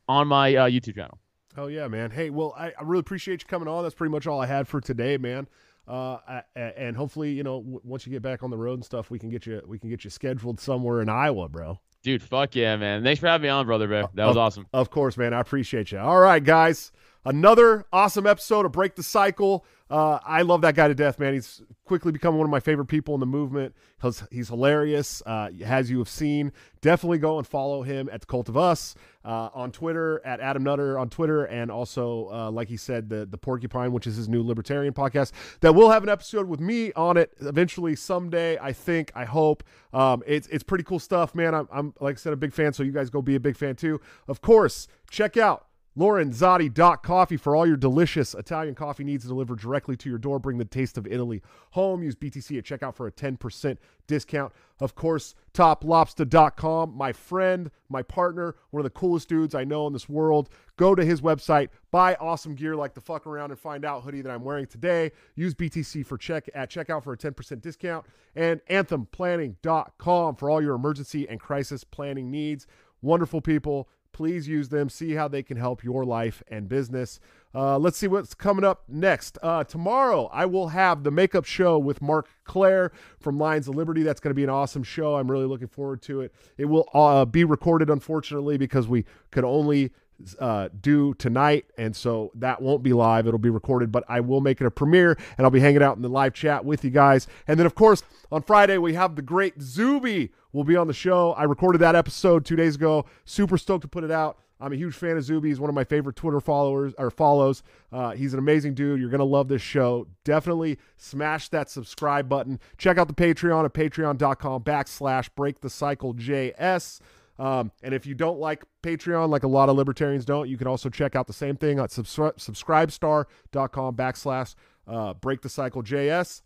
on 0.08 0.28
my 0.28 0.54
uh, 0.54 0.68
YouTube 0.68 0.96
channel. 0.96 1.18
Oh 1.56 1.66
yeah, 1.66 1.88
man. 1.88 2.10
Hey, 2.10 2.30
well, 2.30 2.54
I, 2.56 2.68
I 2.78 2.82
really 2.82 3.00
appreciate 3.00 3.42
you 3.42 3.46
coming 3.46 3.68
on. 3.68 3.82
That's 3.82 3.94
pretty 3.94 4.10
much 4.10 4.26
all 4.26 4.40
I 4.40 4.46
had 4.46 4.68
for 4.68 4.80
today, 4.80 5.16
man. 5.16 5.48
Uh, 5.86 6.18
and 6.54 6.96
hopefully, 6.96 7.32
you 7.32 7.42
know, 7.42 7.60
w- 7.60 7.80
once 7.82 8.06
you 8.06 8.12
get 8.12 8.22
back 8.22 8.42
on 8.42 8.50
the 8.50 8.56
road 8.56 8.74
and 8.74 8.84
stuff, 8.84 9.10
we 9.10 9.18
can 9.18 9.28
get 9.30 9.46
you 9.46 9.60
we 9.66 9.78
can 9.78 9.90
get 9.90 10.04
you 10.04 10.10
scheduled 10.10 10.60
somewhere 10.60 11.00
in 11.00 11.08
Iowa, 11.08 11.48
bro. 11.48 11.80
Dude, 12.02 12.22
fuck 12.22 12.54
yeah, 12.56 12.76
man. 12.76 13.02
Thanks 13.04 13.20
for 13.20 13.28
having 13.28 13.44
me 13.44 13.48
on, 13.48 13.64
brother 13.66 13.86
bear. 13.88 14.04
Uh, 14.04 14.08
that 14.14 14.26
was 14.26 14.36
Oh, 14.36 14.40
awesome. 14.40 14.66
Of 14.72 14.90
course, 14.90 15.16
man. 15.16 15.32
I 15.32 15.40
appreciate 15.40 15.92
you. 15.92 15.98
All 15.98 16.18
right, 16.18 16.42
guys. 16.42 16.90
Another 17.24 17.86
awesome 17.92 18.26
episode 18.26 18.66
of 18.66 18.72
Break 18.72 18.96
the 18.96 19.02
Cycle. 19.04 19.64
Uh, 19.92 20.18
I 20.24 20.40
love 20.40 20.62
that 20.62 20.74
guy 20.74 20.88
to 20.88 20.94
death, 20.94 21.18
man. 21.18 21.34
He's 21.34 21.60
quickly 21.84 22.12
become 22.12 22.38
one 22.38 22.46
of 22.46 22.50
my 22.50 22.60
favorite 22.60 22.86
people 22.86 23.12
in 23.12 23.20
the 23.20 23.26
movement. 23.26 23.74
He's, 24.02 24.24
he's 24.30 24.48
hilarious, 24.48 25.22
uh, 25.26 25.50
as 25.62 25.90
you 25.90 25.98
have 25.98 26.08
seen. 26.08 26.50
Definitely 26.80 27.18
go 27.18 27.36
and 27.36 27.46
follow 27.46 27.82
him 27.82 28.08
at 28.10 28.22
the 28.22 28.26
Cult 28.26 28.48
of 28.48 28.56
Us 28.56 28.94
uh, 29.22 29.50
on 29.52 29.70
Twitter, 29.70 30.22
at 30.24 30.40
Adam 30.40 30.62
Nutter 30.62 30.98
on 30.98 31.10
Twitter, 31.10 31.44
and 31.44 31.70
also, 31.70 32.30
uh, 32.32 32.50
like 32.50 32.68
he 32.68 32.78
said, 32.78 33.10
the, 33.10 33.26
the 33.26 33.36
Porcupine, 33.36 33.92
which 33.92 34.06
is 34.06 34.16
his 34.16 34.30
new 34.30 34.42
libertarian 34.42 34.94
podcast, 34.94 35.32
that 35.60 35.74
will 35.74 35.90
have 35.90 36.02
an 36.02 36.08
episode 36.08 36.48
with 36.48 36.58
me 36.58 36.94
on 36.94 37.18
it 37.18 37.34
eventually 37.42 37.94
someday, 37.94 38.56
I 38.58 38.72
think, 38.72 39.12
I 39.14 39.26
hope. 39.26 39.62
Um, 39.92 40.22
it's, 40.26 40.46
it's 40.46 40.64
pretty 40.64 40.84
cool 40.84 41.00
stuff, 41.00 41.34
man. 41.34 41.54
I'm, 41.54 41.68
I'm, 41.70 41.92
like 42.00 42.16
I 42.16 42.18
said, 42.18 42.32
a 42.32 42.36
big 42.36 42.54
fan, 42.54 42.72
so 42.72 42.82
you 42.82 42.92
guys 42.92 43.10
go 43.10 43.20
be 43.20 43.34
a 43.34 43.40
big 43.40 43.58
fan 43.58 43.76
too. 43.76 44.00
Of 44.26 44.40
course, 44.40 44.88
check 45.10 45.36
out 45.36 45.66
LaurenZotti.coffee 45.98 47.36
for 47.36 47.54
all 47.54 47.66
your 47.66 47.76
delicious 47.76 48.32
Italian 48.34 48.74
coffee 48.74 49.04
needs 49.04 49.26
delivered 49.26 49.58
directly 49.58 49.94
to 49.96 50.08
your 50.08 50.18
door. 50.18 50.38
Bring 50.38 50.56
the 50.56 50.64
taste 50.64 50.96
of 50.96 51.06
Italy 51.06 51.42
home. 51.72 52.02
Use 52.02 52.14
BTC 52.14 52.56
at 52.56 52.64
checkout 52.64 52.94
for 52.94 53.06
a 53.06 53.12
10% 53.12 53.76
discount. 54.06 54.54
Of 54.80 54.94
course, 54.94 55.34
toplobster.com. 55.52 56.96
My 56.96 57.12
friend, 57.12 57.70
my 57.90 58.00
partner, 58.00 58.56
one 58.70 58.80
of 58.80 58.84
the 58.84 58.98
coolest 58.98 59.28
dudes 59.28 59.54
I 59.54 59.64
know 59.64 59.86
in 59.86 59.92
this 59.92 60.08
world. 60.08 60.48
Go 60.78 60.94
to 60.94 61.04
his 61.04 61.20
website, 61.20 61.68
buy 61.90 62.14
awesome 62.14 62.54
gear 62.54 62.74
like 62.74 62.94
the 62.94 63.00
fuck 63.02 63.26
around 63.26 63.50
and 63.50 63.60
find 63.60 63.84
out 63.84 64.02
hoodie 64.02 64.22
that 64.22 64.32
I'm 64.32 64.44
wearing 64.44 64.66
today. 64.66 65.12
Use 65.34 65.54
BTC 65.54 66.06
for 66.06 66.16
check 66.16 66.48
at 66.54 66.70
checkout 66.70 67.04
for 67.04 67.12
a 67.12 67.18
10% 67.18 67.60
discount. 67.60 68.06
And 68.34 68.62
anthemplanning.com 68.70 70.36
for 70.36 70.48
all 70.48 70.62
your 70.62 70.74
emergency 70.74 71.28
and 71.28 71.38
crisis 71.38 71.84
planning 71.84 72.30
needs. 72.30 72.66
Wonderful 73.02 73.42
people 73.42 73.88
please 74.12 74.48
use 74.48 74.68
them. 74.68 74.88
See 74.88 75.14
how 75.14 75.28
they 75.28 75.42
can 75.42 75.56
help 75.56 75.82
your 75.82 76.04
life 76.04 76.42
and 76.48 76.68
business. 76.68 77.20
Uh, 77.54 77.78
let's 77.78 77.98
see 77.98 78.06
what's 78.06 78.34
coming 78.34 78.64
up 78.64 78.84
next. 78.88 79.36
Uh, 79.42 79.62
tomorrow 79.62 80.30
i 80.32 80.46
will 80.46 80.68
have 80.68 81.02
the 81.02 81.10
makeup 81.10 81.44
show 81.44 81.78
with 81.78 82.00
Marc 82.00 82.28
Clair 82.44 82.92
from 83.20 83.38
lions 83.38 83.68
of 83.68 83.74
liberty. 83.74 84.02
That's 84.02 84.20
going 84.20 84.30
to 84.30 84.34
be 84.34 84.44
an 84.44 84.50
awesome 84.50 84.82
show. 84.82 85.16
I'm 85.16 85.30
really 85.30 85.46
looking 85.46 85.68
forward 85.68 86.02
to 86.02 86.22
it. 86.22 86.34
It 86.56 86.64
will 86.66 86.88
uh, 86.94 87.24
be 87.24 87.44
recorded 87.44 87.90
unfortunately 87.90 88.56
because 88.56 88.88
we 88.88 89.04
could 89.30 89.44
only 89.44 89.92
uh, 90.38 90.68
due 90.80 91.14
tonight, 91.14 91.66
and 91.76 91.94
so 91.94 92.30
that 92.34 92.60
won't 92.62 92.82
be 92.82 92.92
live. 92.92 93.26
It'll 93.26 93.38
be 93.38 93.50
recorded, 93.50 93.92
but 93.92 94.04
I 94.08 94.20
will 94.20 94.40
make 94.40 94.60
it 94.60 94.66
a 94.66 94.70
premiere, 94.70 95.18
and 95.36 95.44
I'll 95.44 95.50
be 95.50 95.60
hanging 95.60 95.82
out 95.82 95.96
in 95.96 96.02
the 96.02 96.08
live 96.08 96.34
chat 96.34 96.64
with 96.64 96.84
you 96.84 96.90
guys. 96.90 97.26
And 97.46 97.58
then, 97.58 97.66
of 97.66 97.74
course, 97.74 98.02
on 98.30 98.42
Friday 98.42 98.78
we 98.78 98.94
have 98.94 99.16
the 99.16 99.22
great 99.22 99.60
Zuby 99.60 100.32
will 100.52 100.64
be 100.64 100.76
on 100.76 100.86
the 100.86 100.92
show. 100.92 101.32
I 101.32 101.44
recorded 101.44 101.78
that 101.78 101.96
episode 101.96 102.44
two 102.44 102.56
days 102.56 102.76
ago. 102.76 103.06
Super 103.24 103.58
stoked 103.58 103.82
to 103.82 103.88
put 103.88 104.04
it 104.04 104.10
out. 104.10 104.38
I'm 104.62 104.72
a 104.72 104.76
huge 104.76 104.94
fan 104.94 105.16
of 105.16 105.24
Zuby. 105.24 105.48
He's 105.48 105.58
one 105.58 105.68
of 105.68 105.74
my 105.74 105.82
favorite 105.82 106.14
Twitter 106.14 106.40
followers 106.40 106.94
or 106.96 107.10
follows. 107.10 107.64
Uh, 107.92 108.12
he's 108.12 108.32
an 108.32 108.38
amazing 108.38 108.74
dude. 108.74 109.00
You're 109.00 109.10
gonna 109.10 109.24
love 109.24 109.48
this 109.48 109.60
show. 109.60 110.06
Definitely 110.22 110.78
smash 110.96 111.48
that 111.48 111.68
subscribe 111.68 112.28
button. 112.28 112.60
Check 112.78 112.96
out 112.96 113.08
the 113.08 113.14
Patreon 113.14 113.64
at 113.64 113.74
patreon.com 113.74 114.62
backslash 114.62 115.30
break 115.34 115.60
the 115.60 115.70
cycle 115.70 116.14
JS. 116.14 117.00
Um, 117.38 117.72
and 117.82 117.94
if 117.94 118.06
you 118.06 118.14
don't 118.14 118.38
like 118.38 118.64
Patreon, 118.82 119.30
like 119.30 119.42
a 119.42 119.48
lot 119.48 119.68
of 119.68 119.76
libertarians 119.76 120.24
don't, 120.24 120.48
you 120.48 120.56
can 120.56 120.66
also 120.66 120.88
check 120.88 121.16
out 121.16 121.26
the 121.26 121.32
same 121.32 121.56
thing 121.56 121.78
at 121.78 121.90
subscri- 121.90 122.36
subscribestar.com 122.36 123.96
backslash 123.96 124.54
uh, 124.86 125.14
break 125.14 125.40
the 125.40 125.48
cycle 125.48 125.82
JS. 125.82 126.42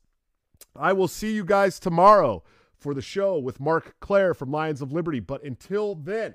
I 0.74 0.92
will 0.92 1.08
see 1.08 1.34
you 1.34 1.44
guys 1.44 1.78
tomorrow 1.78 2.42
for 2.74 2.94
the 2.94 3.02
show 3.02 3.38
with 3.38 3.60
Marc 3.60 3.96
Clair 4.00 4.34
from 4.34 4.50
Lions 4.50 4.80
of 4.80 4.92
Liberty. 4.92 5.20
But 5.20 5.42
until 5.42 5.94
then, 5.94 6.34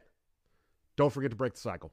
don't 0.96 1.12
forget 1.12 1.32
to 1.32 1.38
break 1.38 1.54
the 1.54 1.60
cycle. 1.60 1.92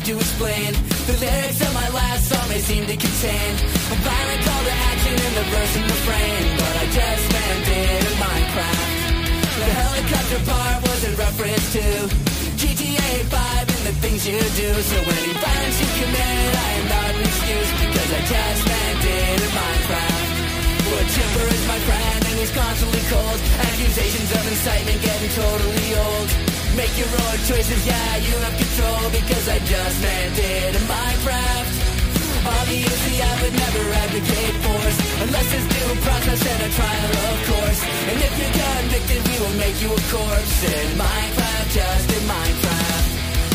Have 0.00 0.08
to 0.08 0.16
explain. 0.16 0.72
The 1.06 1.16
lyrics 1.20 1.60
of 1.60 1.72
my 1.74 1.88
last 1.90 2.28
song 2.28 2.48
may 2.48 2.60
seem 2.60 2.86
to 2.86 2.96
contain 2.96 3.52
a 3.92 3.96
violent 4.00 4.40
call 4.46 4.62
to 4.64 4.74
action 4.92 5.16
in 5.16 5.32
the 5.36 5.46
verse 5.52 5.74
and 5.76 5.84
the 5.84 5.96
refrain, 6.00 6.42
but 6.56 6.74
I 6.80 6.84
just 6.88 7.24
meant 7.32 7.68
it 7.68 8.00
in 8.08 8.16
Minecraft. 8.16 8.88
The 9.60 9.68
helicopter 9.80 10.40
part 10.48 10.78
was 10.88 11.00
in 11.04 11.14
reference 11.16 11.66
to 11.76 11.84
GTA 12.60 13.12
5 13.28 13.76
and 13.76 13.82
the 13.88 13.94
things 14.00 14.20
you 14.24 14.40
do. 14.40 14.70
So 14.72 14.96
any 15.04 15.34
violence 15.36 15.78
you 15.80 15.90
commit, 16.00 16.52
I 16.56 16.70
am 16.80 16.86
not 16.88 17.10
an 17.20 17.24
excuse 17.28 17.70
because 17.84 18.10
I 18.16 18.20
just 18.24 18.62
meant 18.70 19.04
it 19.04 19.38
in 19.44 19.52
Minecraft. 19.52 20.28
But 20.88 21.04
Chipper 21.12 21.46
is 21.50 21.64
my 21.68 21.80
friend 21.84 22.20
and 22.24 22.36
he's 22.40 22.54
constantly 22.56 23.04
cold. 23.12 23.38
Accusations 23.68 24.30
of 24.32 24.42
incitement 24.48 24.98
getting 25.02 25.32
totally 25.36 25.88
old. 25.98 26.49
Make 26.76 26.94
your 26.96 27.10
own 27.10 27.38
choices, 27.50 27.82
yeah, 27.86 28.16
you 28.22 28.34
have 28.46 28.54
control 28.54 29.10
Because 29.10 29.46
I 29.48 29.58
just 29.58 29.96
landed 30.02 30.74
in 30.78 30.84
Minecraft 30.86 31.74
Obviously 32.46 33.16
I 33.20 33.32
would 33.42 33.54
never 33.58 33.82
advocate 33.90 34.56
force 34.62 34.98
Unless 35.26 35.48
it's 35.50 35.66
due 35.66 35.94
process 36.06 36.40
and 36.46 36.60
a 36.62 36.70
trial, 36.78 37.10
of 37.30 37.38
course. 37.50 37.80
And 38.10 38.18
if 38.22 38.32
you're 38.38 38.54
convicted, 38.54 39.20
we 39.28 39.36
will 39.42 39.56
make 39.58 39.76
you 39.82 39.90
a 39.90 40.02
corpse 40.14 40.58
In 40.62 40.88
Minecraft, 40.94 41.68
just 41.74 42.06
in 42.16 42.24
Minecraft 42.30 43.06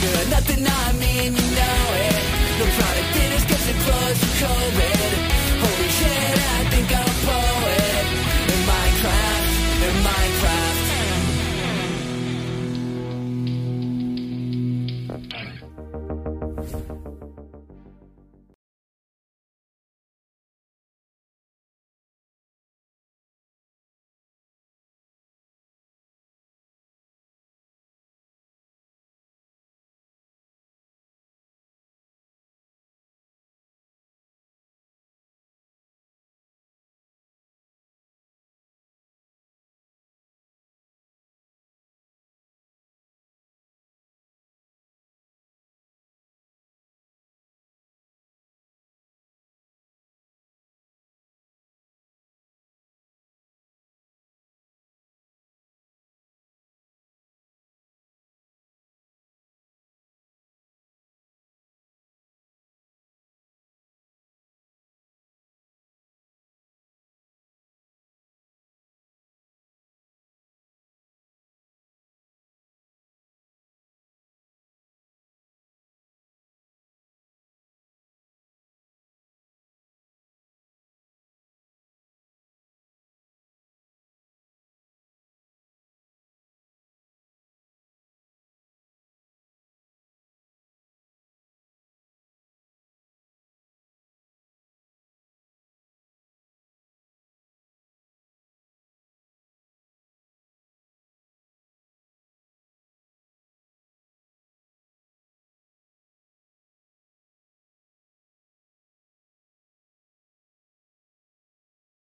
You're 0.03 0.28
nothing, 0.36 0.61
I 0.68 0.86
mean, 0.99 1.32
you 1.39 1.47
know 1.55 1.84
it. 2.03 2.22
No 2.59 2.66
product 2.68 3.16
in 3.16 3.32
is 3.32 3.45
cause 3.47 3.68
it 3.72 3.78
closed 3.84 4.22
for 4.28 4.34
COVID. 4.43 5.11
Holy 5.63 5.89
shit, 5.99 6.36
I 6.55 6.61
think 6.72 6.88
I'm 6.91 7.03
a 7.03 7.16
poet. 7.24 7.95